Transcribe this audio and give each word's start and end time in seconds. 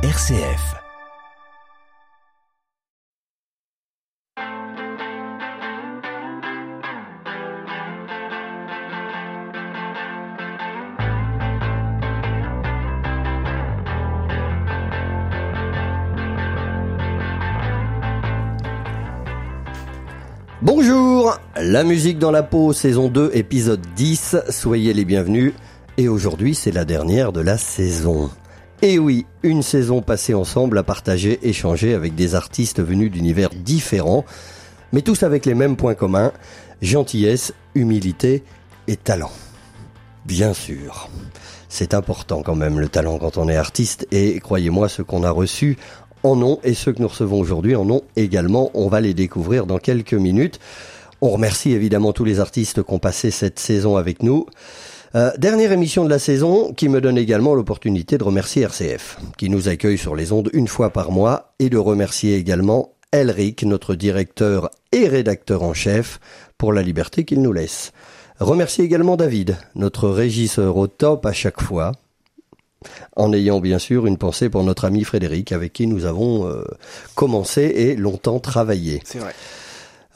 RCF. 0.00 0.76
Bonjour, 20.62 21.40
la 21.56 21.82
musique 21.82 22.20
dans 22.20 22.30
la 22.30 22.44
peau, 22.44 22.72
saison 22.72 23.08
2, 23.08 23.32
épisode 23.34 23.80
10, 23.96 24.36
soyez 24.50 24.92
les 24.92 25.04
bienvenus. 25.04 25.54
Et 25.96 26.06
aujourd'hui, 26.06 26.54
c'est 26.54 26.70
la 26.70 26.84
dernière 26.84 27.32
de 27.32 27.40
la 27.40 27.58
saison. 27.58 28.30
Et 28.80 29.00
oui, 29.00 29.26
une 29.42 29.62
saison 29.62 30.02
passée 30.02 30.34
ensemble 30.34 30.78
à 30.78 30.84
partager, 30.84 31.40
échanger 31.42 31.94
avec 31.94 32.14
des 32.14 32.36
artistes 32.36 32.80
venus 32.80 33.10
d'univers 33.10 33.50
différents, 33.50 34.24
mais 34.92 35.02
tous 35.02 35.24
avec 35.24 35.46
les 35.46 35.54
mêmes 35.54 35.76
points 35.76 35.96
communs, 35.96 36.32
gentillesse, 36.80 37.52
humilité 37.74 38.44
et 38.86 38.96
talent. 38.96 39.32
Bien 40.26 40.54
sûr. 40.54 41.08
C'est 41.68 41.92
important 41.92 42.42
quand 42.42 42.54
même 42.54 42.78
le 42.78 42.88
talent 42.88 43.18
quand 43.18 43.36
on 43.36 43.48
est 43.48 43.56
artiste 43.56 44.06
et 44.12 44.38
croyez-moi 44.38 44.88
ce 44.88 45.02
qu'on 45.02 45.24
a 45.24 45.30
reçu 45.30 45.76
en 46.22 46.40
ont 46.40 46.60
et 46.62 46.74
ceux 46.74 46.92
que 46.92 47.02
nous 47.02 47.08
recevons 47.08 47.40
aujourd'hui 47.40 47.74
en 47.74 47.90
ont 47.90 48.02
également. 48.14 48.70
On 48.74 48.88
va 48.88 49.00
les 49.00 49.12
découvrir 49.12 49.66
dans 49.66 49.78
quelques 49.78 50.14
minutes. 50.14 50.60
On 51.20 51.30
remercie 51.30 51.72
évidemment 51.72 52.12
tous 52.12 52.24
les 52.24 52.38
artistes 52.38 52.84
qui 52.84 52.92
ont 52.94 53.00
passé 53.00 53.32
cette 53.32 53.58
saison 53.58 53.96
avec 53.96 54.22
nous. 54.22 54.46
Euh, 55.14 55.32
dernière 55.38 55.72
émission 55.72 56.04
de 56.04 56.10
la 56.10 56.18
saison 56.18 56.74
qui 56.74 56.88
me 56.88 57.00
donne 57.00 57.16
également 57.16 57.54
l'opportunité 57.54 58.18
de 58.18 58.24
remercier 58.24 58.62
RCF, 58.62 59.18
qui 59.38 59.48
nous 59.48 59.68
accueille 59.68 59.96
sur 59.96 60.14
les 60.14 60.32
ondes 60.32 60.50
une 60.52 60.68
fois 60.68 60.90
par 60.90 61.10
mois, 61.10 61.54
et 61.58 61.70
de 61.70 61.78
remercier 61.78 62.36
également 62.36 62.92
Elric, 63.12 63.62
notre 63.62 63.94
directeur 63.94 64.70
et 64.92 65.08
rédacteur 65.08 65.62
en 65.62 65.72
chef, 65.72 66.20
pour 66.58 66.74
la 66.74 66.82
liberté 66.82 67.24
qu'il 67.24 67.40
nous 67.40 67.52
laisse. 67.52 67.92
Remercier 68.38 68.84
également 68.84 69.16
David, 69.16 69.56
notre 69.74 70.10
régisseur 70.10 70.76
au 70.76 70.88
top 70.88 71.24
à 71.24 71.32
chaque 71.32 71.62
fois, 71.62 71.92
en 73.16 73.32
ayant 73.32 73.60
bien 73.60 73.78
sûr 73.78 74.06
une 74.06 74.18
pensée 74.18 74.50
pour 74.50 74.62
notre 74.62 74.84
ami 74.84 75.04
Frédéric, 75.04 75.52
avec 75.52 75.72
qui 75.72 75.86
nous 75.86 76.04
avons 76.04 76.46
euh, 76.46 76.62
commencé 77.14 77.62
et 77.62 77.96
longtemps 77.96 78.40
travaillé. 78.40 79.00
C'est 79.04 79.18
vrai. 79.18 79.34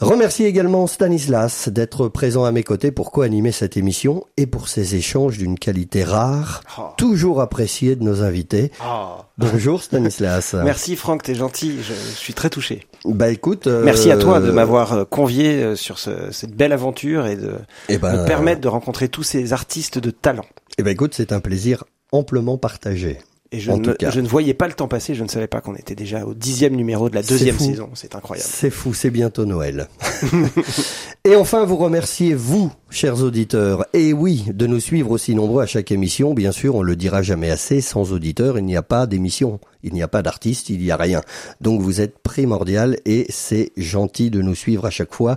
Remercie 0.03 0.45
également 0.45 0.87
Stanislas 0.87 1.69
d'être 1.69 2.09
présent 2.09 2.45
à 2.45 2.51
mes 2.53 2.63
côtés 2.65 2.91
pour 2.91 3.13
co-animer 3.13 3.53
cette 3.53 3.77
émission 3.77 4.25
et 4.37 4.47
pour 4.47 4.69
ces 4.69 4.97
échanges 4.97 5.39
d'une 5.39 5.59
qualité 5.59 6.03
rare, 6.05 6.63
Oh. 6.79 6.83
toujours 6.97 7.41
appréciée 7.41 7.95
de 7.97 8.03
nos 8.03 8.23
invités. 8.23 8.73
Ah. 8.81 9.27
Bonjour 9.39 9.83
Stanislas. 9.83 10.55
Merci 10.65 10.97
Franck, 10.97 11.23
t'es 11.23 11.35
gentil, 11.35 11.77
je, 11.83 11.93
je 11.95 12.17
suis 12.17 12.35
très 12.35 12.51
touché. 12.51 12.87
Bah 13.05 13.31
écoute, 13.31 13.67
euh, 13.69 13.85
Merci 13.85 14.11
à 14.11 14.17
toi 14.17 14.41
de 14.41 14.51
m'avoir 14.51 14.93
euh, 14.93 15.05
convié 15.05 15.63
euh, 15.63 15.77
sur 15.77 15.99
ce- 15.99 16.31
cette 16.33 16.55
belle 16.57 16.73
aventure 16.73 17.27
et 17.27 17.37
de 17.37 17.55
eh 17.89 17.99
ben, 17.99 18.23
me 18.23 18.27
permettre 18.27 18.61
de 18.61 18.69
rencontrer 18.69 19.09
tous 19.09 19.23
ces 19.23 19.53
artistes 19.53 19.99
de 19.99 20.11
talent. 20.11 20.47
Eh 20.79 20.83
ben 20.83 20.91
écoute, 20.91 21.15
c'est 21.15 21.33
un 21.33 21.41
plaisir 21.41 21.85
amplement 22.13 22.59
partagé. 22.59 23.19
Et 23.55 23.61
je, 23.61 23.71
ne, 23.71 23.95
je 24.01 24.21
voyais 24.23 24.55
pas 24.55 24.67
le 24.67 24.73
temps 24.73 24.89
passer, 24.89 25.15
je 25.15 25.23
ne 25.23 25.29
savais 25.29 25.47
pas 25.47 25.61
qu'on 25.61 25.75
était 25.75 25.95
déjà 25.95 26.25
au 26.25 26.33
dixième 26.33 26.75
numéro 26.75 27.11
de 27.11 27.15
la 27.15 27.23
deuxième 27.23 27.59
saison, 27.59 27.91
c'est 27.93 28.17
incroyable. 28.17 28.49
C'est 28.51 28.71
fou, 28.71 28.95
c'est 28.95 29.11
bientôt 29.11 29.45
Noël. 29.45 29.89
et 31.25 31.37
enfin, 31.37 31.67
vous 31.67 31.77
remerciez 31.77 32.33
vous, 32.33 32.73
chers 32.89 33.23
auditeurs. 33.23 33.85
Et 33.93 34.15
oui, 34.15 34.47
de 34.55 34.67
nous 34.67 34.81
suivre 34.81 35.11
aussi 35.11 35.35
nombreux 35.35 35.63
à 35.63 35.67
chaque 35.67 35.93
émission. 35.93 36.33
Bien 36.33 36.51
sûr, 36.51 36.77
on 36.77 36.83
le 36.83 36.97
dira 36.97 37.21
jamais 37.21 37.51
assez. 37.51 37.83
Sans 37.83 38.13
auditeurs, 38.13 38.59
il 38.59 38.65
n'y 38.65 38.77
a 38.77 38.83
pas 38.83 39.07
d'émission. 39.07 39.61
Il 39.83 39.93
n'y 39.93 40.03
a 40.03 40.09
pas 40.09 40.23
d'artiste, 40.23 40.71
il 40.71 40.79
n'y 40.79 40.91
a 40.91 40.97
rien. 40.97 41.21
Donc 41.61 41.83
vous 41.83 42.01
êtes 42.01 42.21
primordial 42.21 42.97
et 43.05 43.27
c'est 43.29 43.73
gentil 43.77 44.31
de 44.31 44.41
nous 44.41 44.55
suivre 44.55 44.87
à 44.87 44.91
chaque 44.91 45.13
fois. 45.13 45.37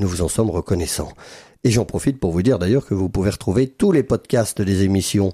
Nous 0.00 0.08
vous 0.08 0.22
en 0.22 0.28
sommes 0.28 0.50
reconnaissants. 0.50 1.12
Et 1.62 1.70
j'en 1.70 1.84
profite 1.84 2.18
pour 2.18 2.32
vous 2.32 2.42
dire 2.42 2.58
d'ailleurs 2.58 2.86
que 2.86 2.94
vous 2.94 3.08
pouvez 3.08 3.30
retrouver 3.30 3.68
tous 3.68 3.92
les 3.92 4.02
podcasts 4.02 4.60
des 4.60 4.82
émissions 4.82 5.32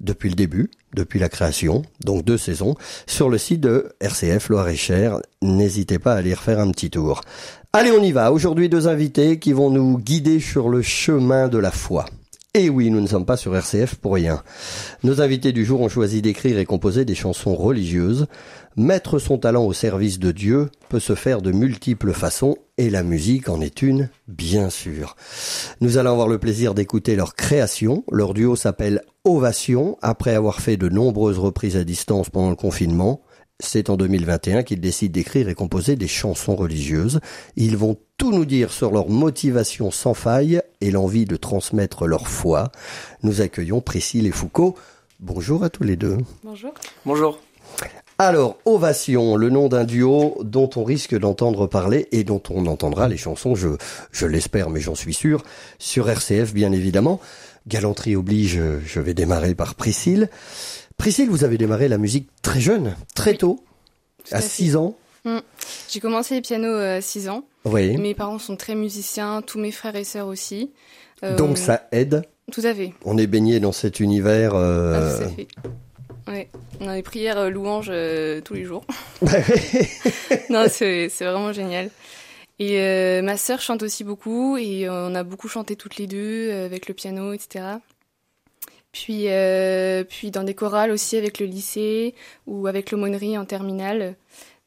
depuis 0.00 0.28
le 0.28 0.34
début, 0.34 0.70
depuis 0.94 1.18
la 1.18 1.28
création, 1.28 1.82
donc 2.04 2.24
deux 2.24 2.38
saisons, 2.38 2.74
sur 3.06 3.28
le 3.28 3.38
site 3.38 3.60
de 3.60 3.92
RCF 4.00 4.48
Loire-et-Cher. 4.48 5.20
N'hésitez 5.42 5.98
pas 5.98 6.14
à 6.14 6.16
aller 6.16 6.34
refaire 6.34 6.60
un 6.60 6.70
petit 6.70 6.90
tour. 6.90 7.20
Allez, 7.72 7.92
on 7.92 8.02
y 8.02 8.12
va. 8.12 8.32
Aujourd'hui, 8.32 8.68
deux 8.68 8.88
invités 8.88 9.38
qui 9.38 9.52
vont 9.52 9.70
nous 9.70 9.98
guider 9.98 10.40
sur 10.40 10.68
le 10.68 10.82
chemin 10.82 11.48
de 11.48 11.58
la 11.58 11.70
foi. 11.70 12.06
Et 12.52 12.68
oui, 12.68 12.90
nous 12.90 13.00
ne 13.00 13.06
sommes 13.06 13.26
pas 13.26 13.36
sur 13.36 13.54
RCF 13.54 13.94
pour 13.94 14.14
rien. 14.14 14.42
Nos 15.04 15.20
invités 15.20 15.52
du 15.52 15.64
jour 15.64 15.80
ont 15.82 15.88
choisi 15.88 16.20
d'écrire 16.20 16.58
et 16.58 16.64
composer 16.64 17.04
des 17.04 17.14
chansons 17.14 17.54
religieuses. 17.54 18.26
Mettre 18.76 19.18
son 19.18 19.36
talent 19.36 19.64
au 19.64 19.72
service 19.72 20.20
de 20.20 20.30
Dieu 20.30 20.70
peut 20.88 21.00
se 21.00 21.16
faire 21.16 21.42
de 21.42 21.50
multiples 21.50 22.12
façons 22.12 22.56
et 22.78 22.88
la 22.88 23.02
musique 23.02 23.48
en 23.48 23.60
est 23.60 23.82
une, 23.82 24.10
bien 24.28 24.70
sûr. 24.70 25.16
Nous 25.80 25.98
allons 25.98 26.12
avoir 26.12 26.28
le 26.28 26.38
plaisir 26.38 26.72
d'écouter 26.72 27.16
leur 27.16 27.34
création. 27.34 28.04
Leur 28.12 28.32
duo 28.32 28.54
s'appelle 28.54 29.02
Ovation 29.24 29.98
après 30.02 30.36
avoir 30.36 30.60
fait 30.60 30.76
de 30.76 30.88
nombreuses 30.88 31.38
reprises 31.38 31.76
à 31.76 31.82
distance 31.82 32.30
pendant 32.30 32.50
le 32.50 32.56
confinement. 32.56 33.22
C'est 33.58 33.90
en 33.90 33.96
2021 33.96 34.62
qu'ils 34.62 34.80
décident 34.80 35.12
d'écrire 35.12 35.48
et 35.48 35.54
composer 35.54 35.96
des 35.96 36.08
chansons 36.08 36.54
religieuses. 36.54 37.20
Ils 37.56 37.76
vont 37.76 37.98
tout 38.18 38.30
nous 38.30 38.46
dire 38.46 38.70
sur 38.70 38.92
leur 38.92 39.08
motivation 39.08 39.90
sans 39.90 40.14
faille 40.14 40.62
et 40.80 40.92
l'envie 40.92 41.24
de 41.24 41.36
transmettre 41.36 42.06
leur 42.06 42.28
foi. 42.28 42.70
Nous 43.24 43.40
accueillons 43.40 43.80
Priscille 43.80 44.28
et 44.28 44.32
Foucault. 44.32 44.76
Bonjour 45.18 45.64
à 45.64 45.70
tous 45.70 45.82
les 45.82 45.96
deux. 45.96 46.18
Bonjour. 46.44 46.72
Bonjour. 47.04 47.40
Alors, 48.22 48.58
Ovation, 48.66 49.34
le 49.36 49.48
nom 49.48 49.68
d'un 49.68 49.84
duo 49.84 50.36
dont 50.44 50.68
on 50.76 50.84
risque 50.84 51.18
d'entendre 51.18 51.66
parler 51.66 52.06
et 52.12 52.22
dont 52.22 52.42
on 52.50 52.66
entendra 52.66 53.08
les 53.08 53.16
chansons, 53.16 53.54
je, 53.54 53.68
je 54.12 54.26
l'espère, 54.26 54.68
mais 54.68 54.82
j'en 54.82 54.94
suis 54.94 55.14
sûr, 55.14 55.42
sur 55.78 56.10
RCF 56.10 56.52
bien 56.52 56.70
évidemment. 56.72 57.18
Galanterie 57.66 58.16
oblige, 58.16 58.60
je 58.84 59.00
vais 59.00 59.14
démarrer 59.14 59.54
par 59.54 59.74
Priscille. 59.74 60.28
Priscille, 60.98 61.30
vous 61.30 61.44
avez 61.44 61.56
démarré 61.56 61.88
la 61.88 61.96
musique 61.96 62.28
très 62.42 62.60
jeune, 62.60 62.94
très 63.14 63.36
tôt, 63.38 63.64
Tout 64.28 64.34
à 64.34 64.36
à 64.36 64.40
fait. 64.42 64.48
6 64.48 64.76
ans. 64.76 64.96
J'ai 65.88 66.00
commencé 66.00 66.34
les 66.34 66.42
pianos 66.42 66.68
euh, 66.68 66.98
à 66.98 67.00
6 67.00 67.30
ans. 67.30 67.44
Oui. 67.64 67.96
Mes 67.96 68.14
parents 68.14 68.38
sont 68.38 68.56
très 68.56 68.74
musiciens, 68.74 69.40
tous 69.40 69.58
mes 69.58 69.72
frères 69.72 69.96
et 69.96 70.04
sœurs 70.04 70.26
aussi. 70.26 70.72
Euh, 71.24 71.36
Donc 71.36 71.52
on- 71.52 71.56
ça 71.56 71.88
aide. 71.90 72.22
Tout 72.52 72.62
à 72.64 72.74
fait. 72.74 72.92
On 73.02 73.16
est 73.16 73.26
baigné 73.26 73.60
dans 73.60 73.72
cet 73.72 73.98
univers. 73.98 74.54
Ah, 74.54 74.58
euh, 74.58 75.18
tout 75.18 75.24
à 75.24 75.28
fait. 75.28 75.48
Ouais. 76.30 76.48
On 76.80 76.88
a 76.88 76.94
des 76.94 77.02
prières 77.02 77.38
euh, 77.38 77.50
louanges 77.50 77.90
euh, 77.90 78.40
tous 78.40 78.54
les 78.54 78.64
jours. 78.64 78.84
non, 80.50 80.66
c'est 80.68 81.08
vraiment 81.20 81.52
génial. 81.52 81.90
Et 82.58 82.78
euh, 82.80 83.22
ma 83.22 83.36
sœur 83.36 83.60
chante 83.60 83.82
aussi 83.82 84.04
beaucoup 84.04 84.56
et 84.56 84.88
on 84.88 85.14
a 85.14 85.24
beaucoup 85.24 85.48
chanté 85.48 85.76
toutes 85.76 85.96
les 85.96 86.06
deux 86.06 86.52
avec 86.52 86.88
le 86.88 86.94
piano, 86.94 87.32
etc. 87.32 87.64
Puis, 88.92 89.28
puis 90.08 90.30
dans 90.30 90.42
des 90.42 90.54
chorales 90.54 90.90
aussi 90.90 91.16
avec 91.16 91.38
le 91.38 91.46
lycée 91.46 92.14
ou 92.46 92.66
avec 92.66 92.90
l'aumônerie 92.90 93.38
en 93.38 93.46
terminale. 93.46 94.14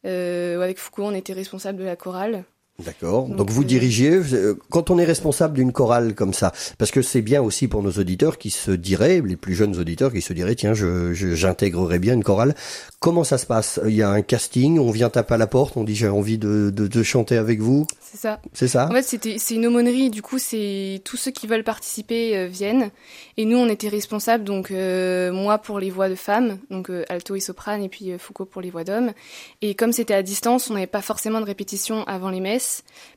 Ou 0.05 0.07
avec 0.07 0.79
Foucault, 0.79 1.03
on 1.03 1.13
était 1.13 1.33
responsable 1.33 1.77
de 1.77 1.83
la 1.83 1.95
chorale. 1.95 2.45
D'accord. 2.83 3.27
Donc, 3.27 3.37
Donc, 3.37 3.49
vous 3.51 3.61
euh, 3.61 3.65
dirigez, 3.65 4.09
euh, 4.33 4.57
quand 4.71 4.89
on 4.89 4.97
est 4.97 5.05
responsable 5.05 5.53
d'une 5.53 5.71
chorale 5.71 6.15
comme 6.15 6.33
ça, 6.33 6.51
parce 6.79 6.89
que 6.89 7.03
c'est 7.03 7.21
bien 7.21 7.41
aussi 7.41 7.67
pour 7.67 7.83
nos 7.83 7.91
auditeurs 7.91 8.39
qui 8.39 8.49
se 8.49 8.71
diraient, 8.71 9.21
les 9.23 9.35
plus 9.35 9.53
jeunes 9.53 9.77
auditeurs 9.77 10.11
qui 10.11 10.21
se 10.21 10.33
diraient, 10.33 10.55
tiens, 10.55 10.73
je, 10.73 11.13
j'intégrerai 11.13 11.99
bien 11.99 12.15
une 12.15 12.23
chorale. 12.23 12.55
Comment 12.99 13.23
ça 13.23 13.37
se 13.37 13.45
passe? 13.45 13.79
Il 13.85 13.93
y 13.93 14.01
a 14.01 14.09
un 14.09 14.23
casting, 14.23 14.79
on 14.79 14.89
vient 14.89 15.11
taper 15.11 15.35
à 15.35 15.37
la 15.37 15.45
porte, 15.45 15.77
on 15.77 15.83
dit 15.83 15.93
j'ai 15.95 16.07
envie 16.09 16.39
de, 16.39 16.71
de, 16.73 16.87
de 16.87 17.03
chanter 17.03 17.37
avec 17.37 17.59
vous, 17.59 17.85
C'est 18.01 18.17
ça. 18.17 18.41
c'est 18.53 18.67
ça? 18.67 18.87
En 18.89 18.93
fait, 18.93 19.03
c'était 19.03 19.35
c'est 19.37 19.53
une 19.53 19.67
aumônerie. 19.67 20.09
Du 20.09 20.23
coup, 20.23 20.39
c'est 20.39 21.01
tous 21.05 21.17
ceux 21.17 21.31
qui 21.31 21.45
veulent 21.45 21.63
participer 21.63 22.35
euh, 22.37 22.47
viennent. 22.47 22.89
Et 23.37 23.45
nous, 23.45 23.57
on 23.57 23.67
était 23.69 23.89
responsables. 23.89 24.43
Donc 24.43 24.71
euh, 24.71 25.31
moi 25.31 25.59
pour 25.59 25.77
les 25.79 25.91
voix 25.91 26.09
de 26.09 26.15
femmes, 26.15 26.57
donc 26.71 26.89
euh, 26.89 27.05
alto 27.09 27.35
et 27.35 27.39
soprane, 27.39 27.83
et 27.83 27.89
puis 27.89 28.13
Foucault 28.17 28.45
pour 28.45 28.61
les 28.63 28.71
voix 28.71 28.83
d'hommes. 28.83 29.11
Et 29.61 29.75
comme 29.75 29.91
c'était 29.91 30.15
à 30.15 30.23
distance, 30.23 30.71
on 30.71 30.73
n'avait 30.73 30.87
pas 30.87 31.03
forcément 31.03 31.39
de 31.39 31.45
répétition 31.45 32.03
avant 32.05 32.29
les 32.31 32.39
messes, 32.39 32.62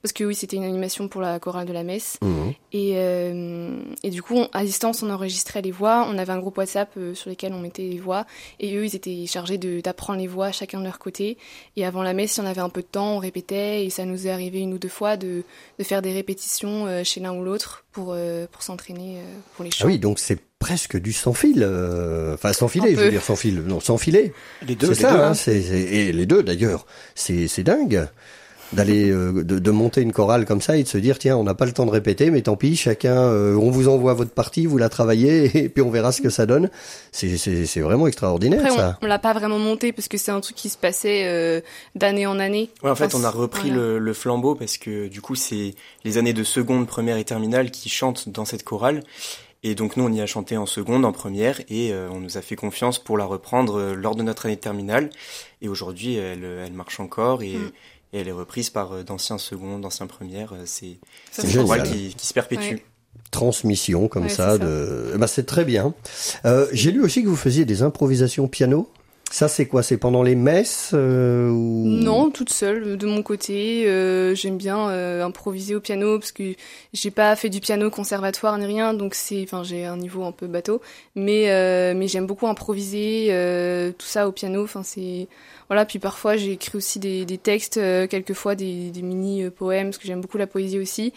parce 0.02 0.12
que 0.12 0.24
oui, 0.24 0.34
c'était 0.34 0.56
une 0.56 0.64
animation 0.64 1.08
pour 1.08 1.20
la 1.20 1.38
chorale 1.40 1.66
de 1.66 1.72
la 1.72 1.82
messe. 1.82 2.18
Mhm. 2.22 2.52
Et, 2.72 2.92
euh, 2.96 3.78
et 4.02 4.10
du 4.10 4.22
coup, 4.22 4.34
on- 4.36 4.48
à 4.52 4.64
distance, 4.64 5.02
on 5.02 5.10
enregistrait 5.10 5.62
les 5.62 5.70
voix. 5.70 6.06
On 6.10 6.18
avait 6.18 6.32
un 6.32 6.38
groupe 6.38 6.58
WhatsApp 6.58 6.90
euh, 6.96 7.14
sur 7.14 7.30
lequel 7.30 7.52
on 7.52 7.60
mettait 7.60 7.82
les 7.82 7.98
voix. 7.98 8.26
Et 8.60 8.76
eux, 8.76 8.84
ils 8.84 8.94
étaient 8.96 9.26
chargés 9.26 9.58
de- 9.58 9.80
d'apprendre 9.80 10.18
les 10.20 10.26
voix 10.26 10.52
chacun 10.52 10.78
de 10.80 10.84
leur 10.84 10.98
côté. 10.98 11.38
Et 11.76 11.84
avant 11.84 12.02
la 12.02 12.12
messe, 12.12 12.32
si 12.32 12.40
on 12.40 12.46
avait 12.46 12.60
un 12.60 12.68
peu 12.68 12.82
de 12.82 12.86
temps, 12.86 13.16
on 13.16 13.18
répétait. 13.18 13.84
Et 13.84 13.90
ça 13.90 14.04
nous 14.04 14.26
est 14.26 14.30
arrivé 14.30 14.60
une 14.60 14.72
ou 14.74 14.78
deux 14.78 14.88
fois 14.88 15.16
de, 15.16 15.42
de 15.78 15.84
faire 15.84 16.02
des 16.02 16.12
répétitions 16.12 16.86
euh, 16.86 17.04
chez 17.04 17.20
l'un 17.20 17.32
ou 17.34 17.42
l'autre 17.44 17.84
pour, 17.92 18.12
euh, 18.14 18.46
pour 18.50 18.62
s'entraîner 18.62 19.18
euh, 19.18 19.22
pour 19.56 19.64
les 19.64 19.70
chants. 19.70 19.84
Ah 19.84 19.88
oui, 19.88 19.98
donc 19.98 20.18
c'est 20.18 20.38
presque 20.58 20.96
du 20.98 21.12
sans 21.12 21.34
fil, 21.34 21.62
enfin 22.34 22.52
sans 22.54 22.66
filet, 22.68 22.92
je 22.94 23.00
veux 23.00 23.10
dire 23.10 23.22
sans 23.22 23.36
fil, 23.36 23.60
non 23.60 23.78
sans 23.78 23.98
filet. 23.98 24.32
Les 24.66 24.74
deux, 24.74 24.94
C'est 24.94 25.02
ça, 25.02 25.12
deux, 25.12 25.18
hein, 25.20 25.32
hein. 25.32 25.52
et 25.52 26.12
les 26.12 26.26
deux 26.26 26.42
d'ailleurs. 26.42 26.86
C'est, 27.14 27.46
c'est 27.46 27.62
dingue. 27.62 28.08
D'aller 28.72 29.10
de, 29.10 29.42
de, 29.42 29.70
monter 29.70 30.00
une 30.00 30.12
chorale 30.12 30.44
comme 30.44 30.60
ça 30.60 30.76
et 30.76 30.82
de 30.82 30.88
se 30.88 30.98
dire 30.98 31.18
tiens 31.18 31.36
on 31.36 31.44
n'a 31.44 31.54
pas 31.54 31.66
le 31.66 31.72
temps 31.72 31.86
de 31.86 31.90
répéter 31.90 32.30
mais 32.30 32.42
tant 32.42 32.56
pis 32.56 32.76
chacun 32.76 33.30
on 33.30 33.70
vous 33.70 33.88
envoie 33.88 34.14
votre 34.14 34.32
partie 34.32 34.66
vous 34.66 34.78
la 34.78 34.88
travaillez 34.88 35.56
et 35.64 35.68
puis 35.68 35.82
on 35.82 35.90
verra 35.90 36.12
ce 36.12 36.20
que 36.20 36.30
ça 36.30 36.46
donne. 36.46 36.70
C'est 37.12 37.36
c'est 37.36 37.80
vraiment 37.80 38.06
extraordinaire 38.06 38.60
Après, 38.60 38.76
ça. 38.76 38.98
on, 39.02 39.06
l'a 39.06 39.18
pas 39.18 39.32
vraiment 39.32 39.58
monté 39.58 39.92
parce 39.92 40.08
que 40.08 40.18
c'est 40.18 40.30
un 40.32 40.40
truc 40.40 40.56
qui 40.56 40.68
se 40.68 40.78
passait 40.78 41.62
d'année 41.94 42.26
en 42.26 42.38
année. 42.38 42.70
Ouais, 42.82 42.90
en 42.90 42.96
fait 42.96 43.14
on 43.14 43.24
a 43.24 43.30
repris 43.30 43.70
le, 43.70 43.98
le, 43.98 44.12
flambeau 44.12 44.54
parce 44.54 44.78
que 44.78 45.08
du 45.08 45.20
coup 45.20 45.34
c'est 45.34 45.74
les 46.04 46.18
années 46.18 46.32
de 46.32 46.44
seconde 46.44 46.86
première 46.86 47.16
et 47.16 47.24
terminale 47.24 47.70
qui 47.70 47.88
chantent 47.88 48.28
dans 48.28 48.44
cette 48.44 48.64
chorale. 48.64 49.02
Et 49.62 49.74
donc 49.74 49.96
nous, 49.96 50.04
on 50.04 50.12
y 50.12 50.20
a 50.20 50.26
chanté 50.26 50.56
en 50.56 50.64
seconde, 50.66 51.04
en 51.04 51.10
première, 51.10 51.60
et 51.68 51.92
euh, 51.92 52.08
on 52.12 52.20
nous 52.20 52.36
a 52.36 52.40
fait 52.40 52.54
confiance 52.54 53.00
pour 53.00 53.18
la 53.18 53.24
reprendre 53.24 53.80
euh, 53.80 53.94
lors 53.94 54.14
de 54.14 54.22
notre 54.22 54.46
année 54.46 54.54
de 54.54 54.60
terminale. 54.60 55.10
Et 55.60 55.68
aujourd'hui, 55.68 56.14
elle, 56.14 56.44
elle, 56.44 56.72
marche 56.72 57.00
encore 57.00 57.42
et, 57.42 57.56
mm. 57.56 57.72
Et, 58.12 58.20
elle 58.20 58.28
est 58.28 58.32
reprise 58.32 58.70
par 58.70 58.92
euh, 58.92 59.02
d'anciens 59.02 59.38
secondes, 59.38 59.82
d'anciens 59.82 60.06
premières. 60.06 60.54
C'est 60.64 60.98
une 61.42 61.52
chorale 61.52 61.82
qui, 61.84 62.14
qui, 62.14 62.26
se 62.26 62.34
perpétue. 62.34 62.76
Transmission 63.30 64.08
comme 64.08 64.28
ça, 64.28 64.58
de, 64.58 65.14
bah, 65.18 65.26
c'est 65.26 65.46
très 65.46 65.64
bien. 65.64 65.94
J'ai 66.72 66.92
lu 66.92 67.02
aussi 67.02 67.22
que 67.22 67.28
vous 67.28 67.36
faisiez 67.36 67.64
des 67.64 67.82
improvisations 67.82 68.48
piano. 68.48 68.88
Ça, 69.28 69.48
c'est 69.48 69.66
quoi? 69.66 69.82
C'est 69.82 69.98
pendant 69.98 70.22
les 70.22 70.36
messes 70.36 70.92
euh, 70.94 71.50
ou... 71.50 71.84
Non, 71.84 72.30
toute 72.30 72.48
seule, 72.48 72.96
de 72.96 73.06
mon 73.06 73.22
côté. 73.22 73.84
Euh, 73.86 74.36
j'aime 74.36 74.56
bien 74.56 74.88
euh, 74.88 75.24
improviser 75.24 75.74
au 75.74 75.80
piano 75.80 76.18
parce 76.18 76.30
que 76.30 76.54
j'ai 76.92 77.10
pas 77.10 77.34
fait 77.34 77.50
du 77.50 77.60
piano 77.60 77.90
conservatoire 77.90 78.56
ni 78.56 78.66
rien, 78.66 78.94
donc 78.94 79.14
c'est, 79.14 79.42
enfin, 79.42 79.64
j'ai 79.64 79.84
un 79.84 79.96
niveau 79.96 80.24
un 80.24 80.32
peu 80.32 80.46
bateau, 80.46 80.80
mais 81.16 81.46
mais 81.94 82.06
j'aime 82.08 82.26
beaucoup 82.26 82.46
improviser 82.46 83.26
tout 83.98 84.06
ça 84.06 84.28
au 84.28 84.32
piano. 84.32 84.62
Enfin, 84.62 84.82
c'est 84.84 85.26
voilà. 85.68 85.84
Puis 85.84 85.98
parfois, 85.98 86.36
j'ai 86.36 86.52
écrit 86.52 86.78
aussi 86.78 87.00
des, 87.00 87.24
des 87.24 87.38
textes, 87.38 87.80
quelquefois 88.08 88.54
des, 88.54 88.90
des 88.90 89.02
mini 89.02 89.50
poèmes 89.50 89.88
parce 89.88 89.98
que 89.98 90.06
j'aime 90.06 90.20
beaucoup 90.20 90.38
la 90.38 90.46
poésie 90.46 90.78
aussi. 90.78 91.12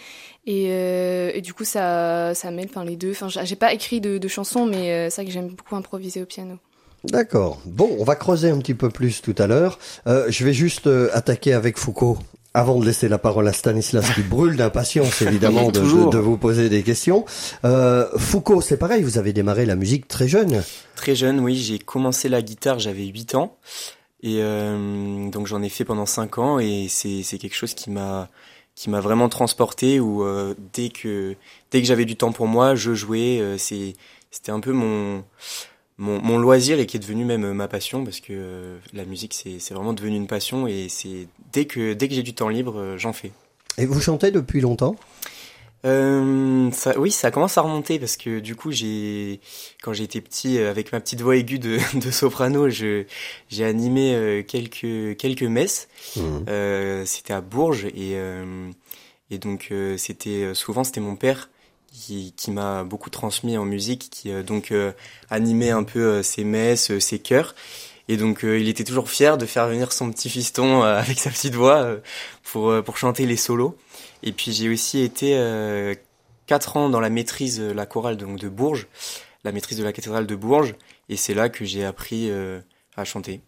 Et, 0.48 0.66
et 0.66 1.42
du 1.42 1.54
coup, 1.54 1.64
ça 1.64 2.34
ça 2.34 2.50
mêle, 2.50 2.68
enfin, 2.70 2.84
les 2.84 2.98
deux. 2.98 3.12
Enfin, 3.12 3.28
j'ai 3.30 3.56
pas 3.56 3.72
écrit 3.72 4.02
de, 4.02 4.18
de 4.18 4.28
chansons, 4.28 4.66
mais 4.66 5.10
ça 5.12 5.24
que 5.24 5.32
j'aime 5.32 5.50
beaucoup 5.50 5.76
improviser 5.76 6.24
au 6.24 6.26
piano. 6.26 6.58
D'accord. 7.04 7.62
Bon, 7.66 7.96
on 8.00 8.04
va 8.04 8.16
creuser 8.16 8.50
un 8.50 8.60
petit 8.60 8.74
peu 8.74 8.90
plus 8.90 9.22
tout 9.22 9.36
à 9.38 9.48
l'heure. 9.48 9.80
Euh, 10.08 10.26
je 10.30 10.44
vais 10.44 10.54
juste 10.54 10.88
euh, 10.88 11.10
attaquer 11.14 11.54
avec 11.54 11.78
Foucault. 11.78 12.18
Avant 12.56 12.80
de 12.80 12.86
laisser 12.86 13.08
la 13.08 13.20
parole 13.20 13.48
à 13.48 13.54
Stanislas 13.54 14.12
qui 14.16 14.22
brûle 14.22 14.58
d'impatience 14.58 15.22
évidemment 15.22 15.70
de, 15.70 15.80
de, 16.10 16.18
vous 16.18 16.36
poser 16.36 16.68
des 16.68 16.82
questions. 16.82 17.24
Euh, 17.64 18.08
Foucault, 18.18 18.62
c'est 18.62 18.78
pareil, 18.78 19.04
vous 19.04 19.20
avez 19.20 19.34
démarré 19.34 19.68
la 19.68 19.76
musique 19.76 20.08
très 20.08 20.28
jeune. 20.28 20.64
Très 20.96 21.14
jeune, 21.14 21.40
oui. 21.42 21.56
J'ai 21.56 21.78
commencé 21.78 22.28
la 22.28 22.42
guitare, 22.42 22.80
j'avais 22.80 23.06
8 23.06 23.36
ans. 23.36 23.56
Et 24.24 24.38
euh, 24.40 25.30
donc 25.30 25.46
j'en 25.46 25.62
ai 25.62 25.70
fait 25.70 25.86
pendant 25.86 26.08
5 26.08 26.40
ans 26.40 26.60
et 26.60 26.88
c'est 26.90 27.38
quelque 27.38 27.56
chose 27.56 27.76
qui 27.76 27.92
m'a 27.92 28.28
qui 28.74 28.90
m'a 28.90 29.00
vraiment 29.00 29.30
transporté 29.30 30.00
où 30.00 30.24
euh, 30.24 30.56
dès 30.74 30.90
que 30.90 31.36
dès 31.70 31.82
que 31.82 31.88
j'avais 31.88 32.06
du 32.06 32.16
temps 32.16 32.32
pour 32.32 32.48
moi, 32.48 32.74
je 32.74 32.96
jouais. 32.96 33.42
c'est 33.60 33.94
c'était 34.32 34.52
un 34.52 34.60
peu 34.60 34.72
mon 34.72 35.24
mon, 36.00 36.22
mon, 36.22 36.38
loisir 36.38 36.80
et 36.80 36.86
qui 36.86 36.98
est 36.98 37.00
devenu 37.00 37.26
même 37.26 37.44
euh, 37.44 37.54
ma 37.54 37.68
passion 37.68 38.04
parce 38.04 38.22
que 38.22 38.32
euh, 38.32 38.78
la 38.94 39.06
musique 39.06 39.34
c'est 39.34 39.74
vraiment 39.74 39.94
devenu 39.94 40.16
une 40.16 40.28
passion 40.28 40.66
et 40.66 40.88
c'est 40.90 41.28
dès 41.52 41.66
que 41.66 41.94
dès 41.94 42.08
que 42.08 42.16
j'ai 42.16 42.24
du 42.24 42.34
temps 42.34 42.50
libre 42.50 42.80
euh, 42.80 42.98
j'en 42.98 43.14
fais. 43.14 43.32
Et 43.78 43.86
vous 43.86 44.00
chantez 44.00 44.32
depuis 44.32 44.62
longtemps? 44.62 44.96
Euh, 45.86 46.70
ça, 46.72 47.00
oui, 47.00 47.10
ça 47.10 47.32
commence 47.32 47.58
à 47.58 47.62
remonter 47.62 48.00
parce 48.00 48.18
que 48.18 48.40
du 48.40 48.56
coup, 48.56 48.72
j'ai 48.72 49.40
quand 49.82 49.94
j'étais 49.94 50.20
petit, 50.20 50.58
avec 50.60 50.92
ma 50.92 51.00
petite 51.00 51.22
voix 51.22 51.38
aiguë 51.38 51.60
de, 51.60 51.78
de 51.98 52.12
soprano, 52.12 52.70
je 52.70 53.06
j'ai 53.48 53.64
animé 53.64 54.44
quelques 54.46 55.18
quelques 55.18 55.44
messes. 55.44 55.88
Mmh. 56.18 56.22
Euh, 56.50 57.06
c'était 57.06 57.34
à 57.34 57.40
Bourges 57.40 57.86
et 57.86 58.18
et 59.32 59.38
donc 59.38 59.72
c'était 59.98 60.54
souvent 60.54 60.84
c'était 60.84 61.00
mon 61.00 61.16
père 61.16 61.50
qui, 61.92 62.34
qui 62.36 62.52
m'a 62.52 62.84
beaucoup 62.84 63.10
transmis 63.10 63.58
en 63.58 63.66
musique, 63.66 64.10
qui 64.12 64.32
euh, 64.32 64.44
donc 64.44 64.72
euh, 64.72 64.92
animait 65.30 65.72
un 65.72 65.84
peu 65.84 66.00
euh, 66.00 66.24
ses 66.24 66.44
messes, 66.44 66.98
ses 67.00 67.20
chœurs. 67.20 67.56
Et 68.08 68.18
donc 68.18 68.40
il 68.42 68.68
était 68.68 68.84
toujours 68.84 69.08
fier 69.08 69.38
de 69.38 69.46
faire 69.46 69.68
venir 69.68 69.92
son 69.92 70.10
petit 70.12 70.32
fiston 70.32 70.82
avec 70.84 71.20
sa 71.20 71.30
petite 71.30 71.54
voix 71.54 71.98
pour 72.42 72.84
pour 72.84 72.98
chanter 72.98 73.28
les 73.28 73.38
solos. 73.38 73.78
Et 74.24 74.32
puis 74.32 74.52
j'ai 74.52 74.68
aussi 74.68 75.02
été 75.02 75.38
quatre 76.48 76.76
ans 76.76 76.90
dans 76.90 77.00
la 77.02 77.12
maîtrise 77.12 77.62
la 77.62 77.86
chorale 77.86 78.18
donc 78.18 78.40
de 78.40 78.50
Bourges, 78.50 78.88
la 79.44 79.52
maîtrise 79.52 79.78
de 79.78 79.84
la 79.84 79.94
cathédrale 79.94 80.26
de 80.26 80.36
Bourges, 80.36 80.74
et 81.08 81.18
c'est 81.18 81.36
là 81.36 81.50
que 81.50 81.66
j'ai 81.66 81.86
appris 81.86 82.32
à 82.98 83.06
chanter. 83.06 83.42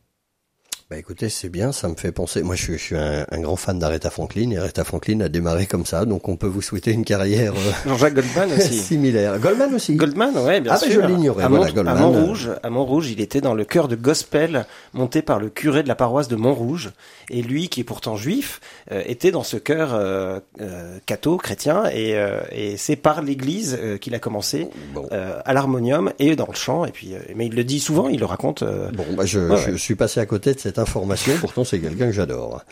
Bah 0.92 0.98
écoutez, 0.98 1.30
c'est 1.30 1.48
bien, 1.48 1.72
ça 1.72 1.88
me 1.88 1.96
fait 1.96 2.12
penser. 2.12 2.44
Moi, 2.44 2.56
je 2.56 2.64
suis, 2.64 2.74
je 2.74 2.84
suis 2.84 2.98
un, 2.98 3.26
un, 3.32 3.40
grand 3.40 3.56
fan 3.56 3.80
d'Aretha 3.80 4.10
Franklin 4.10 4.52
et 4.52 4.58
Aretha 4.58 4.84
Franklin 4.84 5.22
a 5.22 5.30
démarré 5.30 5.66
comme 5.66 5.86
ça, 5.86 6.04
donc 6.04 6.28
on 6.28 6.36
peut 6.36 6.48
vous 6.48 6.62
souhaiter 6.62 6.92
une 6.92 7.06
carrière 7.06 7.54
euh, 7.54 7.90
Jean-Jacques 7.90 8.16
Goldman 8.16 8.52
aussi 8.58 8.74
similaire. 8.78 9.40
Goldman 9.40 9.74
aussi. 9.74 9.96
Goldman, 9.96 10.38
ouais, 10.40 10.60
bien 10.60 10.74
ah, 10.74 10.78
sûr. 10.78 11.02
Ah, 11.02 11.08
je 11.08 11.14
l'ignorais. 11.14 11.46
À, 11.46 11.48
voilà, 11.48 11.72
Goldman. 11.72 11.96
à 11.96 12.02
Montrouge, 12.02 12.50
à 12.62 12.70
Montrouge, 12.70 13.10
il 13.10 13.22
était 13.22 13.40
dans 13.40 13.54
le 13.54 13.64
chœur 13.64 13.88
de 13.88 13.96
gospel 13.96 14.66
monté 14.92 15.22
par 15.22 15.40
le 15.40 15.50
curé 15.50 15.82
de 15.82 15.88
la 15.88 15.96
paroisse 15.96 16.28
de 16.28 16.36
Montrouge, 16.36 16.92
et 17.30 17.42
lui, 17.42 17.70
qui 17.70 17.80
est 17.80 17.86
pourtant 17.86 18.18
juif, 18.18 18.60
euh, 18.92 19.02
était 19.06 19.32
dans 19.32 19.44
ce 19.44 19.56
chœur 19.56 19.94
euh, 19.94 20.42
euh 20.60 20.98
catho 21.06 21.38
chrétien, 21.38 21.86
et, 21.86 22.18
euh, 22.18 22.42
et 22.52 22.76
c'est 22.76 22.98
par 22.98 23.22
l'Église 23.22 23.80
qu'il 24.02 24.14
a 24.14 24.20
commencé 24.20 24.68
bon. 24.94 25.08
à 25.10 25.54
l'harmonium 25.54 26.12
et 26.20 26.36
dans 26.36 26.48
le 26.48 26.56
chant. 26.56 26.84
Et 26.84 26.92
puis, 26.92 27.14
mais 27.34 27.46
il 27.46 27.56
le 27.56 27.64
dit 27.64 27.80
souvent, 27.80 28.10
il 28.10 28.20
le 28.20 28.26
raconte. 28.26 28.66
bon, 28.66 29.06
bah 29.16 29.26
je, 29.26 29.40
ouais, 29.40 29.58
je, 29.58 29.72
je 29.72 29.78
suis 29.78 29.96
passé 29.96 30.20
à 30.20 30.26
côté 30.26 30.54
de 30.54 30.60
cette 30.60 30.80
information. 30.82 31.34
Pourtant, 31.40 31.64
c'est 31.64 31.80
quelqu'un 31.80 32.08
que 32.08 32.14
j'adore. 32.14 32.64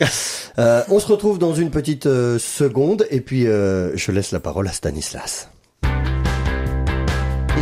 Euh, 0.58 0.82
on 0.88 0.98
se 0.98 1.06
retrouve 1.06 1.38
dans 1.38 1.54
une 1.54 1.70
petite 1.70 2.06
euh, 2.06 2.36
seconde 2.38 3.06
et 3.10 3.20
puis 3.20 3.46
euh, 3.46 3.96
je 3.96 4.10
laisse 4.10 4.32
la 4.32 4.40
parole 4.40 4.66
à 4.66 4.72
Stanislas. 4.72 5.48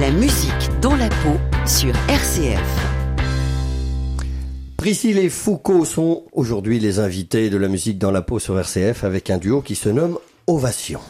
La 0.00 0.10
musique 0.10 0.70
dans 0.80 0.96
la 0.96 1.08
peau 1.08 1.36
sur 1.66 1.94
RCF. 2.08 2.58
Priscille 4.78 5.18
et 5.18 5.28
Foucault 5.28 5.84
sont 5.84 6.24
aujourd'hui 6.32 6.80
les 6.80 6.98
invités 6.98 7.50
de 7.50 7.58
la 7.58 7.68
musique 7.68 7.98
dans 7.98 8.10
la 8.10 8.22
peau 8.22 8.38
sur 8.38 8.58
RCF 8.58 9.04
avec 9.04 9.28
un 9.28 9.36
duo 9.36 9.60
qui 9.60 9.74
se 9.74 9.90
nomme 9.90 10.18
Ovation. 10.46 11.00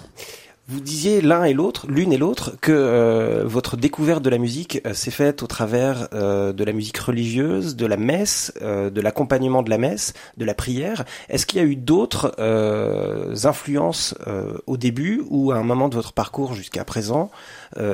Vous 0.71 0.81
disiez 0.81 1.23
l'un 1.23 1.45
et 1.45 1.55
l'autre, 1.55 1.87
l'une 1.89 2.13
et 2.13 2.19
l'autre, 2.19 2.55
que 2.61 2.73
euh, 2.73 3.43
votre 3.47 3.79
découverte 3.79 4.23
de 4.23 4.29
la 4.29 4.37
musique 4.37 4.83
euh, 4.85 4.93
s'est 4.93 5.11
faite 5.11 5.43
au 5.43 5.47
travers 5.47 6.09
euh, 6.13 6.53
de 6.53 6.63
la 6.63 6.75
musique 6.75 6.99
religieuse, 6.99 7.75
de 7.75 7.87
la 7.87 7.97
messe, 7.97 8.53
de 8.61 9.01
l'accompagnement 9.01 9.63
de 9.63 9.71
la 9.71 9.79
messe, 9.79 10.13
de 10.37 10.45
la 10.45 10.53
prière. 10.53 11.07
Est-ce 11.31 11.47
qu'il 11.47 11.59
y 11.59 11.63
a 11.63 11.67
eu 11.67 11.75
d'autres 11.75 12.35
influences 13.47 14.15
au 14.67 14.77
début 14.77 15.23
ou 15.31 15.53
à 15.53 15.57
un 15.57 15.63
moment 15.63 15.89
de 15.89 15.95
votre 15.95 16.13
parcours 16.13 16.53
jusqu'à 16.53 16.85
présent 16.85 17.31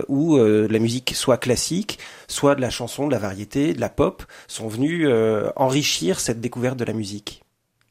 où 0.09 0.37
la 0.37 0.79
musique 0.79 1.15
soit 1.15 1.37
classique, 1.37 1.99
soit 2.27 2.55
de 2.55 2.61
la 2.61 2.71
chanson, 2.71 3.07
de 3.07 3.13
la 3.13 3.19
variété, 3.19 3.73
de 3.73 3.81
la 3.81 3.89
pop, 3.89 4.25
sont 4.49 4.69
venues 4.69 5.07
enrichir 5.57 6.19
cette 6.19 6.41
découverte 6.41 6.79
de 6.79 6.85
la 6.85 6.93
musique? 6.93 7.44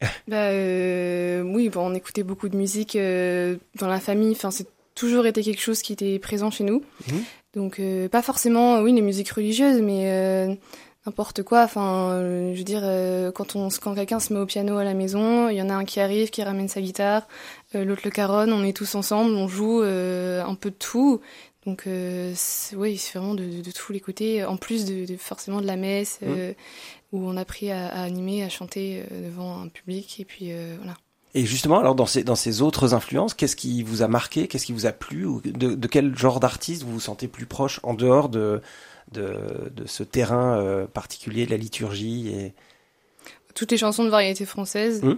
bah, 0.27 0.49
euh, 0.49 1.41
Oui, 1.41 1.69
bon, 1.69 1.91
on 1.91 1.93
écoutait 1.93 2.23
beaucoup 2.23 2.49
de 2.49 2.57
musique 2.57 2.95
euh, 2.95 3.57
dans 3.79 3.87
la 3.87 3.99
famille. 3.99 4.31
Enfin, 4.31 4.51
c'est 4.51 4.67
toujours 4.95 5.25
été 5.25 5.41
quelque 5.41 5.61
chose 5.61 5.81
qui 5.81 5.93
était 5.93 6.19
présent 6.19 6.51
chez 6.51 6.63
nous. 6.63 6.83
Mmh. 7.07 7.13
Donc, 7.55 7.79
euh, 7.79 8.09
pas 8.09 8.21
forcément, 8.21 8.79
oui, 8.81 8.93
les 8.93 9.01
musiques 9.01 9.29
religieuses, 9.29 9.81
mais 9.81 10.11
euh, 10.11 10.55
n'importe 11.05 11.43
quoi. 11.43 11.63
Enfin, 11.63 12.11
euh, 12.11 12.53
je 12.53 12.57
veux 12.57 12.63
dire, 12.63 12.81
euh, 12.83 13.31
quand, 13.31 13.55
on, 13.55 13.69
quand 13.69 13.93
quelqu'un 13.93 14.19
se 14.19 14.33
met 14.33 14.39
au 14.39 14.45
piano 14.45 14.77
à 14.77 14.83
la 14.83 14.93
maison, 14.93 15.49
il 15.49 15.55
y 15.55 15.61
en 15.61 15.69
a 15.69 15.73
un 15.73 15.85
qui 15.85 15.99
arrive, 15.99 16.29
qui 16.29 16.41
ramène 16.43 16.67
sa 16.67 16.81
guitare, 16.81 17.27
l'autre 17.73 18.01
le 18.05 18.11
caronne, 18.11 18.51
on 18.53 18.63
est 18.63 18.75
tous 18.75 18.95
ensemble, 18.95 19.35
on 19.35 19.47
joue 19.47 19.81
un 19.81 20.55
peu 20.55 20.71
de 20.71 20.75
tout. 20.75 21.21
Donc, 21.65 21.83
oui, 21.85 22.97
c'est 22.97 23.17
vraiment 23.17 23.35
de, 23.35 23.45
de, 23.45 23.61
de, 23.61 23.71
tous 23.71 23.93
les 23.93 23.99
côtés, 23.99 24.43
en 24.43 24.57
plus 24.57 24.85
de, 24.85 25.05
de 25.05 25.15
forcément 25.17 25.61
de 25.61 25.67
la 25.67 25.77
messe, 25.77 26.19
mmh 26.21 26.53
où 27.13 27.25
on 27.25 27.37
a 27.37 27.41
appris 27.41 27.71
à, 27.71 27.87
à, 27.87 28.03
animer, 28.03 28.43
à 28.43 28.49
chanter 28.49 29.03
euh, 29.11 29.29
devant 29.29 29.61
un 29.61 29.69
public, 29.69 30.19
et 30.19 30.25
puis 30.25 30.51
euh, 30.51 30.75
voilà. 30.77 30.97
Et 31.35 31.45
justement, 31.45 31.79
alors 31.79 31.95
dans 31.95 32.05
ces, 32.05 32.23
dans 32.23 32.35
ces 32.35 32.61
autres 32.61 32.93
influences, 32.93 33.33
qu'est-ce 33.33 33.55
qui 33.55 33.81
vous 33.81 34.01
a 34.01 34.07
marqué, 34.07 34.47
qu'est-ce 34.47 34.65
qui 34.65 34.73
vous 34.73 34.85
a 34.85 34.91
plu, 34.91 35.25
ou 35.25 35.41
de, 35.41 35.73
de 35.73 35.87
quel 35.87 36.15
genre 36.17 36.39
d'artiste 36.39 36.83
vous 36.83 36.91
vous 36.93 36.99
sentez 36.99 37.27
plus 37.27 37.45
proche 37.45 37.79
en 37.83 37.93
dehors 37.93 38.29
de, 38.29 38.61
de, 39.11 39.71
de 39.75 39.87
ce 39.87 40.03
terrain 40.03 40.59
euh, 40.59 40.85
particulier 40.85 41.45
de 41.45 41.51
la 41.51 41.57
liturgie 41.57 42.29
et... 42.29 42.53
Toutes 43.55 43.71
les 43.71 43.77
chansons 43.77 44.03
de 44.03 44.09
variété 44.09 44.45
française, 44.45 45.03
mmh. 45.03 45.13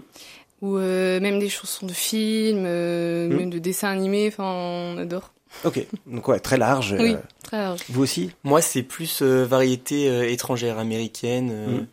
ou 0.61 0.77
euh, 0.77 1.21
même 1.21 1.39
des 1.39 1.47
chansons 1.47 1.85
de 1.85 1.93
films, 1.93 2.65
euh, 2.65 3.29
mmh. 3.29 3.33
même 3.33 3.49
de 3.49 3.59
dessins 3.59 3.89
animés, 3.89 4.27
enfin 4.27 4.43
on 4.43 4.97
adore. 4.97 5.31
Ok, 5.63 5.85
donc 6.05 6.27
ouais, 6.27 6.39
très 6.39 6.57
large. 6.57 6.95
Oui, 6.99 7.13
euh, 7.13 7.17
très 7.43 7.57
large. 7.57 7.81
Vous 7.89 8.03
aussi 8.03 8.31
Moi, 8.43 8.61
c'est 8.61 8.83
plus 8.83 9.21
euh, 9.21 9.45
variété 9.45 10.09
euh, 10.09 10.29
étrangère 10.29 10.77
américaine. 10.77 11.47
Mmh. 11.51 11.87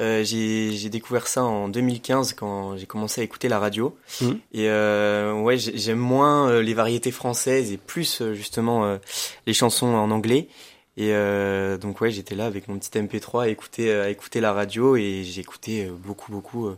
Euh, 0.00 0.24
j'ai 0.24 0.88
découvert 0.88 1.26
ça 1.26 1.42
en 1.42 1.68
2015 1.68 2.32
quand 2.32 2.76
j'ai 2.78 2.86
commencé 2.86 3.20
à 3.20 3.24
écouter 3.24 3.48
la 3.48 3.58
radio. 3.58 3.94
Mmh. 4.20 4.30
Et 4.54 4.68
ouais, 4.70 5.58
j'aime 5.58 5.98
moins 5.98 6.60
les 6.62 6.72
variétés 6.72 7.10
françaises 7.10 7.70
et 7.72 7.76
plus 7.76 8.22
justement 8.32 8.98
les 9.46 9.52
chansons 9.52 9.88
en 9.88 10.10
anglais. 10.10 10.48
Et 10.96 11.12
euh, 11.12 11.76
donc 11.76 12.00
ouais, 12.00 12.10
j'étais 12.10 12.34
là 12.34 12.46
avec 12.46 12.68
mon 12.68 12.78
petit 12.78 12.90
MP3 12.90 13.42
à 13.42 13.48
écouter, 13.48 13.92
à 13.92 14.08
écouter 14.10 14.40
la 14.40 14.52
radio 14.52 14.96
et 14.96 15.22
j'écoutais 15.24 15.86
beaucoup 15.86 16.32
beaucoup 16.32 16.70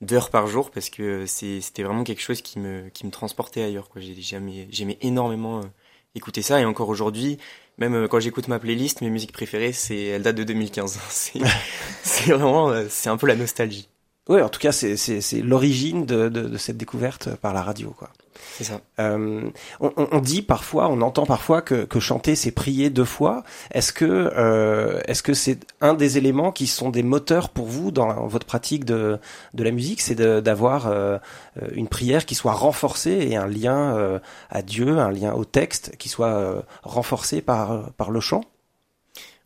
d'heures 0.00 0.30
par 0.30 0.46
jour 0.46 0.70
parce 0.70 0.90
que 0.90 1.26
c'était 1.26 1.82
vraiment 1.82 2.04
quelque 2.04 2.22
chose 2.22 2.40
qui 2.40 2.58
me 2.58 2.88
qui 2.88 3.04
me 3.04 3.10
transportait 3.10 3.62
ailleurs. 3.62 3.90
Quoi, 3.90 4.00
j'aimais 4.00 4.68
j'aimais 4.70 4.98
énormément 5.02 5.60
écouter 6.14 6.42
ça 6.42 6.60
et 6.60 6.64
encore 6.64 6.88
aujourd'hui, 6.88 7.38
même 7.78 8.08
quand 8.08 8.20
j'écoute 8.20 8.48
ma 8.48 8.58
playlist, 8.58 9.00
mes 9.00 9.10
musiques 9.10 9.32
préférées, 9.32 9.72
c'est 9.72 10.02
elle 10.04 10.22
date 10.22 10.36
de 10.36 10.44
2015. 10.44 10.98
c'est 12.02 12.32
vraiment 12.32 12.72
c'est 12.88 13.08
un 13.08 13.16
peu 13.16 13.26
la 13.26 13.36
nostalgie. 13.36 13.88
Oui, 14.28 14.40
en 14.42 14.48
tout 14.48 14.60
cas, 14.60 14.70
c'est 14.70 15.42
l'origine 15.42 16.06
de, 16.06 16.28
de, 16.28 16.42
de, 16.42 16.56
cette 16.56 16.76
découverte 16.76 17.34
par 17.36 17.52
la 17.52 17.62
radio, 17.62 17.90
quoi. 17.90 18.10
C'est 18.56 18.64
ça. 18.64 18.80
Euh, 18.98 19.50
on, 19.80 19.92
on, 19.96 20.20
dit 20.20 20.42
parfois, 20.42 20.88
on 20.88 21.00
entend 21.00 21.26
parfois 21.26 21.62
que, 21.62 21.84
que 21.84 22.00
chanter, 22.00 22.34
c'est 22.34 22.50
prier 22.50 22.90
deux 22.90 23.04
fois. 23.04 23.42
Est-ce 23.72 23.92
que 23.92 24.04
euh, 24.04 25.00
est-ce 25.06 25.22
que 25.22 25.34
c'est 25.34 25.60
un 25.80 25.94
des 25.94 26.18
éléments 26.18 26.52
qui 26.52 26.66
sont 26.66 26.90
des 26.90 27.02
moteurs 27.02 27.48
pour 27.48 27.66
vous 27.66 27.90
dans 27.90 28.26
votre 28.26 28.46
pratique 28.46 28.84
de, 28.84 29.18
de 29.54 29.64
la 29.64 29.70
musique, 29.70 30.00
c'est 30.00 30.14
d'avoir 30.14 30.88
euh, 30.88 31.18
une 31.72 31.88
prière 31.88 32.26
qui 32.26 32.34
soit 32.34 32.52
renforcée 32.52 33.26
et 33.30 33.36
un 33.36 33.46
lien 33.46 33.96
euh, 33.96 34.18
à 34.50 34.62
Dieu, 34.62 34.98
un 34.98 35.10
lien 35.10 35.32
au 35.34 35.44
texte 35.44 35.96
qui 35.98 36.08
soit 36.08 36.34
euh, 36.34 36.62
renforcé 36.82 37.40
par 37.40 37.92
par 37.92 38.10
le 38.10 38.20
chant? 38.20 38.44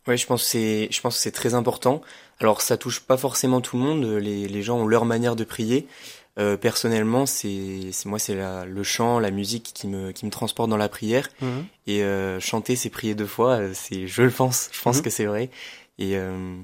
Oui, 0.07 0.17
je 0.17 0.27
pense 0.27 0.43
que 0.43 0.49
c'est 0.49 0.87
je 0.91 1.01
pense 1.01 1.15
que 1.15 1.21
c'est 1.21 1.31
très 1.31 1.53
important. 1.53 2.01
Alors 2.39 2.61
ça 2.61 2.77
touche 2.77 2.99
pas 2.99 3.17
forcément 3.17 3.61
tout 3.61 3.77
le 3.77 3.83
monde, 3.83 4.05
les, 4.05 4.47
les 4.47 4.61
gens 4.61 4.79
ont 4.79 4.87
leur 4.87 5.05
manière 5.05 5.35
de 5.35 5.43
prier. 5.43 5.87
Euh, 6.37 6.57
personnellement, 6.57 7.25
c'est 7.25 7.91
moi 8.05 8.19
c'est 8.19 8.35
le 8.35 8.83
chant, 8.83 9.19
la 9.19 9.31
musique 9.31 9.71
qui 9.73 9.87
me 9.87 10.11
qui 10.11 10.25
me 10.25 10.31
transporte 10.31 10.69
dans 10.69 10.77
la 10.77 10.89
prière 10.89 11.29
mhm. 11.41 11.65
et 11.87 12.03
euh, 12.03 12.41
chanter 12.41 12.75
c'est 12.75 12.89
prier 12.89 13.15
deux 13.15 13.25
fois, 13.25 13.73
c'est 13.73 14.05
je 14.07 14.21
le 14.21 14.31
pense, 14.31 14.69
je 14.73 14.81
pense 14.81 14.97
mhm. 14.97 15.03
que 15.03 15.09
c'est 15.09 15.25
vrai 15.25 15.49
et 15.97 16.17
euh, 16.17 16.57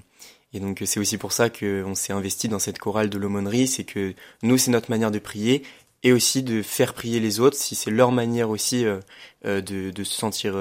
et 0.53 0.59
donc 0.59 0.83
c'est 0.85 0.99
aussi 0.99 1.17
pour 1.17 1.31
ça 1.31 1.49
que 1.49 1.85
on 1.85 1.95
s'est 1.95 2.11
investi 2.11 2.49
dans 2.49 2.59
cette 2.59 2.79
chorale 2.79 3.09
de 3.09 3.17
l'aumônerie, 3.17 3.67
c'est 3.67 3.85
que 3.85 4.13
nous 4.43 4.57
c'est 4.57 4.71
notre 4.71 4.89
manière 4.89 5.11
de 5.11 5.19
prier 5.19 5.63
et 6.03 6.11
aussi 6.11 6.43
de 6.43 6.61
faire 6.61 6.93
prier 6.93 7.21
les 7.21 7.39
autres 7.39 7.55
si 7.55 7.75
c'est 7.75 7.91
leur 7.91 8.11
manière 8.11 8.49
aussi 8.49 8.85
euh, 8.85 8.99
euh, 9.45 9.61
de, 9.61 9.91
de 9.91 10.03
se 10.03 10.13
sentir 10.13 10.53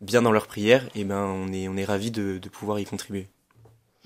bien 0.00 0.22
dans 0.22 0.30
leur 0.30 0.46
prière, 0.46 0.88
et 0.94 1.02
ben 1.02 1.24
on 1.24 1.52
est 1.52 1.66
on 1.66 1.76
est 1.76 1.84
ravi 1.84 2.12
de, 2.12 2.38
de 2.38 2.48
pouvoir 2.48 2.78
y 2.78 2.84
contribuer. 2.84 3.26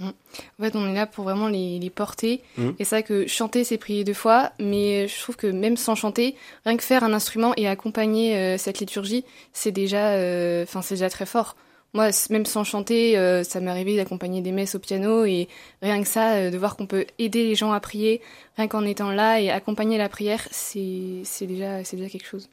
Mm. 0.01 0.09
En 0.09 0.63
fait, 0.65 0.77
on 0.77 0.89
est 0.89 0.95
là 0.95 1.07
pour 1.07 1.25
vraiment 1.25 1.49
les, 1.49 1.79
les 1.79 1.91
porter. 1.91 2.43
Mm. 2.57 2.71
Et 2.79 2.85
c'est 2.85 2.97
vrai 2.97 3.03
que 3.03 3.27
chanter, 3.27 3.65
c'est 3.65 3.79
prier 3.79 4.03
deux 4.03 4.15
fois, 4.15 4.53
mais 4.59 5.07
je 5.07 5.21
trouve 5.21 5.37
que 5.37 5.47
même 5.47 5.77
sans 5.77 5.95
chanter, 5.95 6.35
rien 6.65 6.77
que 6.77 6.83
faire 6.83 7.05
un 7.05 7.13
instrument 7.13 7.53
et 7.57 7.69
accompagner 7.69 8.37
euh, 8.37 8.59
cette 8.59 8.81
liturgie, 8.81 9.25
c'est 9.53 9.73
déjà, 9.73 10.15
euh, 10.15 10.65
enfin, 10.65 10.83
c'est 10.83 10.95
déjà 10.95 11.11
très 11.11 11.27
fort. 11.27 11.57
Moi, 11.93 12.11
même 12.31 12.47
sans 12.47 12.63
chanter, 12.63 13.19
euh, 13.19 13.43
ça 13.43 13.61
m'est 13.61 13.71
arrivé 13.71 13.97
d'accompagner 13.97 14.43
des 14.43 14.53
messes 14.53 14.77
au 14.77 14.79
piano 14.79 15.25
et 15.25 15.49
rien 15.83 16.01
que 16.01 16.09
ça, 16.09 16.49
de 16.49 16.57
voir 16.57 16.77
qu'on 16.77 16.87
peut 16.87 17.05
aider 17.19 17.43
les 17.43 17.57
gens 17.57 17.73
à 17.73 17.81
prier, 17.81 18.21
rien 18.57 18.69
qu'en 18.69 18.85
étant 18.85 19.11
là 19.11 19.41
et 19.41 19.51
accompagner 19.51 19.99
la 19.99 20.09
prière, 20.09 20.47
c'est 20.53 21.25
déjà, 21.43 21.83
c'est 21.83 21.97
déjà 21.97 22.09
quelque 22.09 22.29
chose. 22.29 22.49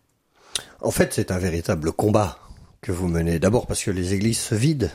En 0.81 0.89
fait, 0.89 1.13
c'est 1.13 1.29
un 1.29 1.37
véritable 1.37 1.91
combat 1.91 2.39
que 2.81 2.91
vous 2.91 3.07
menez. 3.07 3.37
D'abord 3.37 3.67
parce 3.67 3.83
que 3.83 3.91
les 3.91 4.15
églises 4.15 4.39
se 4.39 4.55
vident 4.55 4.89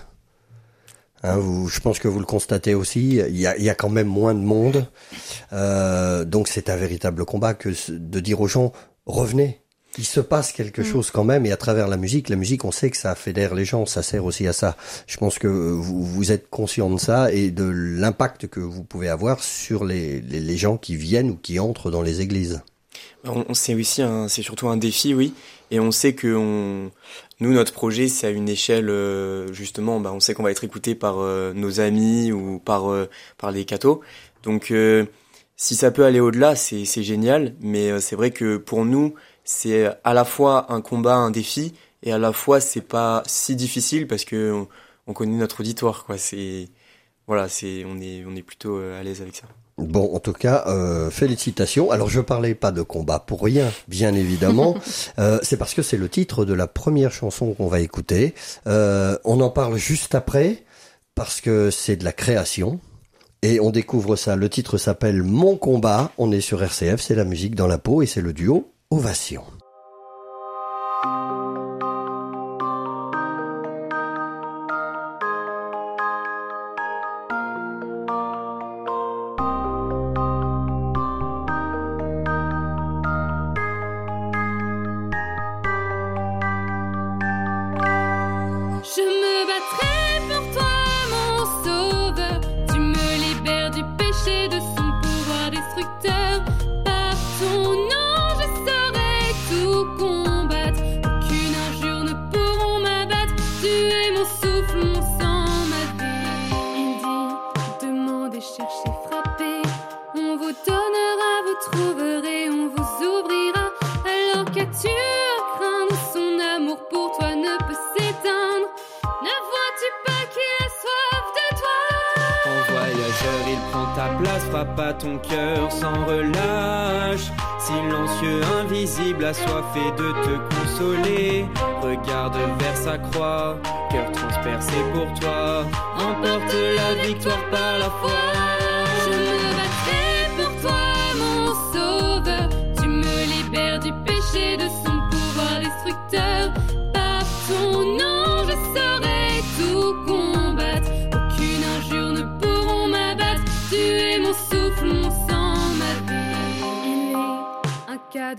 Hein, 1.23 1.37
vous, 1.37 1.69
je 1.69 1.81
pense 1.81 1.99
que 1.99 2.09
vous 2.09 2.19
le 2.19 2.25
constatez 2.25 2.75
aussi. 2.75 3.17
Il 3.17 3.39
y 3.39 3.47
a, 3.47 3.57
il 3.57 3.65
y 3.65 3.71
a 3.71 3.75
quand 3.75 3.89
même 3.89 4.09
moins 4.09 4.35
de 4.35 4.41
monde, 4.41 4.87
euh, 5.53 6.25
donc 6.25 6.49
c'est 6.49 6.69
un 6.69 6.77
véritable 6.77 7.25
combat 7.25 7.55
que 7.55 7.71
de 7.91 8.21
dire 8.21 8.41
aux 8.41 8.49
gens 8.49 8.73
revenez. 9.07 9.61
Il 9.99 10.07
se 10.07 10.21
passe 10.21 10.53
quelque 10.53 10.81
mm. 10.81 10.87
chose 10.87 11.11
quand 11.11 11.25
même, 11.25 11.45
et 11.45 11.53
à 11.53 11.57
travers 11.57 11.87
la 11.87 11.99
musique, 11.99 12.31
la 12.31 12.37
musique, 12.37 12.65
on 12.65 12.73
sait 12.73 12.91
que 12.91 12.97
ça 12.97 13.15
fédère 13.15 13.55
les 13.55 13.67
gens, 13.67 13.85
ça 13.85 14.03
sert 14.03 14.25
aussi 14.25 14.47
à 14.47 14.53
ça. 14.53 14.77
Je 15.07 15.19
pense 15.19 15.39
que 15.39 15.49
vous, 15.49 16.03
vous 16.03 16.33
êtes 16.33 16.49
conscient 16.49 16.89
de 16.89 16.99
ça 16.99 17.31
et 17.31 17.51
de 17.51 17.65
l'impact 17.65 18.47
que 18.47 18.61
vous 18.61 18.85
pouvez 18.85 19.09
avoir 19.09 19.43
sur 19.43 19.85
les, 19.85 20.21
les, 20.23 20.41
les 20.41 20.57
gens 20.57 20.79
qui 20.79 20.97
viennent 20.97 21.31
ou 21.31 21.37
qui 21.37 21.59
entrent 21.59 21.91
dans 21.91 22.03
les 22.03 22.23
églises. 22.23 22.63
On, 23.25 23.55
sait 23.55 23.75
aussi, 23.75 24.03
c'est 24.29 24.43
surtout 24.43 24.69
un 24.69 24.77
défi, 24.77 25.15
oui, 25.15 25.33
et 25.71 25.79
on 25.79 25.93
sait 25.93 26.15
que 26.15 26.35
on, 26.35 26.91
nous, 27.43 27.53
notre 27.53 27.73
projet, 27.73 28.07
c'est 28.07 28.29
à 28.29 28.31
une 28.31 28.49
échelle, 28.49 28.89
euh, 28.89 29.53
justement, 29.53 29.99
bah, 29.99 30.13
on 30.13 30.21
sait 30.21 30.33
qu'on 30.33 30.45
va 30.45 30.53
être 30.53 30.63
écouté 30.63 30.95
par 30.95 31.19
euh, 31.19 31.53
nos 31.55 31.81
amis 31.81 32.31
ou 32.31 32.61
par 32.61 32.91
euh, 32.93 33.09
par 33.37 33.51
les 33.51 33.65
cathos. 33.65 34.01
Donc, 34.45 34.73
si 35.57 35.75
ça 35.77 35.91
peut 35.91 36.05
aller 36.05 36.21
au-delà, 36.21 36.57
c'est 36.57 36.85
c'est 36.85 37.03
génial, 37.03 37.55
mais 37.61 38.01
c'est 38.01 38.17
vrai 38.17 38.31
que 38.33 38.57
pour 38.59 38.85
nous, 38.85 39.15
c'est 39.45 39.89
à 40.05 40.15
la 40.15 40.25
fois 40.25 40.73
un 40.73 40.81
combat, 40.81 41.17
un 41.17 41.31
défi, 41.31 41.75
et 42.03 42.13
à 42.13 42.19
la 42.19 42.33
fois 42.33 42.61
c'est 42.61 42.81
pas 42.87 43.23
si 43.27 43.57
difficile 43.57 44.07
parce 44.07 44.25
que 44.25 44.53
on, 44.53 44.69
on 45.09 45.13
connaît 45.15 45.37
notre 45.37 45.61
auditoire, 45.61 46.05
quoi. 46.05 46.19
C'est 46.19 46.69
voilà, 47.27 47.49
c'est 47.49 47.85
on 47.87 48.01
est 48.01 48.25
on 48.27 48.37
est 48.37 48.43
plutôt 48.43 48.79
à 48.79 49.03
l'aise 49.03 49.23
avec 49.23 49.37
ça. 49.37 49.49
Bon, 49.83 50.15
en 50.15 50.21
tout 50.21 50.33
cas, 50.33 50.65
euh, 50.67 51.11
félicitations. 51.11 51.91
Alors, 51.91 52.09
je 52.09 52.21
parlais 52.21 52.55
pas 52.55 52.73
de 52.73 52.83
combat 52.83 53.19
pour 53.19 53.43
rien, 53.43 53.71
bien 53.89 54.15
évidemment. 54.15 54.77
euh, 55.19 55.39
c'est 55.43 55.57
parce 55.57 55.75
que 55.75 55.83
c'est 55.83 55.97
le 55.97 56.09
titre 56.09 56.45
de 56.45 56.55
la 56.55 56.67
première 56.67 57.13
chanson 57.13 57.53
qu'on 57.55 57.69
va 57.69 57.81
écouter. 57.81 58.35
Euh, 58.67 59.17
on 59.25 59.41
en 59.41 59.51
parle 59.51 59.77
juste 59.77 60.15
après, 60.15 60.65
parce 61.15 61.41
que 61.41 61.71
c'est 61.71 61.97
de 61.97 62.05
la 62.05 62.13
création. 62.13 62.81
Et 63.43 63.59
on 63.61 63.71
découvre 63.71 64.17
ça. 64.17 64.37
Le 64.37 64.49
titre 64.49 64.79
s'appelle 64.79 65.23
Mon 65.23 65.57
combat. 65.57 66.13
On 66.17 66.31
est 66.31 66.41
sur 66.41 66.63
RCF, 66.63 67.01
c'est 67.01 67.17
la 67.17 67.25
musique 67.25 67.57
dans 67.57 67.67
la 67.67 67.79
peau 67.79 68.03
et 68.03 68.07
c'est 68.07 68.21
le 68.21 68.33
duo 68.33 68.73
Ovation. 68.91 69.43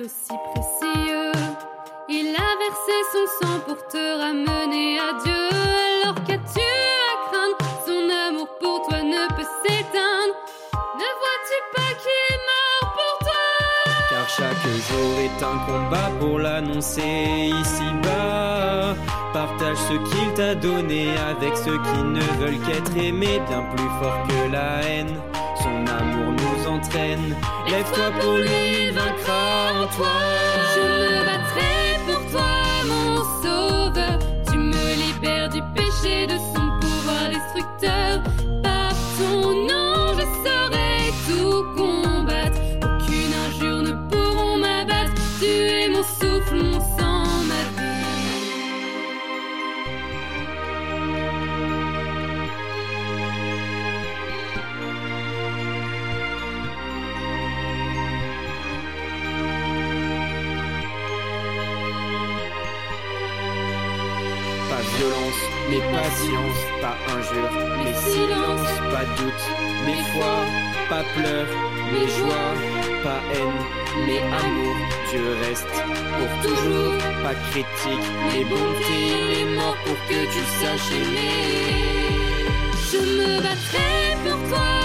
Si 0.02 0.34
précieux. 0.54 1.32
Il 2.10 2.36
a 2.36 2.52
versé 2.64 2.96
son 3.14 3.26
sang 3.46 3.60
pour 3.68 3.88
te 3.88 4.20
ramener 4.20 5.00
à 5.00 5.14
Dieu. 5.24 5.44
Alors 6.02 6.16
qu'as-tu 6.26 6.60
à 6.60 7.14
craindre? 7.30 7.58
Son 7.86 8.10
amour 8.28 8.48
pour 8.60 8.88
toi 8.88 9.02
ne 9.04 9.28
peut 9.36 9.50
s'éteindre. 9.64 10.36
Ne 10.96 11.10
vois-tu 11.22 11.58
pas 11.76 11.92
qu'il 12.02 12.22
est 12.32 12.42
mort 12.50 12.88
pour 12.98 13.20
toi? 13.20 13.44
Car 14.10 14.30
chaque 14.30 14.64
jour 14.90 15.12
est 15.20 15.44
un 15.44 15.58
combat 15.68 16.10
pour 16.20 16.40
l'annoncer 16.40 17.52
ici-bas. 17.62 18.96
Partage 19.32 19.78
ce 19.78 19.94
qu'il 20.10 20.34
t'a 20.34 20.56
donné 20.56 21.16
avec 21.18 21.56
ceux 21.56 21.78
qui 21.78 22.04
ne 22.04 22.22
veulent 22.40 22.60
qu'être 22.66 22.98
aimés 22.98 23.42
bien 23.48 23.64
plus 23.76 23.90
fort 24.02 24.20
que 24.28 24.52
la 24.52 24.82
haine. 24.84 25.16
Son 25.86 25.92
amour 25.92 26.34
nous 26.34 26.68
entraîne. 26.68 27.36
Lève-toi 27.68 28.12
pour 28.20 28.38
lui, 28.38 28.90
vaincra 28.92 29.84
en 29.84 29.88
toi. 29.88 30.08
Je 30.76 30.82
me 30.82 31.26
battrai 31.26 31.83
mais 65.74 65.82
patience, 65.92 66.60
pas 66.82 66.98
injure, 67.16 67.52
mais 67.84 67.94
silence, 67.94 68.74
pas 68.92 69.06
doute, 69.18 69.44
mais 69.86 70.00
foi, 70.12 70.36
pas 70.90 71.04
pleurs, 71.16 71.48
mais 71.92 72.08
joie, 72.08 72.54
pas 73.04 73.22
haine, 73.34 73.62
mais 74.06 74.20
amour. 74.20 74.76
Dieu 75.10 75.36
reste 75.42 75.76
pour 76.18 76.32
toujours, 76.50 76.98
pas 77.24 77.36
critique, 77.50 78.08
mais 78.32 78.44
bonté, 78.44 78.98
il 79.18 79.40
est 79.42 79.56
mort 79.56 79.78
pour 79.86 79.98
que 80.08 80.20
tu 80.34 80.42
saches 80.60 80.92
aimer. 80.92 82.46
Je 82.92 82.98
me 82.98 83.42
battrai 83.42 84.18
pour 84.24 84.50
toi, 84.50 84.83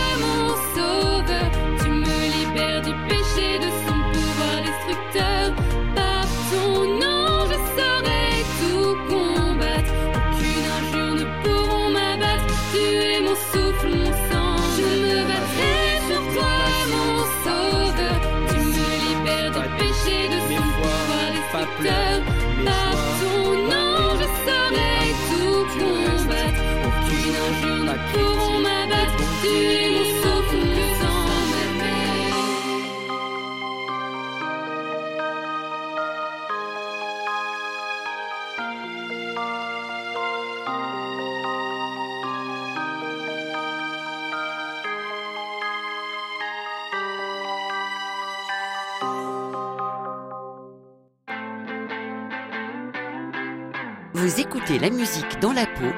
écoutez 54.69 54.79
la 54.79 54.91
musique 54.91 55.41
dans 55.41 55.53
la 55.53 55.67
peau 55.67 55.93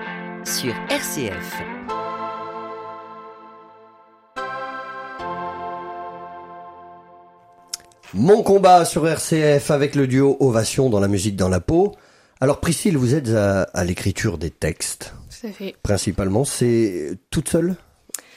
sur 0.45 0.73
RCF. 0.91 1.63
Mon 8.13 8.43
combat 8.43 8.85
sur 8.85 9.07
RCF 9.07 9.71
avec 9.71 9.95
le 9.95 10.07
duo 10.07 10.37
Ovation 10.41 10.91
dans 10.91 11.01
la 11.01 11.09
musique 11.09 11.37
dans 11.37 11.49
la 11.49 11.61
peau. 11.61 11.95
Alors 12.41 12.59
Priscille, 12.61 12.97
vous 12.97 13.15
êtes 13.15 13.29
à, 13.31 13.63
à 13.63 13.85
l'écriture 13.85 14.37
des 14.39 14.51
textes, 14.51 15.15
Tout 15.41 15.47
à 15.47 15.51
fait. 15.51 15.75
principalement. 15.83 16.45
C'est 16.45 17.13
toute 17.31 17.49
seule 17.49 17.77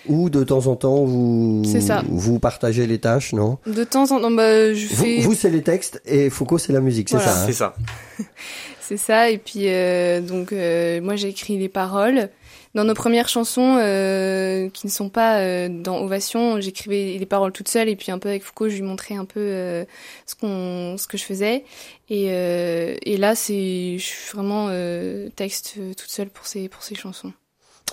Ou 0.08 0.30
de 0.30 0.44
temps 0.44 0.68
en 0.68 0.76
temps 0.76 1.06
vous 1.06 1.64
ça. 1.82 2.04
vous 2.08 2.38
partagez 2.38 2.86
les 2.86 3.00
tâches, 3.00 3.34
non? 3.34 3.58
De 3.66 3.84
temps 3.84 4.12
en 4.12 4.20
temps, 4.22 4.30
bah, 4.32 4.74
je 4.74 4.88
Vous, 4.90 5.04
fais. 5.04 5.20
vous, 5.22 5.34
c'est 5.34 5.50
les 5.50 5.64
textes 5.64 6.02
et 6.06 6.30
Foucault 6.30 6.58
c'est 6.60 6.74
la 6.74 6.82
musique, 6.82 7.10
c'est 7.10 7.16
Voilà. 7.18 7.32
ça 7.32 7.42
hein? 7.42 7.46
C'est 7.48 7.54
ça. 7.54 7.76
C'est 8.88 8.98
ça. 8.98 9.30
Et 9.30 9.38
puis 9.38 9.68
euh, 9.68 10.22
donc 10.22 10.52
euh, 10.52 11.02
moi 11.02 11.16
j'ai 11.16 11.30
écrit 11.30 11.58
les 11.58 11.70
paroles. 11.70 12.30
Dans 12.76 12.84
nos 12.86 12.96
premières 12.96 13.30
chansons 13.30 13.78
euh, 13.80 14.68
qui 14.70 14.88
ne 14.88 14.92
sont 14.92 15.10
pas 15.10 15.38
euh, 15.42 15.70
dans 15.70 16.00
Ovation, 16.02 16.60
j'écrivais 16.60 17.18
les 17.20 17.26
paroles 17.28 17.52
toute 17.52 17.68
seule 17.68 17.88
et 17.88 17.96
puis 17.96 18.12
un 18.12 18.18
peu 18.18 18.30
avec 18.30 18.42
Foucault, 18.44 18.68
je 18.68 18.76
lui 18.76 18.82
montrais 18.82 19.14
un 19.14 19.26
peu 19.26 19.40
euh, 19.40 19.86
ce 20.26 20.34
qu'on 20.34 20.98
ce 20.98 21.06
que 21.08 21.16
je 21.18 21.24
faisais. 21.24 21.66
Et, 22.10 22.30
euh, 22.32 22.96
et 23.04 23.18
là 23.18 23.36
c'est 23.36 23.98
je 24.00 24.04
suis 24.04 24.36
vraiment 24.36 24.68
euh, 24.72 25.30
texte 25.36 25.76
toute 25.96 26.10
seule 26.10 26.30
pour 26.30 26.48
ces 26.48 26.68
pour 26.68 26.82
ces 26.82 26.96
chansons. 26.96 27.32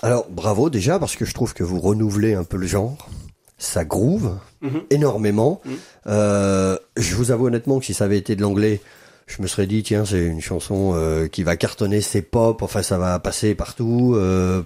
Alors 0.01 0.25
bravo 0.29 0.71
déjà 0.71 0.97
parce 0.97 1.15
que 1.15 1.25
je 1.25 1.33
trouve 1.35 1.53
que 1.53 1.63
vous 1.63 1.79
renouvelez 1.79 2.33
un 2.33 2.43
peu 2.43 2.57
le 2.57 2.65
genre. 2.67 3.07
Ça 3.59 3.85
groove 3.85 4.39
Mhm. 4.61 4.81
énormément. 4.89 5.61
Mhm. 5.65 5.77
Euh, 6.07 6.77
je 6.97 7.15
vous 7.15 7.29
avoue 7.31 7.47
honnêtement 7.47 7.79
que 7.79 7.85
si 7.85 7.93
ça 7.93 8.05
avait 8.05 8.17
été 8.17 8.35
de 8.35 8.41
l'anglais, 8.41 8.81
je 9.27 9.41
me 9.41 9.47
serais 9.47 9.67
dit 9.67 9.83
tiens 9.83 10.05
c'est 10.05 10.25
une 10.25 10.41
chanson 10.41 10.93
euh, 10.95 11.27
qui 11.27 11.43
va 11.43 11.55
cartonner, 11.55 12.01
c'est 12.01 12.21
pop, 12.21 12.61
enfin 12.61 12.83
ça 12.83 12.97
va 12.97 13.17
passer 13.19 13.55
partout. 13.55 14.13
euh, 14.15 14.63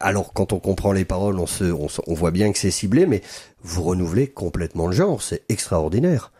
alors 0.00 0.32
quand 0.32 0.52
on 0.52 0.58
comprend 0.58 0.92
les 0.92 1.04
paroles, 1.04 1.38
on 1.38 1.46
se, 1.46 1.64
on, 1.64 2.14
voit 2.14 2.30
bien 2.30 2.52
que 2.52 2.58
c'est 2.58 2.70
ciblé, 2.70 3.06
mais 3.06 3.22
vous 3.62 3.82
renouvelez 3.82 4.28
complètement 4.28 4.86
le 4.86 4.92
genre, 4.92 5.22
c'est 5.22 5.42
extraordinaire. 5.48 6.32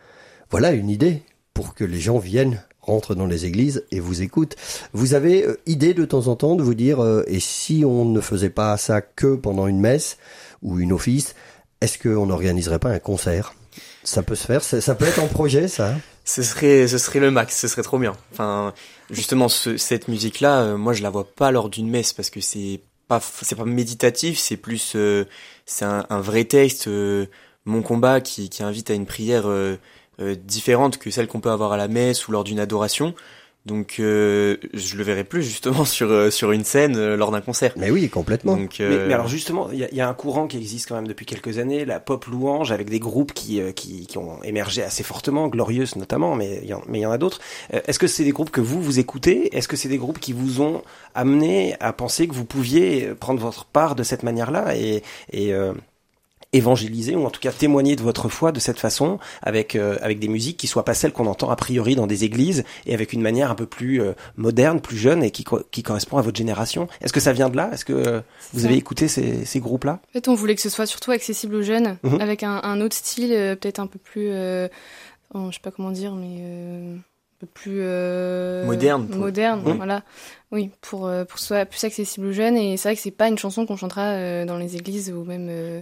Voilà 0.51 0.73
une 0.73 0.91
idée 0.91 1.23
pour 1.55 1.75
que 1.75 1.85
les 1.85 2.01
gens 2.01 2.19
viennent 2.19 2.63
rentrent 2.83 3.15
dans 3.15 3.27
les 3.27 3.47
églises 3.47 3.85
et 3.91 4.01
vous 4.01 4.23
écoutent. 4.23 4.57
Vous 4.93 5.15
avez 5.15 5.45
euh, 5.45 5.59
idée 5.67 5.95
de 5.95 6.05
temps 6.05 6.29
en 6.29 6.37
temps 6.37 6.55
de 6.55 6.63
vous 6.63 6.75
dire 6.75 7.03
euh, 7.03 7.25
et 7.27 7.41
si 7.41 7.85
on 7.85 8.05
ne 8.05 8.21
faisait 8.21 8.51
pas 8.51 8.77
ça 8.77 9.01
que 9.01 9.35
pendant 9.35 9.67
une 9.67 9.81
messe 9.81 10.19
ou 10.63 10.79
une 10.79 10.93
office, 10.93 11.35
est-ce 11.81 11.99
qu'on 11.99 12.27
n'organiserait 12.27 12.79
pas 12.79 12.91
un 12.91 12.99
concert? 12.99 13.55
Ça 14.05 14.23
peut 14.23 14.37
se 14.37 14.47
faire, 14.47 14.63
ça, 14.63 14.81
ça 14.81 14.95
peut 14.95 15.07
être 15.07 15.23
en 15.23 15.27
projet 15.27 15.67
ça. 15.67 15.95
Ce 16.29 16.43
serait, 16.43 16.89
ce 16.89 16.99
serait 16.99 17.21
le 17.21 17.31
max, 17.31 17.57
ce 17.57 17.69
serait 17.69 17.83
trop 17.83 17.99
bien. 18.01 18.13
Enfin, 18.33 18.75
justement, 19.11 19.49
ce- 19.49 19.77
cette 19.77 20.09
musique-là, 20.09 20.63
euh, 20.63 20.77
moi, 20.77 20.93
je 20.93 21.03
la 21.05 21.11
vois 21.11 21.25
pas 21.25 21.53
lors 21.53 21.69
d'une 21.71 21.89
messe 21.89 22.13
parce 22.13 22.31
que 22.31 22.41
c'est 22.41 22.81
pas, 23.07 23.21
c'est 23.43 23.55
pas 23.55 23.65
méditatif, 23.65 24.37
c'est 24.39 24.57
plus, 24.57 24.95
euh, 24.97 25.25
c'est 25.67 25.85
un, 25.85 26.05
un 26.11 26.21
vrai 26.21 26.45
texte, 26.45 26.89
euh, 26.89 27.27
mon 27.65 27.81
combat 27.83 28.21
qui, 28.21 28.49
qui 28.51 28.65
invite 28.65 28.91
à 28.91 28.95
une 28.95 29.07
prière 29.07 29.45
euh, 29.49 29.77
euh, 30.21 30.35
différente 30.35 30.99
que 30.99 31.11
celle 31.13 31.29
qu'on 31.29 31.41
peut 31.41 31.51
avoir 31.53 31.73
à 31.73 31.77
la 31.77 31.87
messe 31.89 32.27
ou 32.27 32.33
lors 32.33 32.43
d'une 32.43 32.59
adoration. 32.59 33.15
Donc, 33.67 33.97
euh, 33.99 34.57
je 34.73 34.97
le 34.97 35.03
verrai 35.03 35.25
plus 35.25 35.43
justement 35.43 35.85
sur 35.85 36.11
euh, 36.11 36.31
sur 36.31 36.53
une 36.53 36.65
scène 36.65 36.97
euh, 36.97 37.17
lors 37.17 37.33
d'un 37.33 37.41
concert. 37.41 37.73
Mais 37.77 37.91
oui, 37.91 38.09
complètement. 38.09 38.57
Donc, 38.57 38.77
Mais, 38.79 38.85
euh, 38.85 39.05
mais 39.09 39.15
alors 39.15 39.27
justement, 39.29 39.69
il 39.73 39.79
y, 39.81 39.85
a- 39.85 39.89
il 39.91 39.97
y 39.97 40.01
a 40.01 40.09
un 40.09 40.15
courant 40.15 40.47
qui 40.47 40.57
existe 40.57 40.89
quand 40.89 40.95
même 40.95 41.09
depuis 41.09 41.27
quelques 41.27 41.59
années, 41.59 41.85
la 41.85 41.99
pop 42.01 42.25
louange, 42.27 42.71
avec 42.71 42.89
des 42.89 43.01
groupes 43.01 43.33
qui, 43.35 43.61
euh, 43.61 43.73
qui, 43.73 44.07
qui 44.07 44.19
ont 44.19 44.43
émergé 44.45 44.83
assez 44.85 45.03
fortement, 45.03 45.49
Glorieuse 45.49 45.97
notamment, 45.97 46.37
mais 46.37 46.61
il 46.63 46.69
y 46.69 46.75
en, 46.75 46.83
mais 46.89 46.99
il 47.01 47.03
y 47.03 47.07
en 47.07 47.11
a 47.11 47.19
d'autres. 47.19 47.41
Euh, 47.75 47.81
Est-ce 47.87 47.99
que 47.99 48.07
c'est 48.07 48.25
des 48.25 48.31
groupes 48.33 48.51
que 48.51 48.61
vous, 48.61 48.81
vous 48.81 48.99
écoutez? 49.01 49.57
Est-ce 49.57 49.67
que 49.69 49.77
c'est 49.77 49.89
des 49.89 49.99
groupes 49.99 50.21
qui 50.21 50.33
vous 50.33 50.61
ont 50.61 50.83
amené 51.15 51.75
à 51.81 51.93
penser 51.93 52.29
que 52.29 52.35
vous 52.35 52.45
pouviez 52.45 53.09
prendre 53.19 53.41
votre 53.41 53.65
part 53.65 53.97
de 53.97 54.05
cette 54.05 54.23
manière-là? 54.23 54.77
Et, 54.77 55.03
et 55.33 55.53
euh, 55.53 55.73
évangéliser, 56.53 57.15
ou 57.17 57.25
en 57.27 57.31
tout 57.31 57.41
cas 57.41 57.53
témoigner 57.53 57.97
de 57.97 58.03
votre 58.03 58.29
foi 58.29 58.53
de 58.53 58.61
cette 58.61 58.79
façon, 58.79 59.19
avec, 59.43 59.77
euh, 59.77 59.99
avec 60.01 60.19
des 60.19 60.29
musiques 60.29 60.57
qui 60.57 60.67
soient 60.67 60.85
pas 60.85 60.95
celles 60.95 61.13
qu'on 61.13 61.27
entend 61.27 61.51
a 61.51 61.57
priori 61.57 61.97
dans 61.97 62.07
des 62.07 62.25
églises, 62.25 62.65
et 62.87 62.95
avec 62.95 63.13
une 63.13 63.21
manière 63.21 63.51
un 63.51 63.55
peu 63.55 63.67
plus 63.67 64.01
euh, 64.01 64.13
moderne, 64.37 64.81
plus 64.81 64.97
jeune, 64.97 65.23
et 65.23 65.31
qui, 65.31 65.45
co- 65.45 65.63
qui 65.71 65.83
correspond 65.83 66.19
à 66.19 66.23
votre 66.23 66.37
génération 66.39 66.89
Est-ce 67.03 67.13
que 67.13 67.21
ça 67.21 67.33
vient 67.33 67.49
de 67.49 67.57
là? 67.57 67.71
Est-ce 67.73 67.85
que 67.85 67.93
euh, 67.93 68.21
vous 68.53 68.61
Ça. 68.61 68.67
avez 68.67 68.77
écouté 68.77 69.09
ces, 69.09 69.45
ces 69.45 69.61
groupes-là? 69.61 70.01
En 70.09 70.13
fait, 70.13 70.29
on 70.29 70.35
voulait 70.35 70.55
que 70.55 70.63
ce 70.63 70.71
soit 70.71 70.87
surtout 70.87 71.11
accessible 71.11 71.55
aux 71.57 71.63
jeunes, 71.63 71.99
Mhm. 72.03 72.21
avec 72.21 72.43
un, 72.43 72.61
un 72.63 72.81
autre 72.81 72.97
style, 72.97 73.33
euh, 73.33 73.57
peut-être 73.57 73.81
un 73.81 73.87
peu 73.87 73.99
plus, 73.99 74.29
euh, 74.31 74.69
oh, 75.35 75.49
je 75.51 75.55
sais 75.57 75.61
pas 75.63 75.71
comment 75.73 75.91
dire, 75.91 76.15
mais 76.15 76.39
euh, 76.41 76.95
un 76.97 77.39
peu 77.41 77.47
plus 77.53 77.79
euh, 77.81 78.65
Moderne, 78.65 79.09
pour- 79.09 79.17
Moderne, 79.21 79.63
Mhm. 79.67 79.77
voilà. 79.77 80.03
Oui, 80.53 80.71
pour 80.81 81.07
euh, 81.07 81.25
pour 81.25 81.35
que 81.35 81.41
ce 81.41 81.47
soit 81.49 81.67
plus 81.67 81.83
accessible 81.85 82.27
aux 82.27 82.33
jeunes. 82.33 82.57
Et 82.57 82.77
c'est 82.77 82.89
vrai 82.89 82.97
que 82.97 83.03
c'est 83.03 83.11
pas 83.11 83.29
une 83.29 83.37
chanson 83.37 83.67
qu'on 83.67 83.77
chantera 83.77 84.13
euh, 84.13 84.45
dans 84.47 84.57
les 84.59 84.77
églises 84.77 85.11
ou 85.13 85.25
même 85.25 85.49
euh, 85.51 85.81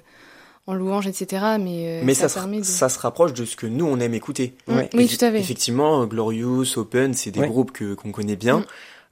en 0.66 0.74
louange, 0.74 1.06
etc. 1.06 1.42
Mais, 1.60 2.00
euh, 2.00 2.02
mais 2.04 2.14
ça, 2.14 2.28
se, 2.28 2.34
permet 2.34 2.58
de... 2.60 2.64
ça 2.64 2.88
se 2.88 2.98
rapproche 2.98 3.32
de 3.34 3.44
ce 3.44 3.54
que 3.56 3.66
nous 3.66 3.86
on 3.86 3.98
aime 4.00 4.14
écouter. 4.14 4.54
Mm, 4.66 4.76
Ouais. 4.76 4.90
Oui, 4.94 5.06
tout 5.08 5.22
à 5.24 5.30
fait. 5.30 5.38
Effectivement, 5.40 6.06
Glorious, 6.06 6.76
Open, 6.78 7.12
c'est 7.14 7.30
des 7.30 7.40
Ouais. 7.40 7.48
groupes 7.48 7.72
que 7.72 7.94
qu'on 7.94 8.12
connaît 8.12 8.36
bien. 8.36 8.58
Mm. 8.60 8.64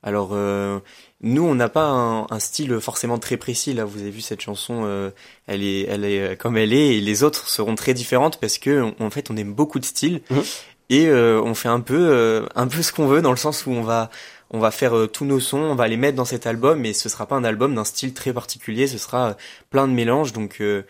Alors 0.05 0.31
euh, 0.33 0.81
nous, 1.21 1.45
on 1.45 1.55
n'a 1.55 1.69
pas 1.69 1.85
un, 1.85 2.27
un 2.31 2.39
style 2.41 2.81
forcément 2.81 3.19
très 3.19 3.37
précis. 3.37 3.73
Là, 3.73 3.85
vous 3.85 4.01
avez 4.01 4.11
vu 4.11 4.21
cette 4.21 4.41
chanson, 4.41 4.83
euh, 4.85 5.11
elle 5.47 5.63
est, 5.63 5.83
elle 5.83 6.05
est 6.05 6.21
euh, 6.33 6.35
comme 6.37 6.57
elle 6.57 6.73
est, 6.73 6.97
et 6.97 7.01
les 7.01 7.23
autres 7.23 7.49
seront 7.49 7.75
très 7.77 7.95
différentes 7.95 8.39
parce 8.41 8.59
que 8.59 8.91
en 9.01 9.11
fait, 9.11 9.31
on 9.31 9.37
aime 9.37 9.53
beaucoup 9.53 9.79
de 9.79 9.85
styles 9.85 10.21
Mhm. 10.31 10.43
et 10.91 11.07
euh, 11.07 11.41
on 11.45 11.55
fait 11.55 11.69
un 11.69 11.81
peu, 11.81 11.95
euh, 11.99 12.47
un 12.57 12.67
peu 12.67 12.83
ce 12.83 12.93
qu'on 12.93 13.07
veut 13.07 13.23
dans 13.23 13.31
le 13.31 13.37
sens 13.37 13.65
où 13.67 13.71
on 13.71 13.83
va, 13.83 14.11
on 14.51 14.59
va 14.59 14.73
faire 14.73 14.97
euh, 14.97 15.07
tous 15.07 15.25
nos 15.25 15.39
sons, 15.39 15.59
on 15.59 15.75
va 15.77 15.87
les 15.87 15.97
mettre 15.97 16.17
dans 16.17 16.25
cet 16.25 16.47
album, 16.49 16.81
mais 16.81 16.93
ce 16.95 17.09
sera 17.09 17.27
pas 17.27 17.37
un 17.37 17.45
album 17.45 17.75
d'un 17.77 17.85
style 17.85 18.13
très 18.13 18.33
particulier. 18.33 18.89
Ce 18.89 18.99
sera 18.99 19.29
euh, 19.29 19.35
plein 19.71 19.87
de 19.87 19.93
mélanges. 19.93 20.33
Donc 20.33 20.57
euh, 20.61 20.83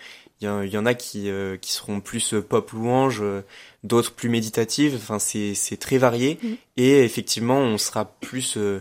il 0.42 0.46
y, 0.46 0.48
en- 0.48 0.62
il 0.62 0.70
y 0.70 0.76
en 0.76 0.85
a 0.87 0.94
qui, 0.94 1.31
euh, 1.31 1.57
qui 1.57 1.72
seront 1.72 2.00
plus 2.00 2.35
euh, 2.35 2.42
pop 2.42 2.70
louange, 2.72 3.20
euh, 3.22 3.42
d'autres 3.85 4.12
plus 4.12 4.28
méditatives. 4.28 4.94
Enfin, 4.96 5.18
c'est 5.18 5.55
c'est 5.55 5.76
très 5.76 5.98
varié. 5.98 6.38
Mhm. 6.42 6.57
Et 6.76 7.05
effectivement, 7.05 7.59
on 7.59 7.78
sera 7.78 8.05
plus 8.20 8.57
euh, 8.57 8.81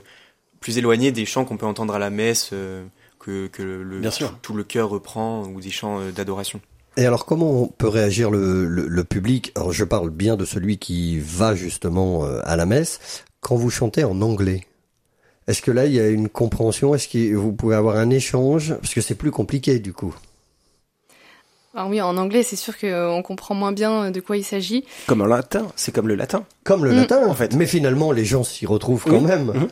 plus 0.60 0.78
éloigné 0.78 1.12
des 1.12 1.26
chants 1.26 1.46
qu'on 1.46 1.58
peut 1.58 1.66
entendre 1.66 1.94
à 1.96 2.00
la 2.00 2.10
messe, 2.10 2.52
que, 3.20 3.48
que 3.48 3.64
le, 3.64 4.00
Bien 4.00 4.12
sûr. 4.12 4.38
tout 4.44 4.54
le 4.54 4.64
cœur 4.64 4.90
reprend, 4.90 5.44
ou 5.48 5.60
des 5.60 5.72
chants 5.72 6.00
d'adoration. 6.16 6.62
Et 6.98 7.06
alors, 7.06 7.26
comment 7.26 7.68
peut 7.68 7.88
réagir 7.88 8.30
le, 8.30 8.66
le, 8.68 8.88
le, 8.88 9.04
public? 9.04 9.52
Alors, 9.56 9.74
je 9.74 9.84
parle 9.84 10.12
bien 10.12 10.36
de 10.36 10.46
celui 10.46 10.78
qui 10.78 11.18
va 11.20 11.56
justement 11.56 12.26
à 12.44 12.56
la 12.56 12.68
messe 12.68 13.24
quand 13.40 13.56
vous 13.56 13.72
chantez 13.72 14.04
en 14.04 14.22
anglais. 14.22 14.66
Est-ce 15.48 15.64
que 15.64 15.72
là, 15.72 15.88
il 15.88 15.94
y 15.94 16.00
a 16.00 16.08
une 16.10 16.30
compréhension? 16.30 16.94
Est-ce 16.94 17.08
que 17.08 17.34
vous 17.34 17.54
pouvez 17.54 17.76
avoir 17.76 17.98
un 17.98 18.12
échange? 18.12 18.76
Parce 18.76 18.94
que 18.94 19.02
c'est 19.02 19.16
plus 19.16 19.32
compliqué 19.32 19.80
du 19.80 19.94
coup. 19.94 20.14
Alors 21.74 21.90
oui, 21.90 22.02
en 22.02 22.18
anglais, 22.18 22.44
c'est 22.44 22.58
sûr 22.58 22.78
qu'on 22.78 23.22
comprend 23.24 23.56
moins 23.56 23.72
bien 23.72 24.12
de 24.12 24.20
quoi 24.20 24.36
il 24.36 24.44
s'agit. 24.44 24.84
Comme 25.08 25.22
en 25.22 25.26
latin, 25.26 25.68
c'est 25.78 25.94
comme 25.94 26.08
le 26.08 26.16
latin. 26.16 26.44
Comme 26.66 26.84
le 26.84 26.92
mmh. 26.92 26.96
latin, 26.96 27.28
en 27.28 27.34
fait. 27.34 27.56
Mais 27.56 27.66
finalement, 27.66 28.12
les 28.12 28.26
gens 28.26 28.44
s'y 28.44 28.66
retrouvent 28.66 29.06
quand 29.06 29.22
mmh. 29.22 29.28
même. 29.28 29.46
Mmh. 29.46 29.68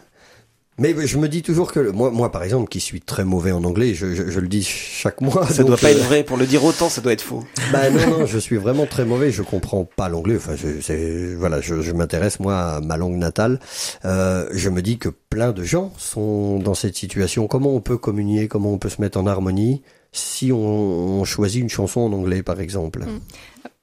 Mais 0.80 0.96
je 1.06 1.18
me 1.18 1.28
dis 1.28 1.42
toujours 1.42 1.74
que 1.74 1.92
moi, 1.92 2.10
moi 2.10 2.32
par 2.32 2.42
exemple, 2.42 2.70
qui 2.70 2.80
suis 2.80 3.02
très 3.02 3.26
mauvais 3.26 3.52
en 3.52 3.66
anglais, 3.66 3.94
je, 3.94 4.16
je, 4.16 4.30
je 4.30 4.40
le 4.40 4.48
dis 4.48 4.64
chaque 4.64 5.20
mois. 5.20 5.46
Ça 5.46 5.66
doit 5.66 5.76
pas 5.76 5.92
être 5.92 6.06
vrai 6.06 6.24
pour 6.24 6.38
le 6.38 6.46
dire 6.46 6.64
autant, 6.64 6.88
ça 6.88 7.02
doit 7.02 7.12
être 7.12 7.22
faux. 7.22 7.44
Bah 7.74 7.90
non, 7.90 8.20
non, 8.20 8.26
je 8.26 8.40
suis 8.40 8.56
vraiment 8.56 8.86
très 8.86 9.04
mauvais. 9.04 9.30
Je 9.30 9.42
comprends 9.42 9.84
pas 9.84 10.08
l'anglais. 10.08 10.38
Enfin, 10.38 10.56
je, 10.56 11.36
voilà, 11.36 11.60
je, 11.60 11.82
je 11.82 11.92
m'intéresse 11.92 12.40
moi 12.40 12.58
à 12.58 12.80
ma 12.80 12.96
langue 12.96 13.18
natale. 13.18 13.60
Euh, 14.06 14.48
je 14.54 14.70
me 14.70 14.82
dis 14.82 14.98
que 14.98 15.10
plein 15.10 15.52
de 15.52 15.64
gens 15.64 15.92
sont 15.98 16.60
dans 16.60 16.76
cette 16.76 16.96
situation. 16.96 17.48
Comment 17.48 17.76
on 17.76 17.82
peut 17.82 17.98
communier? 17.98 18.48
Comment 18.48 18.72
on 18.72 18.78
peut 18.78 18.90
se 18.90 19.02
mettre 19.02 19.20
en 19.20 19.28
harmonie? 19.28 19.82
Si 20.12 20.52
on, 20.52 21.24
choisit 21.24 21.62
une 21.62 21.70
chanson 21.70 22.02
en 22.02 22.14
anglais, 22.14 22.44
par 22.44 22.60
exemple 22.60 23.02
mmh. 23.02 23.20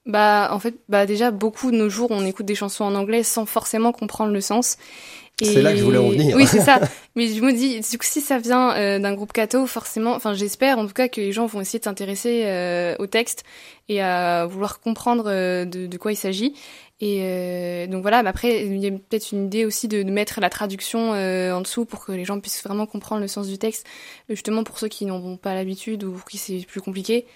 Bah 0.06 0.50
en 0.52 0.60
fait, 0.60 0.76
bah 0.88 1.04
déjà 1.04 1.32
beaucoup 1.32 1.72
de 1.72 1.76
nos 1.76 1.88
jours, 1.88 2.12
on 2.12 2.24
écoute 2.24 2.46
des 2.46 2.54
chansons 2.54 2.84
en 2.84 2.94
anglais 2.94 3.24
sans 3.24 3.44
forcément 3.44 3.90
comprendre 3.90 4.32
le 4.32 4.40
sens. 4.40 4.76
C'est 5.42 5.60
là 5.60 5.72
que 5.72 5.78
je 5.78 5.84
voulais 5.84 5.98
en 5.98 6.08
venir. 6.08 6.34
Oui, 6.34 6.46
c'est 6.46 6.60
ça. 6.60 6.80
Mais 7.14 7.28
je 7.28 7.42
me 7.42 7.52
dis, 7.52 7.80
du 7.80 7.98
coup, 7.98 8.06
si 8.06 8.22
ça 8.22 8.38
vient 8.38 8.74
euh, 8.74 8.98
d'un 8.98 9.12
groupe 9.12 9.34
catho, 9.34 9.66
forcément, 9.66 10.14
enfin, 10.14 10.32
j'espère 10.32 10.78
en 10.78 10.86
tout 10.86 10.94
cas 10.94 11.08
que 11.08 11.20
les 11.20 11.32
gens 11.32 11.44
vont 11.44 11.60
essayer 11.60 11.78
de 11.78 11.84
s'intéresser 11.84 12.44
euh, 12.46 12.96
au 12.98 13.06
texte 13.06 13.44
et 13.90 14.00
à 14.00 14.46
vouloir 14.46 14.80
comprendre 14.80 15.24
euh, 15.26 15.66
de, 15.66 15.86
de, 15.86 15.98
quoi 15.98 16.12
il 16.12 16.16
s'agit. 16.16 16.54
Et 17.00 17.86
donc 17.90 18.00
voilà, 18.00 18.22
mais 18.22 18.30
après, 18.30 18.64
il 18.64 18.78
y 18.78 18.86
a 18.86 18.90
peut-être 18.90 19.32
une 19.32 19.44
idée 19.46 19.66
aussi 19.66 19.86
de, 19.86 20.02
de 20.02 20.10
mettre 20.10 20.40
la 20.40 20.48
traduction 20.48 21.10
en 21.10 21.60
dessous 21.60 21.84
pour 21.84 22.06
que 22.06 22.12
les 22.12 22.24
gens 22.24 22.40
puissent 22.40 22.62
vraiment 22.64 22.86
comprendre 22.86 23.20
le 23.20 23.28
sens 23.28 23.48
du 23.48 23.58
texte, 23.58 23.86
justement 24.30 24.64
pour 24.64 24.78
ceux 24.78 24.88
qui 24.88 25.04
n'en 25.04 25.16
ont 25.16 25.36
pas 25.36 25.54
l'habitude 25.54 26.04
ou 26.04 26.12
pour 26.12 26.24
qui 26.24 26.38
c'est 26.38 26.64
plus 26.66 26.80
compliqué. 26.80 27.26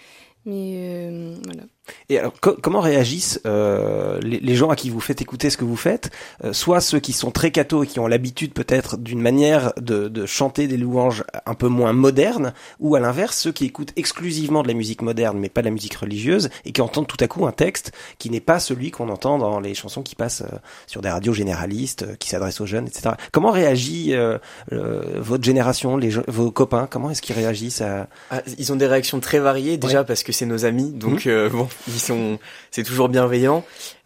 Mais 0.47 1.37
voilà. 1.45 1.61
Et 2.09 2.19
alors, 2.19 2.33
comment 2.39 2.79
réagissent 2.79 3.39
euh, 3.45 4.19
les, 4.21 4.39
les, 4.39 4.55
gens 4.55 4.69
à 4.69 4.75
qui 4.75 4.89
vous 4.89 4.99
faites 4.99 5.21
écouter 5.21 5.49
ce 5.49 5.57
que 5.57 5.65
vous 5.65 5.75
faites 5.75 6.11
euh, 6.43 6.53
Soit 6.53 6.81
ceux 6.81 6.99
qui 6.99 7.13
sont 7.13 7.31
très 7.31 7.51
cathos 7.51 7.83
et 7.83 7.87
qui 7.87 7.99
ont 7.99 8.07
l'habitude 8.07 8.53
peut-être 8.53 8.97
d'une 8.97 9.21
manière 9.21 9.73
de, 9.77 10.07
de, 10.07 10.25
chanter 10.25 10.67
des 10.67 10.77
louanges 10.77 11.23
un 11.45 11.53
peu 11.53 11.67
moins 11.67 11.93
modernes, 11.93 12.53
ou 12.79 12.95
à 12.95 12.99
l'inverse, 12.99 13.37
ceux 13.37 13.51
qui 13.51 13.65
écoutent 13.65 13.93
exclusivement 13.95 14.63
de 14.63 14.67
la 14.67 14.73
musique 14.73 15.01
moderne 15.01 15.39
mais 15.39 15.49
pas 15.49 15.61
de 15.61 15.67
la 15.67 15.71
musique 15.71 15.95
religieuse 15.95 16.49
et 16.65 16.71
qui 16.71 16.81
entendent 16.81 17.07
tout 17.07 17.17
à 17.19 17.27
coup 17.27 17.45
un 17.45 17.51
texte 17.51 17.91
qui 18.17 18.29
n'est 18.29 18.39
pas 18.39 18.59
celui 18.59 18.91
qu'on 18.91 19.09
entend 19.09 19.37
dans 19.37 19.59
les 19.59 19.73
chansons 19.73 20.01
qui 20.01 20.15
passent 20.15 20.41
euh, 20.41 20.57
sur 20.87 21.01
des 21.01 21.09
radios 21.09 21.33
généralistes, 21.33 22.03
euh, 22.03 22.15
qui 22.15 22.29
s'adressent 22.29 22.61
aux 22.61 22.65
jeunes, 22.65 22.87
etc. 22.87 23.15
Comment 23.31 23.51
réagit 23.51 24.13
euh, 24.13 24.37
votre 24.69 25.43
génération, 25.43 25.97
les 25.97 26.09
vos 26.27 26.51
copains? 26.51 26.87
Comment 26.89 27.11
est-ce 27.11 27.21
qu'ils 27.21 27.35
réagissent 27.35 27.81
à... 27.81 28.07
Ah, 28.29 28.41
ils 28.57 28.71
ont 28.71 28.75
des 28.75 28.87
réactions 28.87 29.19
très 29.19 29.39
variées 29.39 29.77
déjà 29.77 30.03
parce 30.03 30.23
que 30.23 30.31
c'est 30.31 30.45
nos 30.45 30.65
amis, 30.65 30.91
donc 30.91 31.25
mmh. 31.25 31.49
bon 31.49 31.67
ils 31.87 31.99
sont, 31.99 32.39
c'est 32.71 32.83
toujours 32.83 33.09
bienveillant. 33.09 33.63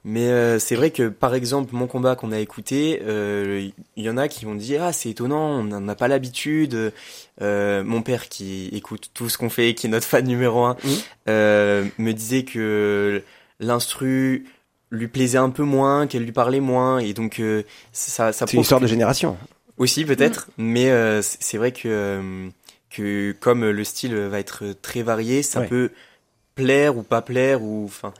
Mais 0.07 0.27
euh, 0.27 0.59
c'est 0.59 0.75
vrai 0.75 0.91
que 0.91 1.09
par 1.09 1.33
exemple 1.33 1.73
mon 1.73 1.87
combat 1.87 2.15
qu'on 2.15 2.31
a 2.31 2.37
écouté, 2.37 2.99
il 3.01 3.07
euh, 3.07 3.69
y 3.97 4.07
en 4.07 4.17
a 4.17 4.27
qui 4.27 4.45
vont 4.45 4.53
dire 4.53 4.83
ah 4.83 4.93
c'est 4.93 5.09
étonnant, 5.09 5.59
on 5.59 5.63
n'a 5.63 5.95
pas 5.95 6.07
l'habitude. 6.07 6.93
Euh, 7.41 7.83
mon 7.83 8.03
père 8.03 8.29
qui 8.29 8.69
écoute 8.71 9.09
tout 9.15 9.29
ce 9.29 9.39
qu'on 9.39 9.49
fait, 9.49 9.73
qui 9.73 9.87
est 9.87 9.89
notre 9.89 10.05
fan 10.05 10.25
numéro 10.27 10.63
un, 10.63 10.75
mmh. 10.75 11.89
me 11.97 12.11
disait 12.11 12.43
que 12.43 13.23
l'instru 13.59 14.45
lui 14.91 15.07
plaisait 15.07 15.39
un 15.39 15.49
peu 15.49 15.63
moins, 15.63 16.05
qu'elle 16.05 16.23
lui 16.23 16.31
parlait 16.31 16.59
moins, 16.59 16.99
et 16.99 17.13
donc 17.13 17.41
ça, 17.91 18.31
ça. 18.31 18.45
C'est 18.45 18.53
une 18.53 18.61
histoire 18.61 18.81
de 18.81 18.87
génération. 18.87 19.37
Aussi 19.77 20.05
peut-être, 20.05 20.49
mmh. 20.57 20.63
mais 20.63 21.21
c'est 21.23 21.57
vrai 21.57 21.71
que 21.71 22.51
que 22.91 23.35
comme 23.39 23.67
le 23.67 23.83
style 23.83 24.15
va 24.15 24.39
être 24.39 24.65
très 24.83 25.01
varié, 25.01 25.41
ça 25.41 25.61
peut 25.61 25.89
plaire 26.55 26.97
ou 26.97 27.03
pas 27.03 27.21
plaire 27.21 27.61
ou 27.61 27.85
enfin 27.85 28.13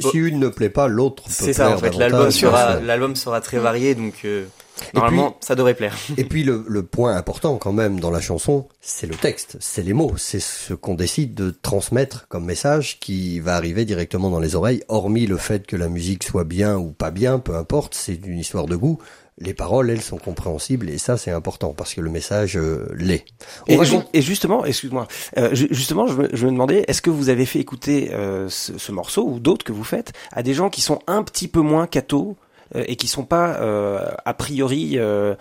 si 0.00 0.16
une 0.16 0.38
ne 0.38 0.48
plaît 0.48 0.70
pas 0.70 0.88
l'autre 0.88 1.24
c'est 1.28 1.52
ça 1.52 1.70
en 1.70 1.78
fait 1.78 1.94
l'album 1.94 2.30
sera 2.30 2.80
l'album 2.80 3.14
sera 3.14 3.40
très 3.40 3.58
varié 3.58 3.94
donc 3.94 4.14
euh, 4.24 4.46
normalement 4.94 5.36
ça 5.40 5.54
devrait 5.54 5.74
plaire. 5.74 5.96
et 6.16 6.24
puis 6.24 6.42
le, 6.42 6.64
le, 6.66 6.82
point 6.82 7.16
important 7.16 7.56
quand 7.56 7.72
même 7.72 8.00
dans 8.00 8.10
la 8.10 8.20
chanson 8.20 8.66
c'est 8.80 9.06
le 9.06 9.14
texte 9.14 9.56
c'est 9.60 9.82
les 9.82 9.92
mots 9.92 10.14
c'est 10.16 10.40
ce 10.40 10.72
qu'on 10.72 10.94
décide 10.94 11.34
de 11.34 11.50
transmettre 11.50 12.26
comme 12.28 12.44
message 12.44 12.98
qui 12.98 13.40
va 13.40 13.56
arriver 13.56 13.84
directement 13.84 14.30
dans 14.30 14.40
les 14.40 14.54
oreilles 14.54 14.82
hormis 14.88 15.26
le 15.26 15.36
fait 15.36 15.66
que 15.66 15.76
la 15.76 15.88
musique 15.88 16.22
soit 16.22 16.44
bien 16.44 16.76
ou 16.76 16.92
pas 16.92 17.10
bien 17.10 17.38
peu 17.38 17.56
importe 17.56 17.94
c'est 17.94 18.14
une 18.24 18.38
histoire 18.38 18.66
de 18.66 18.76
goût 18.76 18.98
les 19.38 19.52
paroles, 19.52 19.90
elles, 19.90 20.00
sont 20.00 20.16
compréhensibles 20.16 20.88
et 20.88 20.98
ça, 20.98 21.16
c'est 21.16 21.30
important 21.30 21.74
parce 21.74 21.94
que 21.94 22.00
le 22.00 22.10
message 22.10 22.56
euh, 22.56 22.88
l'est. 22.94 23.26
Et, 23.66 23.78
et, 24.14 24.22
justement, 24.22 24.64
excuse-moi, 24.64 25.06
euh, 25.36 25.50
justement, 25.52 26.06
je 26.06 26.14
me, 26.14 26.28
je 26.32 26.46
me, 26.46 26.52
demandais, 26.52 26.84
est-ce 26.88 27.02
que 27.02 27.10
vous 27.10 27.28
avez 27.28 27.44
fait 27.44 27.58
écouter 27.58 28.12
euh, 28.12 28.48
ce, 28.48 28.78
ce, 28.78 28.92
morceau 28.92 29.26
ou 29.26 29.38
d'autres 29.38 29.64
que 29.64 29.72
vous 29.72 29.84
faites 29.84 30.12
à 30.32 30.42
des 30.42 30.54
gens 30.54 30.70
qui 30.70 30.80
sont 30.80 31.00
un 31.06 31.22
petit 31.22 31.48
peu 31.48 31.60
moins 31.60 31.86
cathos 31.86 32.36
et 32.74 32.96
qui 32.96 33.06
sont 33.06 33.24
pas 33.24 33.56
euh, 33.60 34.10
a 34.24 34.34
priori 34.34 34.94
euh, 34.96 35.34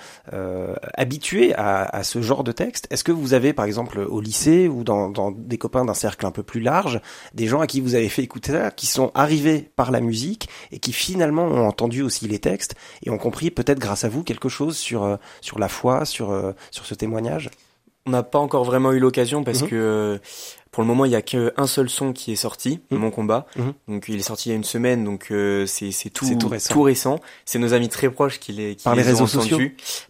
habitués 0.94 1.54
à, 1.56 1.84
à, 1.84 2.04
ce 2.04 2.22
genre 2.22 2.44
de 2.44 2.52
texte. 2.52 2.88
Est-ce 2.90 3.04
que 3.04 3.12
vous 3.12 3.34
avez, 3.34 3.54
par 3.54 3.66
exemple, 3.66 4.00
au 4.00 4.22
lycée 4.22 4.68
ou 4.68 4.84
dans, 4.84 5.10
dans 5.10 5.32
des 5.32 5.58
copains 5.58 5.86
d'un 5.86 5.94
cercle 5.94 6.26
un 6.26 6.32
peu 6.32 6.44
plus 6.44 6.62
large, 6.62 7.02
des 7.34 7.48
gens 7.48 7.62
à 7.62 7.68
qui 7.68 7.82
vous 7.82 7.96
avez 7.96 8.10
fait 8.10 8.24
écouter 8.24 8.52
ça, 8.52 8.72
qui 8.72 8.88
sont 8.88 9.12
arrivés 9.16 9.70
par 9.76 9.92
la 9.92 10.02
musique 10.02 10.50
et 10.72 10.80
qui 10.80 10.94
finalement 10.94 11.46
ont 11.46 11.68
entendu 11.68 12.02
aussi 12.02 12.28
les 12.28 12.40
textes 12.40 12.76
et 13.04 13.10
ont 13.10 13.18
compris 13.18 13.52
peut-être 13.52 13.80
grâce 13.80 14.04
à 14.04 14.10
vous 14.10 14.24
quelque 14.24 14.50
chose 14.50 14.78
sur 14.78 15.18
sur 15.42 15.60
la 15.60 15.68
foi, 15.68 16.06
sur 16.06 16.54
sur 16.72 16.86
ce 16.86 16.94
témoignage? 16.94 17.50
On 18.08 18.12
n'a 18.12 18.22
pas 18.22 18.38
encore 18.38 18.66
vraiment 18.66 18.92
eu 18.92 19.00
l'occasion 19.00 19.44
parce 19.44 19.64
mhm. 19.64 19.68
que 19.68 20.20
pour 20.76 20.84
le 20.84 20.90
moment, 20.90 21.06
il 21.06 21.12
y 21.14 21.16
a 21.16 21.22
qu'un 21.22 21.68
seul 21.68 21.90
son 21.90 22.12
qui 22.12 22.34
est 22.34 22.36
sorti, 22.36 22.82
mmh. 22.92 22.98
Mon 22.98 23.10
Combat. 23.10 23.46
Mmh. 23.56 23.62
Donc 23.88 24.10
il 24.10 24.18
est 24.18 24.24
sorti 24.24 24.50
il 24.50 24.52
y 24.52 24.56
a 24.56 24.58
une 24.58 24.66
semaine, 24.66 25.06
donc 25.06 25.28
euh, 25.32 25.66
c'est 25.66 26.10
tout, 26.10 26.26
tout 26.36 26.82
récent. 26.82 27.22
C'est 27.46 27.60
nos 27.60 27.74
amis 27.74 27.88
très 27.88 28.10
proches 28.10 28.42
qui 28.42 28.52
les, 28.52 28.76
qui 28.76 28.84
par 28.84 28.94
les, 28.94 29.02
réseaux 29.02 29.26
sociaux. 29.26 29.58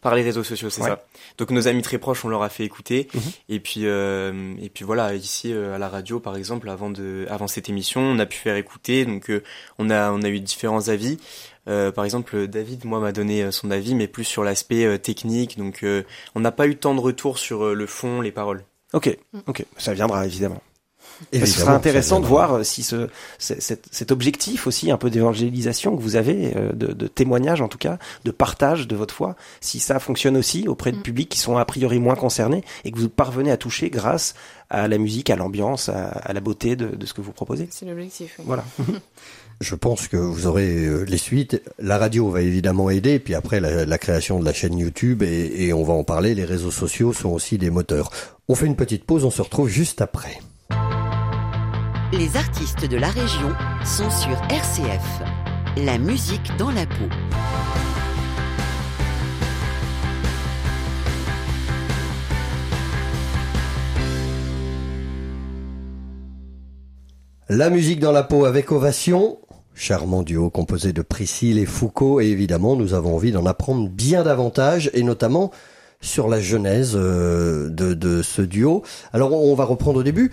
Par 0.02 0.16
les 0.16 0.24
réseaux 0.24 0.44
sociaux, 0.44 0.72
c'est 0.72 0.82
ça. 0.82 1.06
Donc 1.38 1.52
nos 1.52 1.68
amis 1.68 1.84
très 1.84 2.00
proches, 2.00 2.26
on 2.26 2.30
leur 2.30 2.42
a 2.42 2.50
fait 2.50 2.64
écouter. 2.64 3.10
Mmh. 3.14 3.20
Et 3.50 3.60
puis 3.60 3.82
euh, 3.84 4.56
et 4.60 4.70
puis 4.70 4.84
voilà, 4.86 5.14
ici 5.14 5.54
euh, 5.54 5.76
à 5.76 5.78
la 5.78 5.88
radio, 5.88 6.20
par 6.20 6.36
exemple, 6.36 6.68
avant 6.68 6.90
de 6.90 7.28
avant 7.30 7.48
cette 7.48 7.70
émission, 7.70 8.02
on 8.02 8.18
a 8.18 8.26
pu 8.26 8.38
faire 8.40 8.56
écouter. 8.56 9.06
Donc 9.06 9.30
euh, 9.30 9.44
on 9.78 9.92
a 9.92 10.12
on 10.12 10.24
a 10.24 10.30
eu 10.30 10.40
différents 10.40 10.90
avis. 10.90 11.20
Euh, 11.68 11.92
par 11.92 12.06
exemple, 12.06 12.48
David, 12.48 12.86
moi, 12.86 13.00
m'a 13.00 13.12
donné 13.12 13.52
son 13.52 13.70
avis, 13.70 13.94
mais 13.94 14.08
plus 14.08 14.24
sur 14.24 14.44
l'aspect 14.44 14.98
technique. 14.98 15.60
Donc, 15.60 15.86
on 16.34 16.40
n'a 16.40 16.52
pas 16.52 16.66
eu 16.66 16.76
tant 16.76 16.96
de 16.96 17.00
retours 17.00 17.38
sur 17.38 17.76
le 17.76 17.86
fond, 17.86 18.22
les 18.22 18.32
paroles. 18.32 18.64
Ok, 18.96 19.16
ok, 19.48 19.66
ça 19.78 19.94
viendra 19.94 20.26
évidemment. 20.26 20.62
Et 21.32 21.46
ce 21.46 21.60
sera 21.60 21.74
intéressant 21.74 22.20
de 22.20 22.26
voir 22.26 22.54
euh, 22.54 22.64
si 22.64 22.84
ce, 22.84 23.10
cet, 23.38 23.88
cet, 23.92 24.12
objectif 24.12 24.68
aussi 24.68 24.92
un 24.92 24.98
peu 24.98 25.10
d'évangélisation 25.10 25.96
que 25.96 26.02
vous 26.02 26.16
avez, 26.16 26.56
euh, 26.56 26.72
de, 26.74 26.88
de, 26.88 27.08
témoignage 27.08 27.62
en 27.62 27.68
tout 27.68 27.78
cas, 27.78 27.98
de 28.24 28.32
partage 28.32 28.88
de 28.88 28.96
votre 28.96 29.14
foi, 29.14 29.36
si 29.62 29.80
ça 29.80 30.00
fonctionne 30.00 30.38
aussi 30.38 30.68
auprès 30.68 30.92
de 30.92 30.98
mm. 30.98 31.04
publics 31.04 31.30
qui 31.30 31.40
sont 31.40 31.58
a 31.58 31.66
priori 31.66 32.00
moins 32.00 32.16
concernés 32.16 32.64
et 32.84 32.92
que 32.92 32.98
vous 32.98 33.10
parvenez 33.10 33.52
à 33.52 33.58
toucher 33.58 33.90
grâce 33.90 34.34
à 34.70 34.88
la 34.88 34.98
musique, 34.98 35.30
à 35.30 35.36
l'ambiance, 35.36 35.90
à, 35.90 36.08
à, 36.08 36.34
la 36.34 36.42
beauté 36.42 36.76
de, 36.76 36.88
de, 36.88 37.06
ce 37.06 37.14
que 37.14 37.22
vous 37.22 37.32
proposez. 37.32 37.68
C'est 37.72 37.86
l'objectif. 37.86 38.40
Voilà. 38.44 38.66
Je 39.62 39.76
pense 39.76 40.08
que 40.08 40.18
vous 40.18 40.48
aurez 40.48 40.86
euh, 40.86 41.06
les 41.06 41.18
suites. 41.18 41.62
La 41.80 41.98
radio 41.98 42.30
va 42.30 42.42
évidemment 42.42 42.90
aider, 42.90 43.20
puis 43.20 43.36
après 43.36 43.60
la, 43.60 43.86
la 43.86 43.98
création 43.98 44.40
de 44.40 44.46
la 44.46 44.54
chaîne 44.54 44.78
YouTube, 44.78 45.24
et, 45.24 45.68
et, 45.68 45.74
on 45.74 45.84
va 45.84 45.94
en 45.94 46.04
parler. 46.04 46.36
Les 46.36 46.46
réseaux 46.46 46.72
sociaux 46.72 47.14
sont 47.14 47.30
aussi 47.30 47.58
des 47.58 47.70
moteurs. 47.70 48.12
On 48.50 48.56
fait 48.56 48.66
une 48.66 48.76
petite 48.76 49.06
pause, 49.06 49.24
on 49.24 49.32
se 49.32 49.42
retrouve 49.42 49.70
juste 49.70 50.02
après. 50.02 50.40
Les 52.12 52.38
artistes 52.38 52.86
de 52.86 52.98
la 52.98 53.10
région 53.10 53.54
sont 53.84 54.10
sur 54.10 54.42
RCF. 54.50 55.22
La 55.78 55.98
musique 55.98 56.56
dans 56.58 56.72
la 56.72 56.86
peau. 56.86 57.10
La 67.50 67.70
musique 67.70 68.00
dans 68.00 68.12
la 68.12 68.24
peau 68.24 68.46
avec 68.46 68.72
Ovation, 68.72 69.38
charmant 69.76 70.24
duo 70.24 70.50
composé 70.50 70.94
de 70.94 71.02
Priscille 71.02 71.60
et 71.60 71.66
Foucault, 71.66 72.22
et 72.22 72.28
évidemment 72.28 72.76
nous 72.76 72.94
avons 72.94 73.16
envie 73.16 73.32
d'en 73.32 73.46
apprendre 73.46 73.90
bien 73.90 74.24
davantage, 74.24 74.90
et 74.94 75.04
notamment 75.04 75.52
sur 76.02 76.28
la 76.28 76.42
genèse 76.42 76.94
euh, 76.96 77.70
de, 77.70 77.94
de, 77.94 78.22
ce 78.22 78.42
duo. 78.42 78.84
Alors 79.14 79.34
on 79.34 79.54
va 79.56 79.66
reprendre 79.66 80.00
au 80.00 80.04
début. 80.04 80.32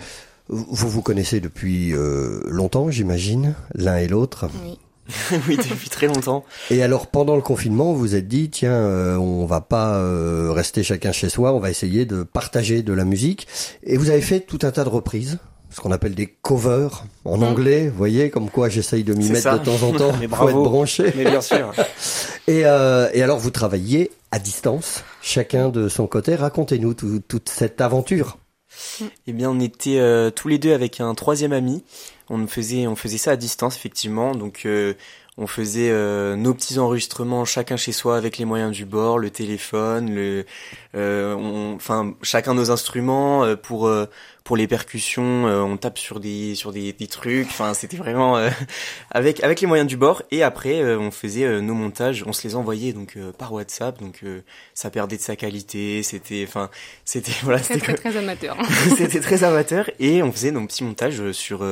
Vous 0.49 0.89
vous 0.89 1.01
connaissez 1.01 1.39
depuis 1.39 1.93
euh, 1.93 2.41
longtemps, 2.47 2.91
j'imagine, 2.91 3.55
l'un 3.75 3.97
et 3.97 4.07
l'autre? 4.07 4.49
Oui. 4.65 4.77
oui, 5.47 5.57
depuis 5.57 5.89
très 5.89 6.07
longtemps. 6.07 6.45
Et 6.69 6.81
alors 6.81 7.07
pendant 7.07 7.35
le 7.35 7.41
confinement, 7.41 7.93
vous 7.93 7.99
vous 7.99 8.15
êtes 8.15 8.27
dit 8.27 8.49
tiens, 8.49 8.71
euh, 8.71 9.17
on 9.17 9.45
va 9.45 9.61
pas 9.61 9.95
euh, 9.95 10.51
rester 10.51 10.83
chacun 10.83 11.11
chez 11.11 11.29
soi, 11.29 11.53
on 11.53 11.59
va 11.59 11.69
essayer 11.69 12.05
de 12.05 12.23
partager 12.23 12.83
de 12.83 12.93
la 12.93 13.03
musique. 13.03 13.47
Et 13.83 13.97
vous 13.97 14.09
avez 14.09 14.21
fait 14.21 14.39
tout 14.39 14.59
un 14.63 14.71
tas 14.71 14.83
de 14.83 14.89
reprises 14.89 15.39
ce 15.73 15.81
qu'on 15.81 15.91
appelle 15.91 16.15
des 16.15 16.27
covers 16.27 17.03
en 17.25 17.37
mmh. 17.37 17.43
anglais, 17.43 17.87
vous 17.89 17.97
voyez, 17.97 18.29
comme 18.29 18.49
quoi 18.49 18.69
j'essaye 18.69 19.03
de 19.03 19.13
m'y 19.13 19.29
mettre 19.29 19.59
de 19.59 19.65
temps 19.65 19.87
en 19.87 19.91
temps 19.91 20.13
Mais 20.19 20.27
bravo. 20.27 20.51
pour 20.51 20.59
être 20.59 20.69
branché. 20.69 21.13
Mais 21.15 21.25
bien 21.25 21.41
sûr. 21.41 21.73
et, 22.47 22.65
euh, 22.65 23.09
et 23.13 23.23
alors 23.23 23.39
vous 23.39 23.51
travaillez 23.51 24.11
à 24.31 24.39
distance, 24.39 25.03
chacun 25.21 25.69
de 25.69 25.89
son 25.89 26.07
côté. 26.07 26.35
Racontez-nous 26.35 26.93
toute 26.93 27.49
cette 27.49 27.81
aventure. 27.81 28.37
Eh 29.27 29.33
bien, 29.33 29.49
on 29.49 29.59
était 29.59 29.99
euh, 29.99 30.29
tous 30.31 30.47
les 30.47 30.57
deux 30.57 30.73
avec 30.73 30.99
un 30.99 31.13
troisième 31.15 31.53
ami. 31.53 31.83
On 32.29 32.47
faisait, 32.47 32.87
on 32.87 32.95
faisait 32.95 33.17
ça 33.17 33.31
à 33.31 33.35
distance, 33.35 33.75
effectivement. 33.75 34.33
Donc, 34.33 34.63
euh, 34.65 34.93
on 35.37 35.47
faisait 35.47 35.89
euh, 35.89 36.35
nos 36.35 36.53
petits 36.53 36.79
enregistrements 36.79 37.45
chacun 37.45 37.75
chez 37.75 37.91
soi 37.91 38.17
avec 38.17 38.37
les 38.37 38.45
moyens 38.45 38.71
du 38.71 38.85
bord, 38.85 39.17
le 39.17 39.29
téléphone, 39.29 40.13
le, 40.13 40.45
enfin 40.95 42.13
chacun 42.21 42.53
nos 42.53 42.71
instruments 42.71 43.55
pour 43.57 43.89
pour 44.43 44.57
les 44.57 44.67
percussions, 44.67 45.47
euh, 45.47 45.61
on 45.61 45.77
tape 45.77 45.97
sur 45.97 46.19
des 46.19 46.55
sur 46.55 46.73
des, 46.73 46.91
des 46.91 47.07
trucs. 47.07 47.47
Enfin, 47.47 47.73
c'était 47.73 47.97
vraiment 47.97 48.37
euh, 48.37 48.49
avec 49.11 49.41
avec 49.43 49.61
les 49.61 49.67
moyens 49.67 49.87
du 49.87 49.95
bord. 49.95 50.21
Et 50.31 50.43
après, 50.43 50.81
euh, 50.81 50.99
on 50.99 51.11
faisait 51.11 51.61
nos 51.61 51.73
montages, 51.73 52.23
on 52.27 52.33
se 52.33 52.45
les 52.45 52.55
envoyait 52.55 52.93
donc 52.93 53.17
par 53.37 53.53
WhatsApp. 53.53 53.99
Donc 53.99 54.21
ça 54.73 54.89
perdait 54.89 55.17
de 55.17 55.21
sa 55.21 55.35
qualité. 55.35 56.03
C'était 56.03 56.45
enfin 56.47 56.69
c'était 57.05 57.31
voilà 57.43 57.59
c'était 57.59 57.79
très, 57.79 57.95
très, 57.95 58.17
amateur. 58.17 58.57
c'était 58.97 59.21
très 59.21 59.43
amateur 59.43 59.89
et 59.99 60.21
on 60.23 60.31
faisait 60.31 60.51
nos 60.51 60.65
petits 60.65 60.83
montages 60.83 61.31
sur 61.31 61.65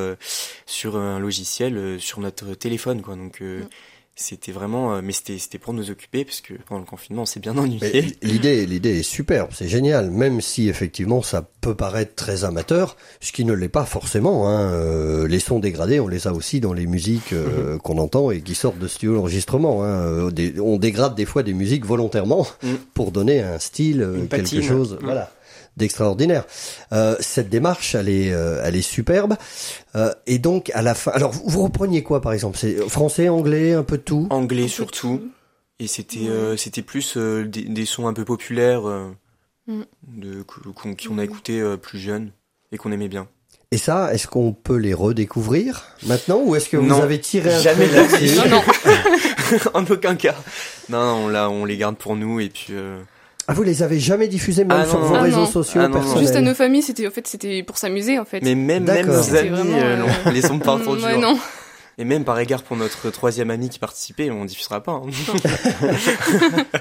sur 0.66 0.96
un 0.96 1.18
logiciel 1.18 2.00
sur 2.00 2.20
notre 2.20 2.54
téléphone 2.54 3.02
quoi. 3.02 3.16
Donc 3.16 3.40
mm 3.40 3.66
c'était 4.14 4.52
vraiment, 4.52 4.94
euh, 4.94 5.00
mais 5.02 5.12
c'était 5.12 5.38
c'était 5.38 5.58
pour 5.58 5.72
nous 5.72 5.90
occuper 5.90 6.24
parce 6.24 6.42
que 6.42 6.52
pendant 6.66 6.80
le 6.80 6.86
confinement 6.86 7.22
on 7.22 7.26
s'est 7.26 7.40
bien 7.40 7.56
ennuyé. 7.56 8.14
L'idée 8.22 8.66
l'idée 8.66 8.98
est 8.98 9.02
superbe, 9.02 9.50
c'est 9.54 9.68
génial, 9.68 10.10
même 10.10 10.40
si 10.42 10.68
effectivement 10.68 11.22
ça 11.22 11.48
peut 11.62 11.74
paraître 11.74 12.14
très 12.14 12.44
amateur, 12.44 12.96
ce 13.20 13.32
qui 13.32 13.44
ne 13.46 13.54
l'est 13.54 13.68
pas 13.70 13.86
forcément. 13.86 14.48
Hein. 14.48 14.70
Euh, 14.72 15.26
les 15.26 15.40
sons 15.40 15.60
dégradés, 15.60 15.98
on 15.98 16.08
les 16.08 16.26
a 16.26 16.32
aussi 16.34 16.60
dans 16.60 16.74
les 16.74 16.86
musiques 16.86 17.32
euh, 17.32 17.74
mhm. 17.74 17.78
qu'on 17.78 17.98
entend 17.98 18.30
et 18.30 18.42
qui 18.42 18.54
sortent 18.54 18.78
de 18.78 18.88
studio 18.88 19.14
d'enregistrement. 19.14 19.82
Hein. 19.84 20.30
on 20.60 20.76
dégrade 20.76 21.14
des 21.14 21.24
fois 21.24 21.42
des 21.42 21.54
musiques 21.54 21.86
volontairement 21.86 22.46
mhm. 22.62 22.76
pour 22.92 23.12
donner 23.12 23.40
un 23.40 23.58
style, 23.58 24.26
quelque 24.30 24.60
chose. 24.60 24.98
Voilà 25.02 25.32
d'extraordinaire. 25.76 26.44
Euh, 26.92 27.16
cette 27.20 27.48
démarche, 27.48 27.94
elle 27.94 28.08
est, 28.08 28.32
euh, 28.32 28.60
elle 28.64 28.76
est 28.76 28.82
superbe. 28.82 29.36
Euh, 29.94 30.12
et 30.26 30.38
donc 30.38 30.70
à 30.74 30.82
la 30.82 30.94
fin, 30.94 31.10
alors 31.12 31.32
vous, 31.32 31.62
repreniez 31.62 32.02
quoi 32.02 32.20
par 32.20 32.32
exemple? 32.32 32.58
C'est 32.58 32.76
français, 32.88 33.28
anglais, 33.28 33.72
un 33.72 33.82
peu 33.82 33.96
de 33.96 34.02
tout? 34.02 34.26
Anglais 34.30 34.68
surtout. 34.68 35.30
Et 35.78 35.86
c'était, 35.86 36.28
c'était 36.56 36.82
plus 36.82 37.16
des, 37.16 37.86
sons 37.86 38.06
un 38.06 38.12
peu 38.12 38.24
populaires 38.24 38.82
mm. 39.66 39.82
de 40.06 40.42
qu'on 40.42 41.18
a 41.18 41.24
écouté 41.24 41.60
plus 41.80 41.98
jeune 41.98 42.30
et 42.70 42.78
qu'on 42.78 42.92
aimait 42.92 43.08
bien. 43.08 43.26
Et 43.72 43.78
ça, 43.78 44.14
est-ce 44.14 44.28
qu'on 44.28 44.52
peut 44.52 44.76
les 44.76 44.94
redécouvrir 44.94 45.82
maintenant 46.06 46.40
ou 46.44 46.54
est-ce 46.54 46.68
que 46.68 46.76
vous 46.76 46.92
avez 47.00 47.18
tiré 47.20 47.52
un 47.52 47.58
jamais 47.58 47.88
Non, 47.88 48.48
non, 48.48 48.62
en 49.74 49.84
aucun 49.86 50.14
cas. 50.14 50.36
Non, 50.88 51.24
on, 51.24 51.28
là, 51.28 51.50
on 51.50 51.64
les 51.64 51.78
garde 51.78 51.96
pour 51.96 52.14
nous 52.14 52.38
et 52.38 52.50
puis. 52.50 52.74
Ah, 53.48 53.54
vous 53.54 53.62
les 53.62 53.82
avez 53.82 53.98
jamais 53.98 54.28
diffusés 54.28 54.64
même 54.64 54.82
ah, 54.82 54.86
sur 54.86 54.98
vos 54.98 55.18
réseaux 55.18 55.46
sociaux 55.46 55.80
ah, 55.84 55.88
personnels 55.88 56.20
Juste 56.20 56.36
à 56.36 56.40
nos 56.40 56.54
familles, 56.54 56.82
c'était 56.82 57.06
en 57.06 57.10
fait 57.10 57.26
c'était 57.26 57.62
pour 57.62 57.76
s'amuser 57.76 58.18
en 58.18 58.24
fait. 58.24 58.40
Mais 58.42 58.54
même 58.54 58.84
même 58.84 59.06
nos 59.06 59.34
amis 59.34 59.72
euh, 59.74 60.06
euh, 60.26 60.30
les 60.30 60.50
ont 60.50 60.58
pas 60.58 60.72
entendus. 60.72 61.04
Ouais, 61.04 61.18
non. 61.18 61.38
Et 61.98 62.04
même 62.04 62.24
par 62.24 62.38
égard 62.38 62.62
pour 62.62 62.76
notre 62.76 63.10
troisième 63.10 63.50
ami 63.50 63.68
qui 63.68 63.78
participait, 63.78 64.30
on 64.30 64.44
diffusera 64.44 64.82
pas. 64.82 64.92
Hein. 64.92 65.10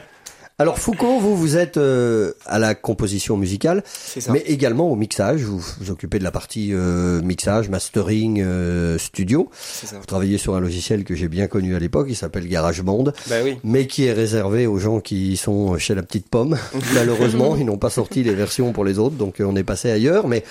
Alors 0.61 0.77
Foucault, 0.77 1.17
vous 1.17 1.35
vous 1.35 1.57
êtes 1.57 1.77
euh, 1.77 2.33
à 2.45 2.59
la 2.59 2.75
composition 2.75 3.35
musicale, 3.35 3.83
mais 4.29 4.41
également 4.41 4.91
au 4.91 4.95
mixage. 4.95 5.41
Vous 5.41 5.57
vous 5.57 5.89
occupez 5.89 6.19
de 6.19 6.23
la 6.23 6.29
partie 6.29 6.69
euh, 6.71 7.19
mixage, 7.23 7.67
mastering, 7.67 8.43
euh, 8.43 8.99
studio. 8.99 9.49
Vous 9.91 10.05
travaillez 10.05 10.37
sur 10.37 10.53
un 10.53 10.59
logiciel 10.59 11.03
que 11.03 11.15
j'ai 11.15 11.29
bien 11.29 11.47
connu 11.47 11.75
à 11.75 11.79
l'époque, 11.79 12.05
il 12.09 12.15
s'appelle 12.15 12.47
GarageBand, 12.47 13.05
bah 13.27 13.37
oui. 13.43 13.57
mais 13.63 13.87
qui 13.87 14.05
est 14.05 14.13
réservé 14.13 14.67
aux 14.67 14.77
gens 14.77 14.99
qui 14.99 15.35
sont 15.35 15.79
chez 15.79 15.95
la 15.95 16.03
petite 16.03 16.29
pomme. 16.29 16.55
Malheureusement, 16.93 17.55
ils 17.55 17.65
n'ont 17.65 17.79
pas 17.79 17.89
sorti 17.89 18.21
les 18.21 18.35
versions 18.35 18.71
pour 18.71 18.85
les 18.85 18.99
autres, 18.99 19.15
donc 19.15 19.37
on 19.39 19.55
est 19.55 19.63
passé 19.63 19.89
ailleurs. 19.89 20.27
Mais 20.27 20.43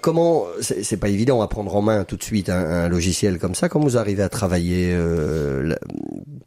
comment 0.00 0.46
C'est 0.60 0.96
pas 0.96 1.10
évident 1.10 1.42
à 1.42 1.46
prendre 1.46 1.76
en 1.76 1.82
main 1.82 2.02
tout 2.02 2.16
de 2.16 2.24
suite 2.24 2.48
un, 2.48 2.58
un 2.58 2.88
logiciel 2.88 3.38
comme 3.38 3.54
ça. 3.54 3.68
Comment 3.68 3.84
vous 3.84 3.98
arrivez 3.98 4.24
à 4.24 4.28
travailler 4.28 4.98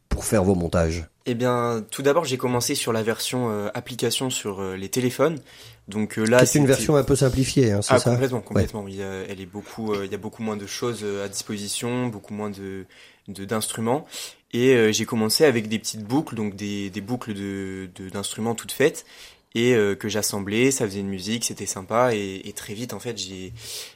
pour 0.10 0.26
faire 0.26 0.44
vos 0.44 0.56
montages? 0.56 1.06
Eh 1.26 1.36
bien, 1.36 1.86
tout 1.92 2.02
d'abord, 2.02 2.26
j'ai 2.26 2.38
commencé 2.38 2.74
sur 2.74 2.94
la 2.94 3.04
version 3.04 3.52
euh, 3.52 3.70
application 3.76 4.30
sur 4.30 4.60
euh, 4.60 4.76
les 4.76 4.90
téléphones. 4.90 5.40
Donc 5.88 6.18
euh, 6.18 6.26
là, 6.26 6.46
c'est 6.46 6.58
une 6.58 6.66
version 6.66 6.96
un 6.96 7.04
peu 7.04 7.16
simplifiée, 7.16 7.72
hein, 7.72 7.82
c'est 7.82 7.94
ah, 7.94 8.00
ça 8.00 8.12
Complètement, 8.12 8.42
complètement. 8.42 8.88
Il 8.88 8.96
y 8.96 9.04
a, 9.04 9.24
elle 9.30 9.40
est 9.40 9.46
beaucoup, 9.46 9.94
il 10.02 10.12
y 10.12 10.16
a 10.16 10.18
beaucoup 10.18 10.42
moins 10.42 10.58
de 10.58 10.66
choses 10.66 11.06
à 11.24 11.28
disposition, 11.28 12.08
beaucoup 12.08 12.34
moins 12.34 12.50
de 12.50 12.86
d'instruments. 13.28 14.06
et 14.52 14.92
j'ai 14.92 15.06
commencé 15.06 15.46
avec 15.46 15.70
des 15.70 15.80
petites 15.80 16.04
boucles, 16.04 16.36
donc 16.36 16.56
des, 16.56 16.90
des 16.90 17.02
boucles 17.02 17.34
de 17.34 17.88
d'instruments 18.12 18.56
toutes 18.56 18.74
faites 18.74 19.06
et 19.54 19.74
que 20.00 20.10
j'assemblais, 20.10 20.72
ça 20.72 20.86
faisait 20.86 21.00
une 21.00 21.08
musique, 21.08 21.46
c'était 21.46 21.66
sympa 21.66 22.14
et, 22.14 22.42
et, 22.46 22.52
très 22.54 22.74
vite 22.74 22.94
en 22.94 23.00
fait 23.00 23.18
j'ai 23.18 23.54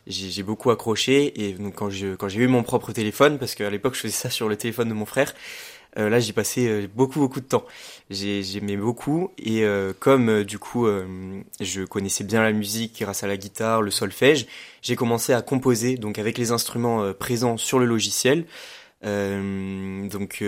j'ai 0.08 0.44
beaucoup 0.44 0.70
accroché 0.70 1.34
et 1.44 1.54
donc 1.54 1.76
quand 1.76 1.90
je 1.90 2.16
quand 2.16 2.30
j'ai 2.30 2.42
eu 2.42 2.48
mon 2.48 2.64
propre 2.64 2.94
téléphone 2.94 3.40
parce 3.40 3.56
qu'à 3.56 3.70
l'époque 3.70 3.96
je 3.96 4.02
faisais 4.02 4.14
ça 4.14 4.30
sur 4.30 4.48
le 4.48 4.56
téléphone 4.56 4.88
de 4.88 4.94
mon 4.94 5.06
frère, 5.06 5.34
euh, 5.98 6.10
là, 6.10 6.20
j'y 6.20 6.34
passais 6.34 6.68
euh, 6.68 6.88
beaucoup 6.94 7.20
beaucoup 7.20 7.40
de 7.40 7.46
temps. 7.46 7.66
J'aimais 8.10 8.78
beaucoup 8.78 9.32
et 9.38 9.64
euh, 9.64 9.94
comme 9.98 10.44
du 10.44 10.60
coup 10.60 10.88
je 11.60 11.84
connaissais 11.84 12.24
bien 12.24 12.44
la 12.44 12.52
musique 12.52 13.00
grâce 13.02 13.24
à 13.24 13.28
la 13.28 13.38
guitare, 13.38 13.82
le 13.82 13.92
solfège, 13.92 14.46
j'ai 14.82 14.96
commencé 14.96 15.34
à 15.34 15.42
composer 15.42 15.98
donc 15.98 16.20
avec 16.20 16.38
les 16.38 16.52
instruments 16.52 17.14
présents 17.14 17.58
sur 17.58 17.80
le 17.80 17.86
logiciel. 17.86 18.46
donc 19.04 20.44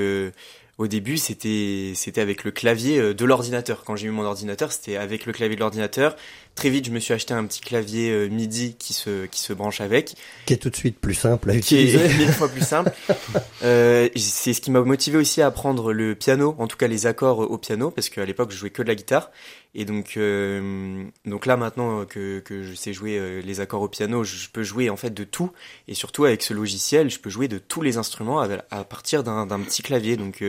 au 0.78 0.88
début, 0.88 1.18
c'était 1.18 1.94
c'était 1.96 2.22
avec 2.22 2.44
le 2.44 2.52
clavier 2.52 3.14
de 3.16 3.26
l'ordinateur. 3.26 3.84
Quand 3.84 3.96
j'ai 3.96 4.08
eu 4.08 4.12
mon 4.12 4.24
ordinateur, 4.24 4.72
c'était 4.72 4.98
avec 4.98 5.26
le 5.26 5.34
clavier 5.34 5.56
de 5.56 5.62
l'ordinateur. 5.62 6.16
Très 6.58 6.72
vite, 6.72 6.88
je 6.88 6.92
me 6.92 7.00
suis 7.00 7.14
acheté 7.14 7.36
un 7.36 7.46
petit 7.46 7.62
clavier 7.62 8.10
euh, 8.10 8.30
MIDI 8.30 8.76
qui 8.80 8.94
se 8.94 9.28
qui 9.28 9.40
se 9.40 9.54
branche 9.54 9.80
avec, 9.80 10.16
qui 10.48 10.54
est 10.54 10.58
tout 10.58 10.72
de 10.72 10.76
suite 10.76 11.00
plus 11.00 11.14
simple 11.14 11.52
à 11.52 11.54
utiliser, 11.54 12.00
qui 12.00 12.04
est 12.04 12.18
mille 12.18 12.34
fois 12.34 12.50
plus 12.50 12.66
simple. 12.66 12.92
euh, 13.64 14.10
c'est 14.16 14.54
ce 14.54 14.60
qui 14.60 14.72
m'a 14.72 14.82
motivé 14.82 15.20
aussi 15.20 15.40
à 15.44 15.46
apprendre 15.46 15.94
le 15.94 16.16
piano, 16.16 16.56
en 16.58 16.66
tout 16.66 16.76
cas 16.76 16.88
les 16.88 17.06
accords 17.06 17.40
au 17.42 17.60
piano, 17.60 17.92
parce 17.92 18.10
qu'à 18.10 18.26
l'époque 18.26 18.50
je 18.50 18.58
jouais 18.58 18.72
que 18.72 18.82
de 18.82 18.88
la 18.88 18.96
guitare, 18.96 19.30
et 19.76 19.86
donc 19.86 20.18
euh, 20.18 21.04
donc 21.26 21.46
là 21.46 21.58
maintenant 21.58 22.06
que 22.06 22.40
que 22.40 22.64
je 22.64 22.74
sais 22.74 22.92
jouer 22.92 23.20
euh, 23.20 23.40
les 23.40 23.60
accords 23.60 23.84
au 23.84 23.88
piano, 23.88 24.24
je 24.24 24.50
peux 24.52 24.64
jouer 24.64 24.90
en 24.90 24.98
fait 24.98 25.12
de 25.12 25.26
tout, 25.26 25.52
et 25.88 25.94
surtout 25.94 26.26
avec 26.26 26.42
ce 26.42 26.56
logiciel, 26.56 27.12
je 27.12 27.20
peux 27.20 27.30
jouer 27.30 27.48
de 27.48 27.60
tous 27.60 27.84
les 27.84 27.98
instruments 27.98 28.40
à, 28.40 28.48
à 28.72 28.84
partir 28.84 29.22
d'un 29.24 29.46
d'un 29.46 29.60
petit 29.60 29.84
clavier, 29.84 30.18
donc 30.18 30.44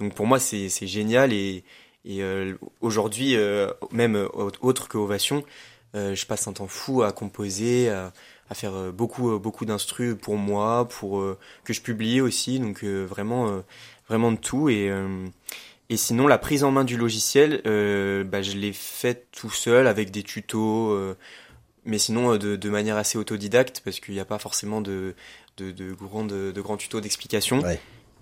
donc 0.00 0.14
pour 0.14 0.26
moi 0.26 0.38
c'est 0.38 0.68
c'est 0.68 0.86
génial. 0.86 1.32
Et 1.32 1.64
et 2.04 2.22
euh, 2.22 2.54
aujourd'hui, 2.80 3.36
euh, 3.36 3.70
même 3.90 4.16
euh, 4.16 4.28
autre 4.60 4.88
que 4.88 4.98
Ovation, 4.98 5.44
je 5.94 6.24
passe 6.24 6.46
un 6.46 6.52
temps 6.52 6.68
fou 6.68 7.02
à 7.02 7.10
composer, 7.10 7.90
à, 7.90 8.12
à 8.48 8.54
faire 8.54 8.92
beaucoup 8.92 9.40
beaucoup 9.40 9.64
d'instrus 9.64 10.14
pour 10.20 10.36
moi, 10.36 10.86
pour 10.88 11.20
que 11.64 11.72
je 11.72 11.80
publie 11.80 12.20
aussi, 12.20 12.60
donc 12.60 12.84
vraiment 12.84 13.64
vraiment 14.08 14.30
de 14.30 14.36
tout 14.36 14.68
et 14.68 14.88
et 15.88 15.96
sinon 15.96 16.28
la 16.28 16.38
prise 16.38 16.62
en 16.62 16.70
main 16.70 16.84
du 16.84 16.96
logiciel, 16.96 17.60
bah, 17.64 18.40
je 18.40 18.52
l'ai 18.56 18.72
faite 18.72 19.26
tout 19.32 19.50
seul 19.50 19.88
avec 19.88 20.12
des 20.12 20.22
tutos, 20.22 20.96
mais 21.84 21.98
sinon 21.98 22.36
de, 22.36 22.54
de, 22.54 22.70
manière 22.70 22.96
assez 22.96 23.18
autodidacte 23.18 23.82
parce 23.84 23.98
qu'il 23.98 24.14
n'y 24.14 24.20
a 24.20 24.24
pas 24.24 24.38
forcément 24.38 24.80
de 24.80 25.16
de, 25.56 25.72
de, 25.72 25.92
grands, 25.92 26.24
de, 26.24 26.52
de 26.52 26.76
tutos 26.76 27.00
d'explication. 27.00 27.62
Ouais. 27.62 27.80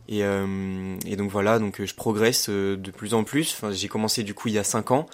Et, 0.08 0.24
euh, 0.24 0.96
et, 1.06 1.16
donc 1.16 1.30
voilà, 1.30 1.58
donc 1.58 1.84
je 1.84 1.94
progresse 1.94 2.48
euh, 2.48 2.76
de 2.76 2.90
plus 2.90 3.14
en 3.14 3.24
plus. 3.24 3.54
Enfin, 3.54 3.72
j'ai 3.72 3.88
commencé 3.88 4.22
du 4.22 4.34
coup 4.34 4.48
il 4.48 4.54
y 4.54 4.58
a 4.58 4.64
cinq 4.64 4.90
ans. 4.90 5.06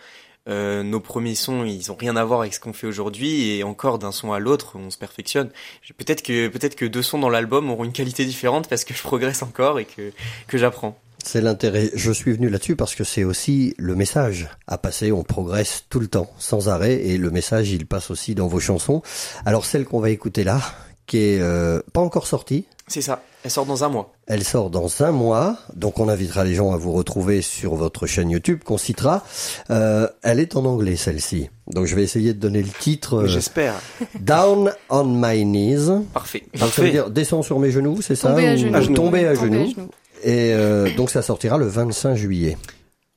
Euh, 0.47 0.83
nos 0.83 1.01
premiers 1.01 1.35
sons, 1.35 1.65
ils 1.65 1.91
ont 1.91 1.97
rien 1.97 2.17
à 2.17 2.25
voir 2.25 2.41
avec 2.41 2.53
ce 2.53 2.61
qu'on 2.61 2.75
fait 2.75 2.87
aujourd'hui, 2.87 3.51
et 3.51 3.65
encore 3.65 3.99
d'un 3.99 4.13
son 4.13 4.33
à 4.33 4.39
l'autre, 4.39 4.77
on 4.77 4.91
se 4.91 4.99
perfectionne. 4.99 5.51
Peut-être 5.97 6.23
que 6.23 6.49
peut-être 6.49 6.77
que 6.77 6.85
deux 6.85 7.03
sons 7.03 7.19
dans 7.19 7.31
l'album 7.31 7.71
auront 7.71 7.85
une 7.85 7.93
qualité 7.93 8.27
différente 8.27 8.69
parce 8.69 8.85
que 8.85 8.93
je 8.93 9.03
progresse 9.03 9.43
encore 9.43 9.79
et 9.81 9.87
que 9.87 10.13
que 10.47 10.59
j'apprends. 10.59 10.99
C'est 11.25 11.41
l'intérêt. 11.41 11.91
Je 11.95 12.13
suis 12.13 12.33
venu 12.33 12.51
là-dessus 12.51 12.77
parce 12.77 12.95
que 12.95 13.03
c'est 13.03 13.25
aussi 13.25 13.75
le 13.79 13.95
message 13.95 14.47
à 14.67 14.77
passer. 14.77 15.11
On 15.11 15.23
progresse 15.23 15.87
tout 15.89 15.99
le 15.99 16.07
temps, 16.07 16.31
sans 16.39 16.69
arrêt, 16.69 17.07
et 17.07 17.17
le 17.17 17.31
message, 17.31 17.71
il 17.71 17.87
passe 17.87 18.11
aussi 18.11 18.35
dans 18.35 18.47
vos 18.47 18.61
chansons. 18.61 19.03
Alors 19.47 19.65
celle 19.65 19.87
qu'on 19.87 20.01
va 20.01 20.11
écouter 20.11 20.45
là, 20.45 20.61
qui 21.07 21.17
est 21.17 21.41
euh, 21.41 21.81
pas 21.95 22.01
encore 22.01 22.27
sortie. 22.27 22.67
C'est 22.89 23.01
ça. 23.01 23.23
Elle 23.45 23.51
sort 23.51 23.67
dans 23.67 23.85
un 23.85 23.91
mois. 23.91 24.11
Elle 24.27 24.43
sort 24.43 24.71
dans 24.71 25.03
un 25.03 25.13
mois, 25.13 25.59
donc 25.77 26.01
on 26.01 26.09
invitera 26.09 26.45
les 26.45 26.55
gens 26.55 26.73
à 26.73 26.79
vous 26.79 26.93
retrouver 26.93 27.43
sur 27.43 27.75
votre 27.75 28.07
chaîne 28.07 28.31
YouTube 28.31 28.65
qu'on 28.65 28.79
citera. 28.79 29.23
Euh, 29.69 30.09
elle 30.23 30.41
est 30.41 30.57
en 30.57 30.65
anglais 30.65 30.97
celle-ci, 30.97 31.51
donc 31.71 31.85
je 31.85 31.95
vais 31.95 32.03
essayer 32.03 32.33
de 32.33 32.39
donner 32.39 32.63
le 32.63 32.71
titre. 32.71 33.25
Euh, 33.25 33.27
J'espère. 33.27 33.75
Down 34.19 34.73
on 34.89 35.05
my 35.05 35.45
knees. 35.45 35.91
Parfait. 36.15 36.45
Donc 36.59 36.71
ça 36.71 36.81
veut 36.81 36.91
dire 36.91 37.11
descends 37.11 37.43
sur 37.43 37.59
mes 37.59 37.71
genoux, 37.71 38.01
c'est 38.01 38.17
ça 38.17 38.31
Tomber 38.31 38.47
à 38.47 38.57
genoux. 38.57 38.95
Tomber 38.95 39.27
à 39.27 39.35
genoux. 39.35 39.75
Et 40.23 40.55
euh, 40.55 40.89
donc 40.97 41.11
ça 41.11 41.21
sortira 41.21 41.59
le 41.59 41.67
25 41.67 42.15
juillet. 42.15 42.57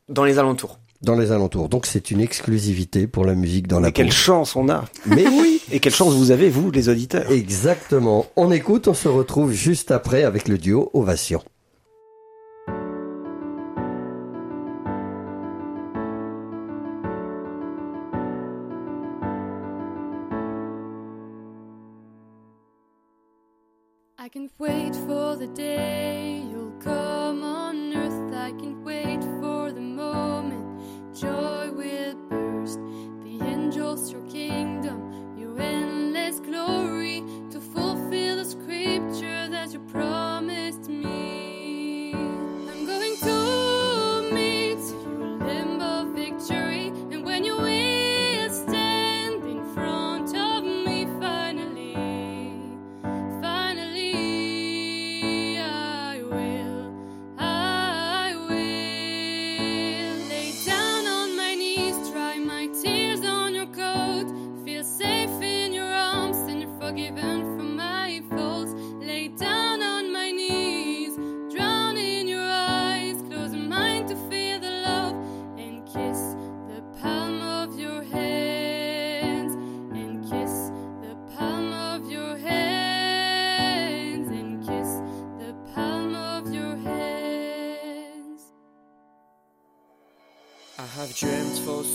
Dans 0.10 0.26
les 0.26 0.40
alentours 0.40 0.78
dans 1.02 1.16
les 1.16 1.32
alentours. 1.32 1.70
Donc 1.70 1.86
c'est 1.86 2.12
une 2.12 2.22
exclusivité 2.22 3.08
pour 3.08 3.26
la 3.26 3.36
musique 3.36 3.68
dans 3.68 3.80
la 3.80 3.92
quelle 3.92 4.12
chance 4.12 4.56
on 4.56 4.70
a 4.70 4.86
Mais 5.06 5.28
oui 5.28 5.62
Et 5.72 5.80
quelle 5.80 5.94
chance 5.94 6.14
vous 6.14 6.32
avez, 6.32 6.50
vous, 6.50 6.72
les 6.72 6.88
auditeurs 6.88 7.30
Exactement. 7.30 8.26
On 8.38 8.52
écoute, 8.52 8.88
on 8.88 8.94
se 8.94 9.10
retrouve 9.10 9.52
juste 9.52 9.92
après 9.92 10.24
avec 10.24 10.48
le 10.48 10.58
duo 10.58 10.90
Ovation. 10.94 11.42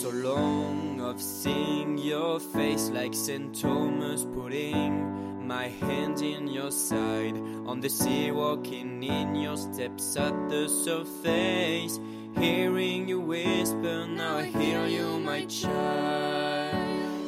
So 0.02 0.10
long 0.10 1.00
of 1.00 1.22
seeing 1.22 1.96
your 1.96 2.40
face 2.40 2.90
like 2.90 3.14
St. 3.14 3.54
Thomas 3.54 4.24
putting 4.34 5.46
my 5.46 5.68
hand 5.68 6.20
in 6.22 6.48
your 6.48 6.72
side 6.72 7.36
on 7.66 7.78
the 7.78 7.88
sea, 7.88 8.32
walking 8.32 9.00
in 9.04 9.36
your 9.36 9.56
steps 9.56 10.16
at 10.16 10.34
the 10.48 10.68
surface. 10.68 12.00
Hearing 12.36 13.08
you 13.08 13.20
whisper, 13.20 14.08
now 14.08 14.38
I 14.38 14.46
hear 14.46 14.84
you, 14.86 15.20
my 15.20 15.44
child. 15.44 16.74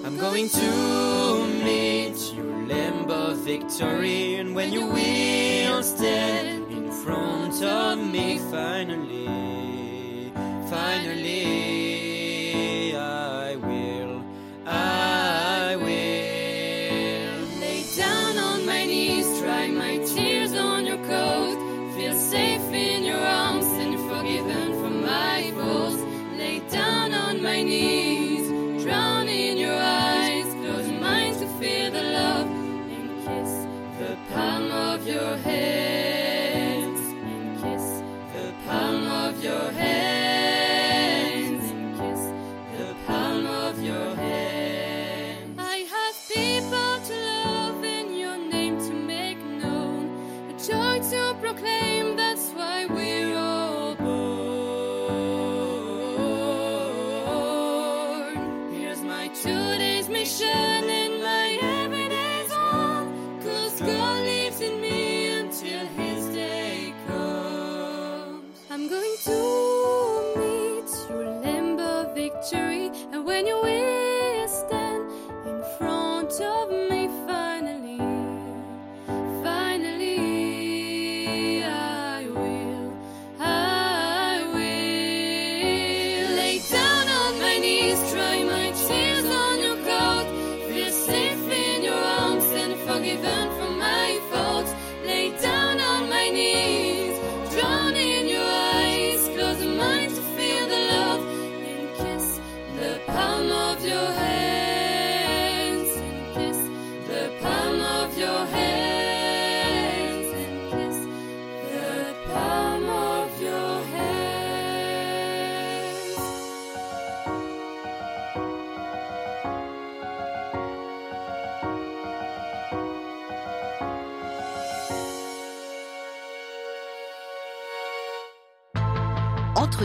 I'm 0.04 0.18
going 0.18 0.48
to 0.48 1.46
meet 1.62 2.18
your 2.34 2.66
lamb 2.66 3.08
of 3.08 3.36
victory, 3.38 4.34
and 4.34 4.52
when 4.52 4.72
you 4.72 4.84
will 4.84 5.82
stand 5.84 6.72
in 6.72 6.90
front 6.90 7.62
of 7.62 7.98
me, 7.98 8.38
finally, 8.50 9.03
on 27.64 27.93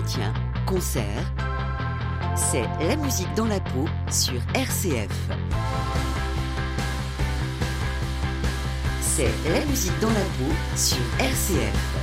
Entretien, 0.09 0.33
concert, 0.65 1.33
c'est 2.35 2.63
la 2.83 2.95
musique 2.95 3.27
dans 3.35 3.45
la 3.45 3.59
peau 3.59 3.85
sur 4.09 4.41
RCF. 4.55 5.07
C'est 9.01 9.29
la 9.51 9.63
musique 9.65 9.99
dans 10.01 10.09
la 10.09 10.15
peau 10.15 10.51
sur 10.75 10.97
RCF. 11.19 11.95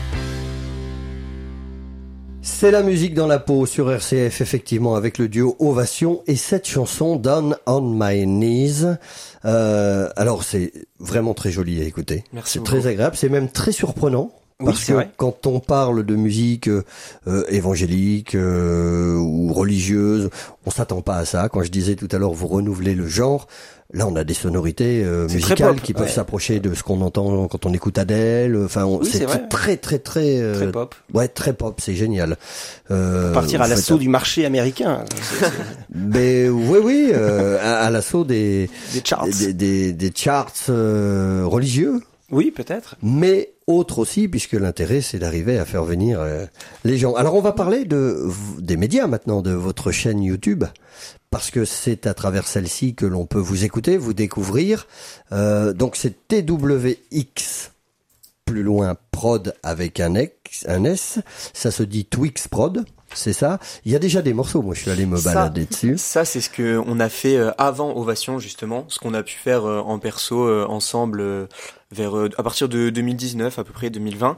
C'est 2.43 2.71
la 2.71 2.85
musique 2.85 3.15
dans 3.15 3.27
la 3.27 3.41
peau 3.41 3.67
sur 3.67 3.91
RCF, 3.91 4.41
effectivement, 4.41 4.95
avec 4.95 5.19
le 5.19 5.27
duo 5.27 5.57
Ovation 5.59 6.23
et 6.29 6.37
cette 6.37 6.69
chanson 6.69 7.17
Down 7.17 7.57
on 7.67 7.81
My 7.81 8.25
Knees. 8.25 8.99
Euh, 9.45 10.09
alors 10.15 10.45
c'est 10.45 10.73
vraiment 11.01 11.35
très 11.35 11.51
joli 11.51 11.83
à 11.83 11.85
écouter. 11.85 12.23
Merci 12.33 12.59
C'est 12.59 12.65
très 12.65 12.87
agréable, 12.87 13.17
c'est 13.17 13.29
même 13.31 13.51
très 13.51 13.73
surprenant 13.73 14.31
Parce 14.65 14.85
que 14.85 14.95
quand 15.17 15.47
on 15.47 15.61
parle 15.61 16.05
de 16.05 16.17
musique 16.17 16.69
euh, 16.69 16.83
évangélique 17.49 18.35
euh, 18.35 19.17
ou 19.17 19.53
religieuse, 19.53 20.31
on 20.65 20.71
s'attend 20.71 21.03
pas 21.03 21.17
à 21.19 21.25
ça. 21.27 21.49
Quand 21.51 21.63
je 21.63 21.71
disais 21.71 21.95
tout 21.95 22.09
à 22.11 22.17
l'heure, 22.17 22.33
vous 22.33 22.47
renouvelez 22.47 22.95
le 22.95 23.07
genre. 23.07 23.47
Là, 23.93 24.07
on 24.09 24.17
a 24.17 24.25
des 24.25 24.35
sonorités 24.35 25.05
euh, 25.05 25.29
musicales 25.29 25.81
qui 25.81 25.95
peuvent 25.95 26.11
s'approcher 26.11 26.59
de 26.59 26.75
ce 26.75 26.83
qu'on 26.83 27.01
entend 27.03 27.47
quand 27.47 27.67
on 27.67 27.73
écoute 27.73 27.99
Adele. 27.99 28.61
Enfin, 28.65 28.87
c'est 29.05 29.27
très, 29.49 29.77
très, 29.77 29.99
très, 29.99 30.41
euh, 30.41 30.55
très 30.55 30.73
pop. 30.73 30.95
Ouais, 31.15 31.29
très 31.29 31.53
pop. 31.53 31.81
C'est 31.81 31.95
génial. 31.95 32.37
Euh, 32.91 33.33
partir 33.33 33.63
à 33.63 33.69
l'assaut 33.69 33.97
du 33.97 34.09
marché 34.09 34.45
américain. 34.45 35.05
Mais 35.95 36.49
oui, 36.49 36.79
oui, 36.83 37.11
euh, 37.13 37.59
à, 37.63 37.89
l'assaut 37.91 38.25
des 38.25 38.69
des 38.93 39.03
charts, 39.05 39.29
des, 39.29 39.53
des, 39.53 39.93
des 39.93 40.13
charts 40.15 40.53
religieux. 40.69 42.01
Oui, 42.33 42.51
peut-être. 42.51 42.97
Mais 43.03 43.53
autre 43.67 43.99
aussi, 43.99 44.29
puisque 44.29 44.53
l'intérêt, 44.53 45.01
c'est 45.01 45.19
d'arriver 45.19 45.59
à 45.59 45.65
faire 45.65 45.85
venir 45.85 46.25
les 46.85 46.99
gens. 46.99 47.15
Alors, 47.15 47.35
on 47.35 47.41
va 47.41 47.53
parler 47.53 47.85
de 47.85 48.29
des 48.59 48.77
médias 48.77 49.07
maintenant, 49.07 49.43
de 49.43 49.51
votre 49.53 49.91
chaîne 49.91 50.23
YouTube 50.23 50.65
parce 51.37 51.51
que 51.51 51.67
c'est 51.67 52.07
à 52.07 52.15
travers 52.15 52.47
celle-ci 52.47 52.95
que 52.95 53.05
l'on 53.05 53.27
peut 53.27 53.39
vous 53.39 53.65
écouter, 53.65 53.99
vous 53.99 54.15
découvrir. 54.15 54.87
Euh, 55.33 55.73
donc 55.75 55.97
c'est 55.97 56.29
TWX 56.29 57.73
plus 58.47 58.63
loin 58.63 58.97
prod 59.11 59.55
avec 59.63 60.01
un, 60.01 60.15
X, 60.15 60.65
un 60.67 60.85
S. 60.85 61.19
Ça 61.53 61.71
se 61.71 61.83
dit 61.83 62.07
Twix 62.07 62.49
prod. 62.49 62.87
C'est 63.15 63.33
ça. 63.33 63.59
Il 63.85 63.93
y 63.93 63.97
a 63.97 63.99
déjà 63.99 64.21
des 64.21 64.35
morceaux. 64.35 64.63
Moi, 64.63 64.75
je 64.75 64.81
suis 64.83 64.91
allé 64.91 65.07
me 65.07 65.23
balader 65.23 65.65
dessus. 65.65 65.97
Ça, 65.97 66.25
c'est 66.25 66.41
ce 66.41 66.51
que 66.51 66.83
on 66.87 67.01
a 67.01 67.09
fait 67.09 67.37
euh, 67.37 67.51
avant 67.57 67.97
Ovation 67.97 68.39
justement, 68.39 68.85
ce 68.89 68.99
qu'on 68.99 69.15
a 69.15 69.23
pu 69.23 69.35
faire 69.35 69.65
euh, 69.65 69.81
en 69.81 69.99
perso 69.99 70.67
ensemble 70.69 71.49
vers 71.93 72.15
à 72.37 72.43
partir 72.43 72.69
de 72.69 72.91
2019 72.91 73.59
à 73.59 73.65
peu 73.65 73.73
près 73.73 73.91
2020 73.91 74.37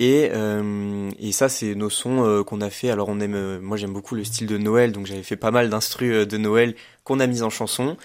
et, 0.00 0.30
euh, 0.32 1.10
et 1.20 1.32
ça, 1.32 1.48
c'est 1.48 1.74
nos 1.74 1.90
sons 1.90 2.24
euh, 2.24 2.42
qu'on 2.42 2.60
a 2.60 2.70
fait. 2.70 2.90
Alors, 2.90 3.08
on 3.08 3.20
aime, 3.20 3.34
euh, 3.34 3.60
moi, 3.60 3.76
j'aime 3.76 3.92
beaucoup 3.92 4.16
le 4.16 4.24
style 4.24 4.46
de 4.46 4.58
Noël, 4.58 4.90
donc 4.92 5.06
j'avais 5.06 5.22
fait 5.22 5.36
pas 5.36 5.52
mal 5.52 5.70
d'instrus 5.70 6.26
de 6.26 6.36
Noël 6.36 6.74
qu'on 7.04 7.20
a 7.20 7.26
mis 7.26 7.42
en 7.42 7.50
chanson. 7.50 7.96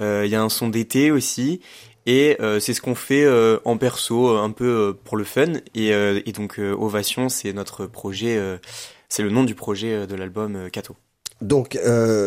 Il 0.00 0.26
y 0.26 0.34
a 0.34 0.42
un 0.42 0.48
son 0.48 0.68
d'été 0.68 1.12
aussi, 1.12 1.60
et 2.06 2.36
c'est 2.58 2.74
ce 2.74 2.80
qu'on 2.80 2.96
fait 2.96 3.24
en 3.64 3.76
perso, 3.76 4.36
un 4.36 4.50
peu 4.50 4.98
pour 5.04 5.16
le 5.16 5.22
fun. 5.22 5.52
Et, 5.76 5.90
et 5.90 6.32
donc, 6.32 6.58
Ovation, 6.58 7.28
c'est 7.28 7.52
notre 7.52 7.86
projet, 7.86 8.58
c'est 9.12 9.22
le 9.22 9.28
nom 9.28 9.44
du 9.44 9.54
projet 9.54 10.06
de 10.06 10.14
l'album 10.14 10.70
Cato. 10.70 10.96
Donc, 11.42 11.78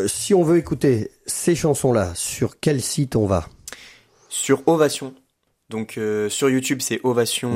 si 0.05 0.35
on 0.35 0.43
veut 0.43 0.59
écouter 0.59 1.09
ces 1.25 1.55
chansons-là, 1.55 2.13
sur 2.13 2.59
quel 2.59 2.79
site 2.79 3.15
on 3.15 3.25
va? 3.25 3.49
Sur 4.29 4.61
Ovation. 4.67 5.15
Donc, 5.71 5.99
sur 6.29 6.47
YouTube, 6.47 6.81
c'est 6.81 6.99
Ovation. 7.03 7.55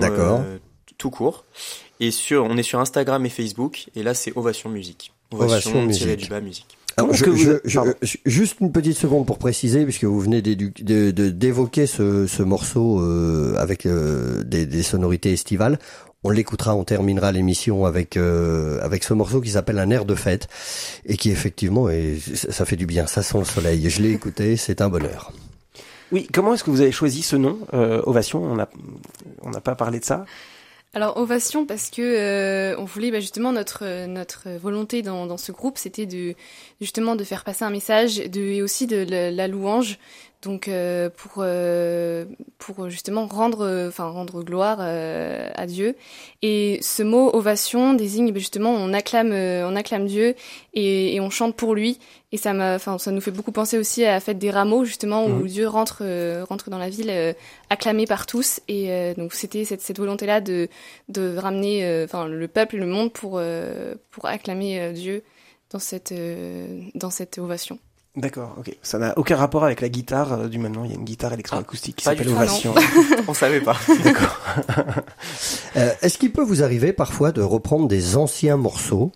Tout 0.98 1.12
court. 1.12 1.46
Et 2.00 2.10
sur, 2.10 2.44
on 2.44 2.58
est 2.58 2.64
sur 2.64 2.80
Instagram 2.80 3.24
et 3.24 3.30
Facebook, 3.30 3.90
et 3.96 4.02
là 4.02 4.16
c'est 4.16 4.36
Ovation 4.36 4.72
Musique. 4.72 5.14
Ovation, 5.32 5.86
musique. 5.86 6.18
du 6.18 6.28
bas 6.28 6.42
musique. 6.42 6.79
Je, 7.12 7.92
juste 8.26 8.60
une 8.60 8.72
petite 8.72 8.98
seconde 8.98 9.26
pour 9.26 9.38
préciser, 9.38 9.84
puisque 9.84 10.06
vous 10.06 10.20
venez 10.20 10.42
d'évoquer 10.42 11.88
ce, 11.88 12.28
ce, 12.28 12.44
morceau 12.44 13.02
euh, 13.02 13.56
avec 13.58 13.86
euh, 13.86 14.44
des, 14.44 14.66
des, 14.66 14.84
sonorités 14.84 15.32
estivales. 15.32 15.80
On 16.24 16.30
l'écoutera, 16.30 16.76
on 16.76 16.84
terminera 16.84 17.32
l'émission 17.32 17.86
avec 17.86 18.18
euh, 18.18 18.80
avec 18.82 19.04
ce 19.04 19.14
morceau 19.14 19.40
qui 19.40 19.52
s'appelle 19.52 19.80
Un 19.80 19.90
air 19.90 20.04
de 20.04 20.16
fête 20.16 20.50
et 21.06 21.16
qui 21.16 21.32
effectivement 21.32 21.90
et 21.90 22.18
ça 22.36 22.66
fait 22.66 22.76
du 22.76 22.86
bien, 22.86 23.08
ça 23.08 23.24
sent 23.24 23.40
le 23.40 23.46
soleil. 23.46 23.90
Je 23.90 24.02
l'ai 24.02 24.12
écouté, 24.12 24.58
c'est 24.58 24.82
un 24.82 24.90
bonheur. 24.90 25.32
Oui, 26.12 26.28
comment 26.34 26.54
est-ce 26.54 26.64
que 26.64 26.72
vous 26.72 26.82
avez 26.82 26.92
choisi 26.92 27.22
ce 27.22 27.36
nom, 27.36 27.60
Ovation? 27.72 28.44
On 28.44 28.56
n'a 28.56 28.70
on 29.44 29.52
n'a 29.52 29.62
pas 29.62 29.76
parlé 29.76 30.00
de 30.00 30.06
ça. 30.06 30.26
Alors 30.96 31.18
ovation 31.18 31.68
parce 31.68 31.92
que 31.92 32.02
euh, 32.02 32.76
on 32.80 32.86
voulait 32.86 33.12
bah, 33.12 33.20
justement 33.20 33.52
notre 33.52 34.08
notre 34.08 34.50
volonté 34.50 35.04
dans, 35.04 35.28
dans 35.28 35.38
ce 35.38 35.52
groupe 35.52 35.78
c'était 35.78 36.08
de 36.08 36.34
justement 36.82 37.16
de 37.16 37.24
faire 37.24 37.44
passer 37.44 37.64
un 37.64 37.70
message 37.70 38.18
de 38.18 38.42
et 38.42 38.64
aussi 38.64 38.88
de 38.88 39.06
la 39.08 39.48
louange 39.48 40.00
donc 40.42 40.70
euh, 40.70 41.10
pour 41.10 41.32
euh, 41.40 42.26
pour 42.60 42.90
justement 42.90 43.28
rendre 43.28 43.88
enfin 43.90 44.08
rendre 44.10 44.42
gloire 44.42 44.78
euh, 44.80 45.50
à 45.56 45.66
Dieu. 45.66 45.96
Et 46.42 46.80
ce 46.82 47.04
mot 47.04 47.30
ovation 47.34 47.94
désigne 47.94 48.32
ben, 48.32 48.40
justement 48.40 48.72
on 48.72 48.94
acclame 48.94 49.34
on 49.34 49.76
acclame 49.76 50.06
Dieu 50.08 50.36
et, 50.74 51.16
et, 51.16 51.20
on 51.20 51.30
chante 51.30 51.56
pour 51.56 51.76
lui. 51.76 52.00
Et 52.32 52.38
ça 52.38 52.54
m'a 52.54 52.76
enfin 52.76 52.98
ça 52.98 53.12
nous 53.12 53.20
fait 53.20 53.32
beaucoup 53.32 53.52
penser 53.52 53.78
aussi 53.78 54.06
à 54.06 54.12
la 54.12 54.20
fête 54.22 54.38
des 54.38 54.52
rameaux 54.52 54.86
justement 54.86 55.26
où 55.26 55.44
mmh. 55.44 55.48
Dieu 55.48 55.68
rentre 55.68 56.04
rentre 56.48 56.70
dans 56.70 56.78
la 56.78 56.90
ville 56.90 57.36
acclamé 57.70 58.06
par 58.06 58.26
tous. 58.26 58.62
Et 58.70 59.14
donc 59.18 59.34
c'était 59.34 59.66
cette, 59.66 59.82
cette 59.82 59.98
volonté 59.98 60.26
là 60.26 60.40
de 60.40 60.70
de 61.10 61.36
ramener 61.36 62.04
enfin 62.06 62.28
le 62.28 62.48
peuple 62.48 62.78
le 62.78 62.86
monde 62.86 63.12
pour 63.12 63.42
pour 64.12 64.26
acclamer 64.26 64.94
Dieu 64.94 65.24
dans 65.72 65.80
cette 65.80 66.14
dans 66.96 67.10
cette 67.10 67.40
ovation 67.40 67.78
D'accord, 68.20 68.56
ok. 68.60 68.76
Ça 68.82 69.00
n'a 69.00 69.18
aucun 69.18 69.38
rapport 69.38 69.64
avec 69.64 69.80
la 69.80 69.88
guitare 69.88 70.34
euh, 70.34 70.48
du 70.48 70.60
maintenant. 70.60 70.84
Il 70.84 70.92
y 70.92 70.94
a 70.94 70.98
une 70.98 71.06
guitare 71.06 71.34
électroacoustique 71.34 71.96
qui 71.96 72.04
s'appelle 72.04 72.30
Ovation. 72.30 72.76
On 73.28 73.34
savait 73.34 73.62
pas. 73.62 73.78
D'accord. 74.04 74.38
euh, 75.78 75.92
Est-ce 76.02 76.18
qu'il 76.18 76.32
peut 76.32 76.44
vous 76.44 76.62
arriver 76.62 76.92
parfois 76.92 77.32
de 77.32 77.42
reprendre 77.42 77.88
des 77.88 78.18
anciens 78.18 78.58
morceaux? 78.58 79.12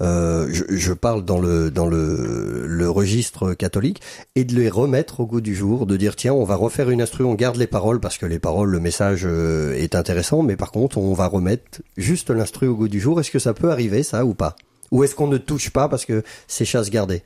Euh, 0.00 0.48
je, 0.50 0.64
je, 0.70 0.92
parle 0.92 1.24
dans 1.24 1.38
le 1.38 1.70
dans 1.70 1.86
le, 1.86 2.66
le, 2.66 2.90
registre 2.90 3.54
catholique 3.54 4.00
et 4.34 4.42
de 4.42 4.52
les 4.56 4.68
remettre 4.68 5.20
au 5.20 5.26
goût 5.26 5.40
du 5.40 5.54
jour, 5.54 5.86
de 5.86 5.96
dire 5.96 6.16
tiens 6.16 6.34
on 6.34 6.42
va 6.42 6.56
refaire 6.56 6.90
une 6.90 7.00
instru, 7.00 7.22
on 7.22 7.34
garde 7.34 7.54
les 7.54 7.68
paroles 7.68 8.00
parce 8.00 8.18
que 8.18 8.26
les 8.26 8.40
paroles, 8.40 8.70
le 8.70 8.80
message 8.80 9.22
euh, 9.24 9.72
est 9.74 9.94
intéressant, 9.94 10.42
mais 10.42 10.56
par 10.56 10.72
contre 10.72 10.98
on 10.98 11.14
va 11.14 11.28
remettre 11.28 11.80
juste 11.96 12.30
l'instru 12.30 12.66
au 12.66 12.74
goût 12.74 12.88
du 12.88 13.00
jour. 13.00 13.20
Est-ce 13.20 13.30
que 13.30 13.38
ça 13.38 13.54
peut 13.54 13.70
arriver 13.70 14.02
ça 14.02 14.24
ou 14.24 14.34
pas? 14.34 14.56
Ou 14.90 15.04
est-ce 15.04 15.14
qu'on 15.14 15.28
ne 15.28 15.38
touche 15.38 15.70
pas 15.70 15.88
parce 15.88 16.04
que 16.04 16.24
c'est 16.48 16.64
chasse 16.64 16.90
gardée? 16.90 17.22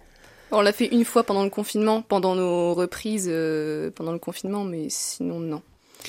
On 0.51 0.61
l'a 0.61 0.72
fait 0.72 0.86
une 0.86 1.05
fois 1.05 1.24
pendant 1.24 1.44
le 1.44 1.51
confinement, 1.51 2.03
pendant 2.03 2.34
nos 2.34 2.74
reprises 2.74 3.28
euh, 3.30 3.90
pendant 3.94 4.12
le 4.12 4.18
confinement, 4.18 4.64
mais 4.64 4.86
sinon 4.88 5.40
non. 5.40 5.62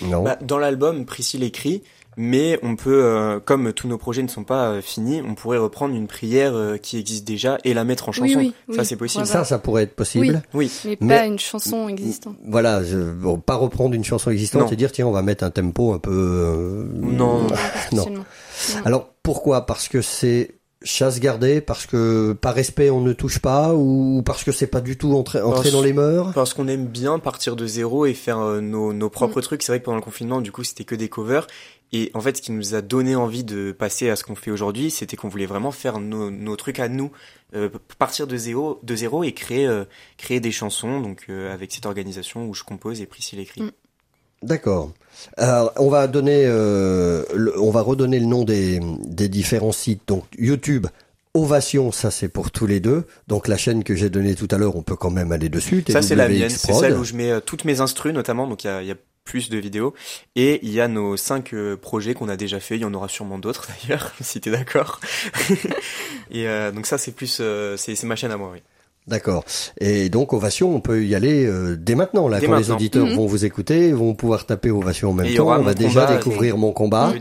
Non. 0.04 0.24
Bah, 0.24 0.38
dans 0.42 0.58
l'album, 0.58 1.06
Priscille 1.06 1.44
écrit, 1.44 1.82
mais 2.16 2.60
on 2.64 2.76
peut, 2.76 3.04
euh, 3.04 3.40
comme 3.40 3.74
tous 3.74 3.88
nos 3.88 3.98
projets 3.98 4.22
ne 4.22 4.28
sont 4.28 4.44
pas 4.44 4.68
euh, 4.68 4.82
finis, 4.82 5.22
on 5.26 5.36
pourrait 5.36 5.58
reprendre 5.58 5.96
une 5.96 6.08
prière 6.08 6.54
qui 6.82 6.98
existe 6.98 7.26
déjà 7.26 7.58
et 7.64 7.74
la 7.74 7.84
mettre 7.84 8.08
en 8.08 8.12
chanson. 8.12 8.38
Oui, 8.38 8.54
ça, 8.74 8.84
c'est 8.84 8.96
possible. 8.96 9.26
Ça, 9.26 9.44
ça 9.44 9.58
pourrait 9.58 9.84
être 9.84 9.96
possible. 9.96 10.42
Oui, 10.54 10.72
mais, 11.02 11.18
pas 11.18 11.26
une 11.26 11.40
chanson 11.40 11.90
existante. 11.90 12.36
Voilà, 12.46 12.82
bon, 12.82 13.40
pas 13.40 13.56
reprendre 13.56 13.96
une 13.96 14.06
chanson 14.06 14.32
existante 14.32 14.72
et 14.72 14.76
dire 14.76 14.92
tiens, 14.92 15.08
on 15.08 15.12
va 15.12 15.22
mettre 15.22 15.44
un 15.44 15.52
tempo 15.52 15.94
un 15.94 16.00
peu. 16.00 16.88
non, 16.94 17.48
non. 17.92 18.06
Alors 18.86 19.10
pourquoi? 19.24 19.66
Parce 19.66 19.88
que 19.88 20.02
c'est 20.02 20.59
chasse 20.82 21.20
gardée 21.20 21.60
parce 21.60 21.86
que 21.86 22.34
par 22.34 22.54
respect 22.54 22.90
on 22.90 23.02
ne 23.02 23.12
touche 23.12 23.40
pas 23.40 23.74
ou 23.74 24.22
parce 24.26 24.44
que 24.44 24.52
c'est 24.52 24.68
pas 24.68 24.80
du 24.80 24.98
tout 24.98 25.14
entré, 25.14 25.42
entré 25.42 25.72
dans 25.72 25.82
les 25.82 25.94
mœurs? 25.94 26.34
Parce 26.34 26.54
qu'on 26.54 26.68
aime 26.68 26.86
bien 26.86 27.20
partir 27.20 27.56
de 27.56 27.68
zéro 27.68 28.06
et 28.06 28.14
faire 28.14 28.40
euh, 28.40 28.62
nos, 28.62 28.94
nos, 28.94 29.10
propres 29.10 29.40
mm. 29.40 29.44
trucs. 29.44 29.64
C'est 29.64 29.72
vrai 29.72 29.80
que 29.80 29.86
pendant 29.86 29.98
le 29.98 30.04
confinement, 30.04 30.42
du 30.42 30.52
coup, 30.52 30.64
c'était 30.64 30.86
que 30.86 30.96
des 30.96 31.10
covers. 31.10 31.48
Et 31.92 32.12
en 32.14 32.22
fait, 32.22 32.38
ce 32.38 32.42
qui 32.42 32.52
nous 32.52 32.76
a 32.76 32.82
donné 32.82 33.16
envie 33.16 33.44
de 33.44 33.72
passer 33.72 34.10
à 34.10 34.16
ce 34.16 34.24
qu'on 34.24 34.36
fait 34.36 34.52
aujourd'hui, 34.52 34.92
c'était 34.92 35.18
qu'on 35.18 35.28
voulait 35.28 35.48
vraiment 35.48 35.72
faire 35.72 36.00
nos, 36.00 36.30
nos 36.30 36.56
trucs 36.56 36.80
à 36.80 36.88
nous, 36.88 37.12
euh, 37.56 37.70
partir 37.98 38.28
de 38.28 38.38
zéro, 38.38 38.80
de 38.84 38.96
zéro 38.96 39.24
et 39.24 39.34
créer, 39.34 39.66
euh, 39.66 39.86
créer 40.18 40.40
des 40.40 40.52
chansons. 40.52 41.02
Donc 41.02 41.28
avec 41.30 41.72
cette 41.72 41.88
organisation 41.88 42.48
où 42.48 42.54
je 42.54 42.64
compose 42.64 43.02
et 43.02 43.06
Priscille 43.06 43.40
écrit. 43.40 43.64
Mm. 43.64 43.72
D'accord. 44.42 44.92
Alors, 45.38 45.74
on 45.78 45.90
va 45.90 46.08
donner, 46.08 46.44
euh, 46.46 47.24
on 47.58 47.72
va 47.72 47.82
redonner 47.82 48.20
le 48.20 48.26
nom 48.26 48.44
des, 48.44 48.80
des 49.06 49.28
différents 49.30 49.72
sites. 49.72 50.04
Donc, 50.08 50.24
YouTube, 50.38 50.88
Ovation, 51.36 51.92
ça 51.92 52.10
c'est 52.10 52.28
pour 52.28 52.50
tous 52.50 52.66
les 52.66 52.80
deux. 52.80 53.06
Donc 53.28 53.48
la 53.48 53.56
chaîne 53.56 53.84
que 53.84 53.96
j'ai 53.96 54.10
donnée 54.10 54.34
tout 54.34 54.48
à 54.50 54.58
l'heure, 54.58 54.76
on 54.76 54.82
peut 54.82 54.96
quand 54.96 55.12
même 55.12 55.32
aller 55.32 55.50
dessus. 55.50 55.84
Ça 55.88 56.02
c'est 56.02 56.16
la 56.16 56.28
mienne, 56.28 56.50
c'est 56.50 56.74
celle 56.74 56.98
où 56.98 57.04
je 57.04 57.14
mets 57.14 57.32
euh, 57.32 57.40
toutes 57.40 57.66
mes 57.66 57.82
instrus 57.82 58.14
notamment. 58.14 58.48
Donc 58.48 58.64
il 58.64 58.68
y 58.68 58.70
a, 58.70 58.82
y 58.82 58.92
a, 58.92 58.96
plus 59.26 59.52
de 59.52 59.60
vidéos 59.60 59.94
et 60.36 60.60
il 60.64 60.72
y 60.72 60.82
a 60.82 60.88
nos 60.88 61.16
cinq 61.16 61.54
euh, 61.54 61.78
projets 61.78 62.16
qu'on 62.16 62.30
a 62.30 62.36
déjà 62.36 62.60
fait. 62.60 62.78
Il 62.78 62.82
y 62.82 62.86
en 62.86 62.94
aura 62.96 63.08
sûrement 63.08 63.38
d'autres 63.38 63.68
d'ailleurs, 63.88 64.12
si 64.22 64.42
t'es 64.42 64.50
d'accord. 64.50 65.00
et 66.32 66.48
donc 66.74 66.88
ça 66.88 66.98
c'est 66.98 67.12
plus, 67.12 67.40
c'est 67.78 68.04
ma 68.06 68.16
chaîne 68.16 68.32
à 68.32 68.38
moi. 68.38 68.50
Oui. 68.52 68.64
D'accord. 69.10 69.44
Et 69.82 70.10
donc 70.10 70.34
Ovation, 70.34 70.76
on 70.76 70.80
peut 70.82 71.04
y 71.04 71.16
aller 71.16 71.46
euh, 71.46 71.76
dès 71.76 71.96
maintenant. 71.96 72.28
Là, 72.28 72.40
quand 72.40 72.56
les 72.56 72.72
auditeurs 72.72 73.08
mhm. 73.08 73.16
vont 73.16 73.26
vous 73.26 73.44
écouter, 73.44 73.92
vont 73.92 74.14
pouvoir 74.14 74.46
taper 74.46 74.70
Ovation 74.70 75.10
en 75.10 75.14
même 75.14 75.34
temps. 75.34 75.50
On 75.50 75.64
va 75.64 75.74
déjà 75.74 76.06
découvrir 76.06 76.58
mon 76.58 76.72
combat. 76.72 77.12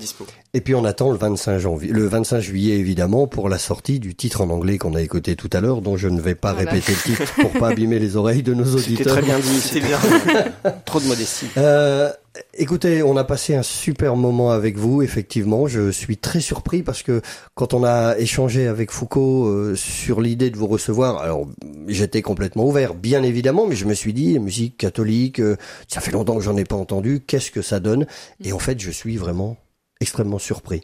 Et 0.54 0.62
puis 0.62 0.74
on 0.74 0.84
attend 0.84 1.10
le 1.10 1.18
25 1.18 1.58
janvier, 1.58 1.92
le 1.92 2.06
25 2.06 2.40
juillet 2.40 2.78
évidemment 2.78 3.26
pour 3.26 3.50
la 3.50 3.58
sortie 3.58 4.00
du 4.00 4.14
titre 4.14 4.40
en 4.40 4.48
anglais 4.48 4.78
qu'on 4.78 4.94
a 4.94 5.02
écouté 5.02 5.36
tout 5.36 5.50
à 5.52 5.60
l'heure, 5.60 5.82
dont 5.82 5.98
je 5.98 6.08
ne 6.08 6.22
vais 6.22 6.34
pas 6.34 6.54
répéter 6.54 6.92
le 6.92 7.12
titre 7.12 7.34
pour 7.40 7.50
pas 7.50 7.68
abîmer 7.68 7.98
les 7.98 8.16
oreilles 8.16 8.42
de 8.42 8.54
nos 8.54 8.64
auditeurs. 8.64 9.12
très 9.12 9.22
bien 9.22 9.38
dit, 9.38 9.60
c'est 9.60 9.80
bien. 9.80 9.98
Trop 10.86 11.00
de 11.00 11.06
modestie. 11.06 11.48
Euh, 11.58 12.10
écoutez, 12.54 13.02
on 13.02 13.16
a 13.16 13.24
passé 13.24 13.54
un 13.54 13.62
super 13.62 14.16
moment 14.16 14.50
avec 14.50 14.76
vous. 14.76 15.02
Effectivement, 15.02 15.66
je 15.66 15.90
suis 15.90 16.16
très 16.16 16.40
surpris 16.40 16.82
parce 16.82 17.02
que 17.02 17.20
quand 17.54 17.74
on 17.74 17.84
a 17.84 18.16
échangé 18.18 18.66
avec 18.66 18.90
Foucault 18.90 19.46
euh, 19.46 19.74
sur 19.74 20.20
l'idée 20.20 20.50
de 20.50 20.56
vous 20.56 20.66
recevoir, 20.66 21.18
alors 21.18 21.46
j'étais 21.86 22.22
complètement 22.22 22.66
ouvert, 22.66 22.94
bien 22.94 23.22
évidemment, 23.22 23.66
mais 23.66 23.76
je 23.76 23.84
me 23.84 23.94
suis 23.94 24.12
dit 24.12 24.38
musique 24.38 24.76
catholique, 24.76 25.40
euh, 25.40 25.56
ça 25.86 26.00
fait 26.00 26.12
longtemps 26.12 26.36
que 26.36 26.42
j'en 26.42 26.56
ai 26.56 26.64
pas 26.64 26.76
entendu. 26.76 27.20
Qu'est-ce 27.26 27.50
que 27.50 27.62
ça 27.62 27.80
donne? 27.80 28.06
Et 28.42 28.52
en 28.52 28.58
fait, 28.58 28.80
je 28.80 28.90
suis 28.90 29.16
vraiment 29.16 29.56
extrêmement 30.00 30.38
surpris. 30.38 30.82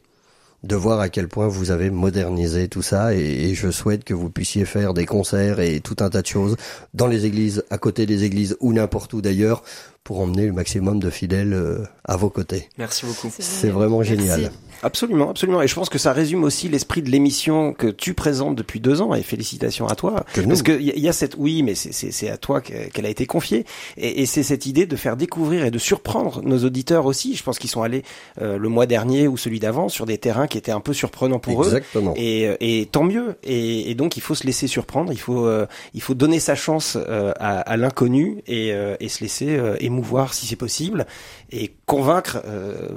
de 0.62 0.76
voir 0.76 0.98
à 0.98 1.10
quel 1.10 1.28
point 1.28 1.46
vous 1.46 1.70
avez 1.70 1.90
modernisé 1.90 2.68
tout 2.68 2.80
ça 2.80 3.14
et, 3.14 3.54
je 3.54 3.70
souhaite 3.70 4.02
que 4.02 4.14
vous 4.14 4.30
puissiez 4.30 4.64
faire 4.64 4.94
des 4.94 5.04
concerts 5.04 5.60
et 5.60 5.80
tout 5.80 5.96
un 6.00 6.08
tas 6.08 6.22
de 6.22 6.26
choses 6.26 6.56
dans 6.94 7.06
les 7.06 7.26
églises, 7.26 7.64
à 7.68 7.76
côté 7.76 8.06
des 8.06 8.24
églises 8.24 8.56
ou 8.60 8.72
n'importe 8.72 9.12
où 9.12 9.20
d'ailleurs 9.20 9.62
pour 10.04 10.20
emmener 10.20 10.46
le 10.46 10.52
maximum 10.52 11.00
de 11.00 11.08
fidèles 11.08 11.54
euh, 11.54 11.78
à 12.04 12.16
vos 12.16 12.28
côtés. 12.28 12.68
Merci 12.76 13.06
beaucoup. 13.06 13.32
C'est 13.38 13.70
vraiment 13.70 14.02
génial. 14.02 14.52
Absolument, 14.82 15.30
absolument. 15.30 15.62
Et 15.62 15.66
je 15.68 15.74
pense 15.74 15.88
que 15.88 15.96
ça 15.96 16.12
résume 16.12 16.44
aussi 16.44 16.68
l'esprit 16.68 17.00
de 17.00 17.08
l'émission 17.08 17.72
que 17.72 17.86
tu 17.86 18.12
présentes 18.12 18.54
depuis 18.54 18.80
deux 18.80 19.00
ans. 19.00 19.14
Et 19.14 19.22
félicitations 19.22 19.86
à 19.86 19.94
toi. 19.94 20.26
Parce 20.46 20.62
qu'il 20.62 20.82
y, 20.82 21.00
y 21.00 21.08
a 21.08 21.12
cette, 21.14 21.36
oui, 21.38 21.62
mais 21.62 21.74
c'est 21.74 22.28
à 22.28 22.36
toi 22.36 22.60
qu'elle 22.60 23.06
a 23.06 23.08
été 23.08 23.24
confiée. 23.24 23.64
Et, 23.96 24.20
et 24.20 24.26
c'est 24.26 24.42
cette 24.42 24.66
idée 24.66 24.84
de 24.84 24.94
faire 24.96 25.16
découvrir 25.16 25.64
et 25.64 25.70
de 25.70 25.78
surprendre 25.78 26.42
nos 26.42 26.62
auditeurs 26.64 27.06
aussi. 27.06 27.34
Je 27.34 27.42
pense 27.42 27.58
qu'ils 27.58 27.70
sont 27.70 27.80
allés 27.80 28.02
euh, 28.42 28.58
le 28.58 28.68
mois 28.68 28.84
dernier 28.84 29.26
ou 29.26 29.38
celui 29.38 29.58
d'avant 29.58 29.88
sur 29.88 30.04
des 30.04 30.18
terrains 30.18 30.48
qui 30.48 30.58
étaient 30.58 30.70
un 30.70 30.80
peu 30.80 30.92
surprenants 30.92 31.38
pour 31.38 31.64
Exactement. 31.64 32.10
eux. 32.10 32.20
Et, 32.20 32.80
et 32.80 32.84
tant 32.84 33.04
mieux. 33.04 33.36
Et, 33.42 33.90
et, 33.90 33.94
donc 33.94 34.18
il 34.18 34.20
faut 34.20 34.34
se 34.34 34.44
laisser 34.44 34.66
surprendre. 34.66 35.12
Il 35.12 35.20
faut, 35.20 35.46
euh, 35.46 35.66
il 35.94 36.02
faut 36.02 36.14
donner 36.14 36.40
sa 36.40 36.56
chance 36.56 36.98
euh, 37.00 37.32
à, 37.40 37.60
à 37.60 37.78
l'inconnu 37.78 38.42
et, 38.46 38.74
et 39.00 39.08
se 39.08 39.22
laisser 39.22 39.58
émouvoir 39.80 39.93
si 40.34 40.46
c'est 40.46 40.56
possible 40.56 41.06
et 41.50 41.74
convaincre 41.86 42.42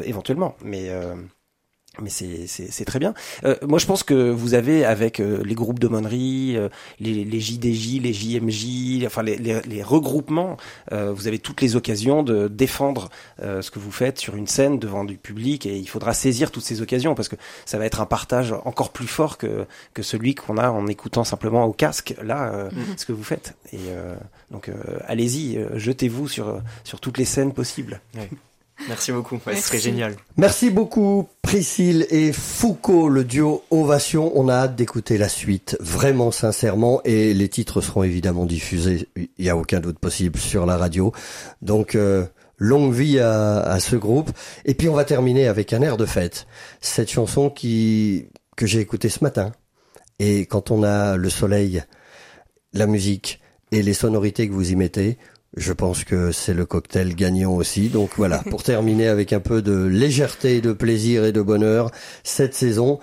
éventuellement. 0.03 0.55
Mais 0.63 0.89
mais 2.01 2.09
c'est 2.09 2.85
très 2.85 2.99
bien. 2.99 3.13
Euh, 3.45 3.55
moi, 3.67 3.79
je 3.79 3.85
pense 3.85 4.03
que 4.03 4.29
vous 4.29 4.53
avez, 4.53 4.85
avec 4.85 5.19
euh, 5.19 5.41
les 5.43 5.55
groupes 5.55 5.79
de 5.79 5.87
monnerie, 5.87 6.55
euh, 6.55 6.69
les, 6.99 7.23
les, 7.23 7.39
JDJ, 7.39 8.01
les 8.01 8.13
JMJ, 8.13 9.05
enfin 9.05 9.23
les, 9.23 9.37
les, 9.37 9.61
les 9.61 9.83
regroupements, 9.83 10.57
euh, 10.91 11.11
vous 11.11 11.27
avez 11.27 11.39
toutes 11.39 11.61
les 11.61 11.75
occasions 11.75 12.23
de 12.23 12.47
défendre 12.47 13.09
ce 13.39 13.69
que 13.71 13.79
vous 13.79 13.91
faites 13.91 14.19
sur 14.19 14.35
une 14.35 14.47
scène 14.47 14.79
devant 14.79 15.03
du 15.03 15.17
public, 15.17 15.65
et 15.65 15.77
il 15.77 15.87
faudra 15.87 16.13
saisir 16.13 16.51
toutes 16.51 16.63
ces 16.63 16.81
occasions 16.81 17.15
parce 17.15 17.27
que 17.29 17.35
ça 17.65 17.77
va 17.77 17.85
être 17.85 18.01
un 18.01 18.05
partage 18.05 18.53
encore 18.65 18.91
plus 18.91 19.07
fort 19.07 19.37
que 19.37 19.65
que 19.93 20.01
celui 20.01 20.35
qu'on 20.35 20.57
a 20.57 20.69
en 20.69 20.87
écoutant 20.87 21.23
simplement 21.23 21.65
au 21.65 21.73
casque 21.73 22.15
là 22.23 22.69
mhm. 22.71 22.97
ce 22.97 23.05
que 23.05 23.13
vous 23.13 23.23
faites. 23.23 23.55
Et 23.73 23.79
donc, 24.51 24.71
allez-y, 25.07 25.59
jetez-vous 25.75 26.27
sur 26.27 26.61
sur 26.83 26.99
toutes 26.99 27.17
les 27.17 27.25
scènes 27.25 27.53
possibles. 27.53 28.01
Merci 28.87 29.11
beaucoup, 29.11 29.39
ouais, 29.47 29.55
ce 29.55 29.67
serait 29.67 29.79
génial. 29.79 30.15
Merci 30.37 30.69
beaucoup 30.69 31.27
Priscille 31.47 32.05
et 32.09 32.33
Foucault, 32.33 33.07
le 33.07 33.23
duo 33.23 33.63
Ovation. 33.71 34.37
On 34.37 34.49
a 34.49 34.53
hâte 34.53 34.75
d'écouter 34.75 35.17
la 35.17 35.29
suite, 35.29 35.77
vraiment 35.79 36.29
sincèrement, 36.29 36.99
et 37.05 37.33
les 37.33 37.47
titres 37.47 37.79
seront 37.79 38.03
évidemment 38.03 38.45
diffusés, 38.45 39.07
il 39.15 39.29
n'y 39.39 39.49
a 39.49 39.55
aucun 39.55 39.79
doute 39.79 39.97
possible, 39.97 40.37
sur 40.37 40.65
la 40.65 40.75
radio. 40.75 41.13
Donc 41.61 41.95
euh, 41.95 42.25
longue 42.57 42.91
vie 42.91 43.21
à, 43.21 43.61
à, 43.61 43.79
ce 43.79 43.95
groupe. 43.95 44.29
Et 44.65 44.73
puis 44.73 44.89
on 44.89 44.93
va 44.93 45.05
terminer 45.05 45.47
avec 45.47 45.71
un 45.71 45.81
air 45.81 45.95
de 45.95 46.05
fête. 46.05 46.47
Cette 46.81 47.09
chanson 47.09 47.49
qui 47.49 48.25
que 48.57 48.65
j'ai 48.65 48.81
écoutée 48.81 49.07
ce 49.07 49.23
matin. 49.23 49.53
Et 50.19 50.47
quand 50.47 50.69
on 50.69 50.83
a 50.83 51.15
le 51.15 51.29
soleil, 51.29 51.81
la 52.73 52.87
musique 52.87 53.39
et 53.71 53.83
les 53.83 53.93
sonorités 53.93 54.49
que 54.49 54.53
vous 54.53 54.73
y 54.73 54.75
mettez, 54.75 55.17
je 55.57 55.73
pense 55.73 56.03
que 56.03 56.31
c'est 56.31 56.53
le 56.53 56.65
cocktail 56.65 57.15
gagnant 57.15 57.53
aussi. 57.53 57.89
Donc 57.89 58.11
voilà, 58.15 58.39
pour 58.49 58.63
terminer 58.63 59.07
avec 59.07 59.33
un 59.33 59.39
peu 59.39 59.61
de 59.61 59.85
légèreté, 59.85 60.61
de 60.61 60.71
plaisir 60.71 61.25
et 61.25 61.31
de 61.31 61.41
bonheur, 61.41 61.91
cette 62.23 62.53
saison, 62.53 62.99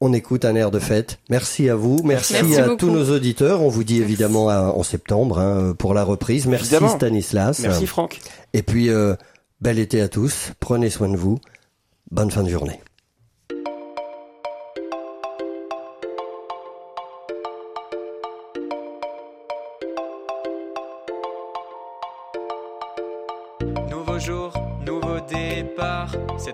on 0.00 0.12
écoute 0.12 0.44
un 0.44 0.54
air 0.56 0.70
de 0.70 0.80
fête. 0.80 1.18
Merci 1.30 1.70
à 1.70 1.76
vous, 1.76 2.00
merci, 2.04 2.36
à 2.36 2.76
tous 2.76 2.90
nos 2.90 3.10
auditeurs. 3.10 3.62
On 3.62 3.68
vous 3.68 3.84
dit 3.84 4.02
évidemment 4.02 4.46
en 4.46 4.82
septembre 4.82 5.38
hein, 5.38 5.74
pour 5.78 5.94
la 5.94 6.04
reprise. 6.04 6.46
Merci 6.46 6.74
Stanislas. 6.88 7.60
Merci 7.60 7.86
Franck. 7.86 8.20
Et 8.52 8.62
puis, 8.62 8.90
euh, 8.90 9.14
bel 9.60 9.78
été 9.78 10.00
à 10.00 10.08
tous. 10.08 10.52
Prenez 10.60 10.90
soin 10.90 11.08
de 11.08 11.16
vous. 11.16 11.38
Bonne 12.10 12.30
fin 12.30 12.42
de 12.42 12.50
journée. 12.50 12.80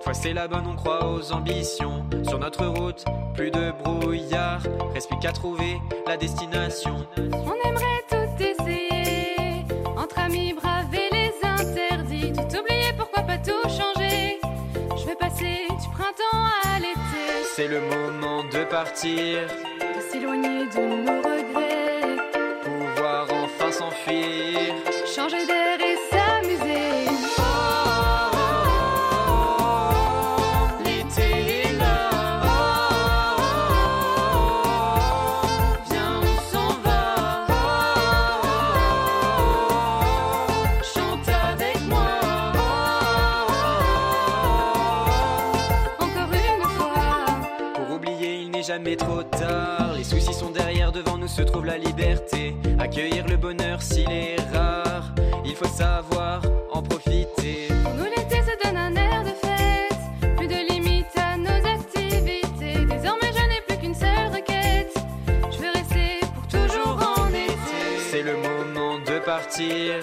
Cette 0.00 0.14
fois 0.14 0.14
c'est 0.14 0.32
la 0.32 0.48
bonne, 0.48 0.66
on 0.66 0.76
croit 0.76 1.06
aux 1.06 1.30
ambitions. 1.30 2.06
Sur 2.26 2.38
notre 2.38 2.64
route, 2.64 3.04
plus 3.34 3.50
de 3.50 3.70
brouillard. 3.70 4.62
Reste 4.94 5.10
plus 5.10 5.18
qu'à 5.18 5.30
trouver 5.30 5.76
la 6.06 6.16
destination. 6.16 7.06
On 7.18 7.68
aimerait 7.68 7.84
tout 8.08 8.42
essayer. 8.42 9.62
Entre 9.98 10.18
amis, 10.18 10.54
braver 10.54 11.10
les 11.12 11.32
interdits. 11.42 12.32
Tout 12.32 12.60
oublier, 12.60 12.94
pourquoi 12.96 13.24
pas 13.24 13.36
tout 13.36 13.62
changer? 13.68 14.40
Je 14.96 15.04
vais 15.04 15.16
passer 15.16 15.66
du 15.68 15.88
printemps 15.90 16.48
à 16.64 16.78
l'été. 16.78 17.44
C'est 17.54 17.68
le 17.68 17.82
moment 17.82 18.44
de 18.44 18.64
partir. 18.70 19.48
De 19.80 20.00
s'éloigner 20.10 20.64
de 20.64 21.04
nos 21.04 21.18
regrets. 21.18 22.16
Pouvoir 22.64 23.26
enfin 23.30 23.70
s'enfuir. 23.70 24.72
Changer 25.14 25.46
d'air 25.46 25.69
jamais 48.90 48.96
trop 48.96 49.22
tard. 49.22 49.94
Les 49.96 50.04
soucis 50.04 50.34
sont 50.34 50.50
derrière, 50.50 50.92
devant 50.92 51.18
nous 51.18 51.28
se 51.28 51.42
trouve 51.42 51.66
la 51.66 51.78
liberté. 51.78 52.56
Accueillir 52.78 53.26
le 53.26 53.36
bonheur 53.36 53.82
s'il 53.82 54.10
est 54.10 54.36
rare, 54.52 55.12
il 55.44 55.54
faut 55.54 55.68
savoir 55.68 56.42
en 56.72 56.82
profiter. 56.82 57.68
nous, 57.96 58.04
l'été 58.04 58.42
se 58.42 58.64
donne 58.64 58.76
un 58.76 58.94
air 58.94 59.22
de 59.22 59.34
fête, 59.46 60.36
plus 60.36 60.48
de 60.48 60.72
limites 60.72 61.06
à 61.16 61.36
nos 61.36 61.60
activités. 61.66 62.84
Désormais, 62.86 63.32
je 63.32 63.48
n'ai 63.48 63.60
plus 63.66 63.78
qu'une 63.78 63.94
seule 63.94 64.28
requête. 64.32 64.94
Je 65.50 65.58
veux 65.58 65.72
rester 65.72 66.20
pour 66.34 66.46
toujours 66.46 66.96
en 67.18 67.28
été. 67.28 67.50
C'est 68.10 68.22
le 68.22 68.36
moment 68.36 68.98
de 68.98 69.18
partir, 69.24 69.94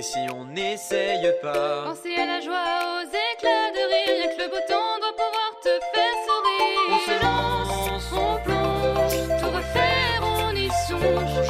regretter 0.00 0.02
si 0.02 0.18
on 0.32 0.44
n'essaye 0.46 1.32
pas 1.42 1.84
Penser 1.84 2.14
à 2.16 2.26
la 2.26 2.40
joie, 2.40 3.00
aux 3.00 3.08
éclats 3.08 3.70
de 3.72 3.82
rire, 3.92 4.36
que 4.36 4.42
le 4.42 4.48
beau 4.48 4.62
temps 4.68 4.98
doit 5.00 5.16
pouvoir 5.22 5.52
te 5.62 5.74
faire 5.92 6.16
sourire. 6.26 6.88
On 6.90 7.00
se 7.06 7.16
lance, 7.22 8.12
on 8.12 8.36
plonge, 8.44 9.40
tout 9.40 9.50
refaire, 9.56 10.20
on 10.22 10.54
y 10.54 10.68
songe. 10.88 11.46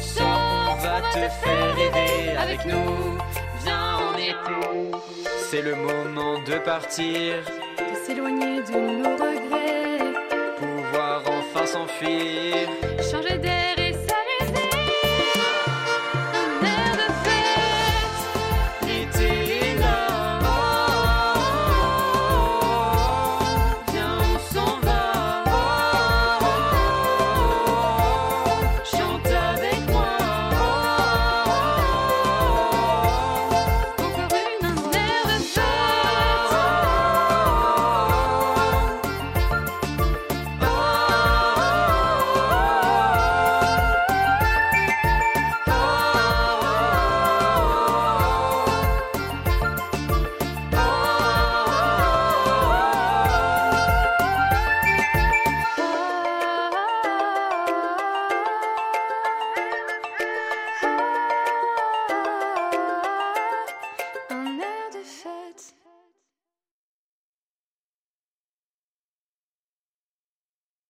Sors, 0.00 0.76
va 0.82 1.00
te 1.12 1.28
faire 1.44 1.74
rêver 1.76 2.36
avec 2.36 2.64
nous, 2.66 3.18
viens 3.64 3.96
en 3.96 4.14
été. 4.16 4.96
C'est 5.50 5.62
le 5.62 5.74
moment 5.74 6.38
de 6.46 6.58
partir, 6.58 7.34
de 7.78 8.06
s'éloigner 8.06 8.62
de 8.62 9.02
nos 9.02 9.12
regrets, 9.12 9.98
pouvoir 10.58 11.22
enfin 11.26 11.66
s'enfuir 11.66 12.68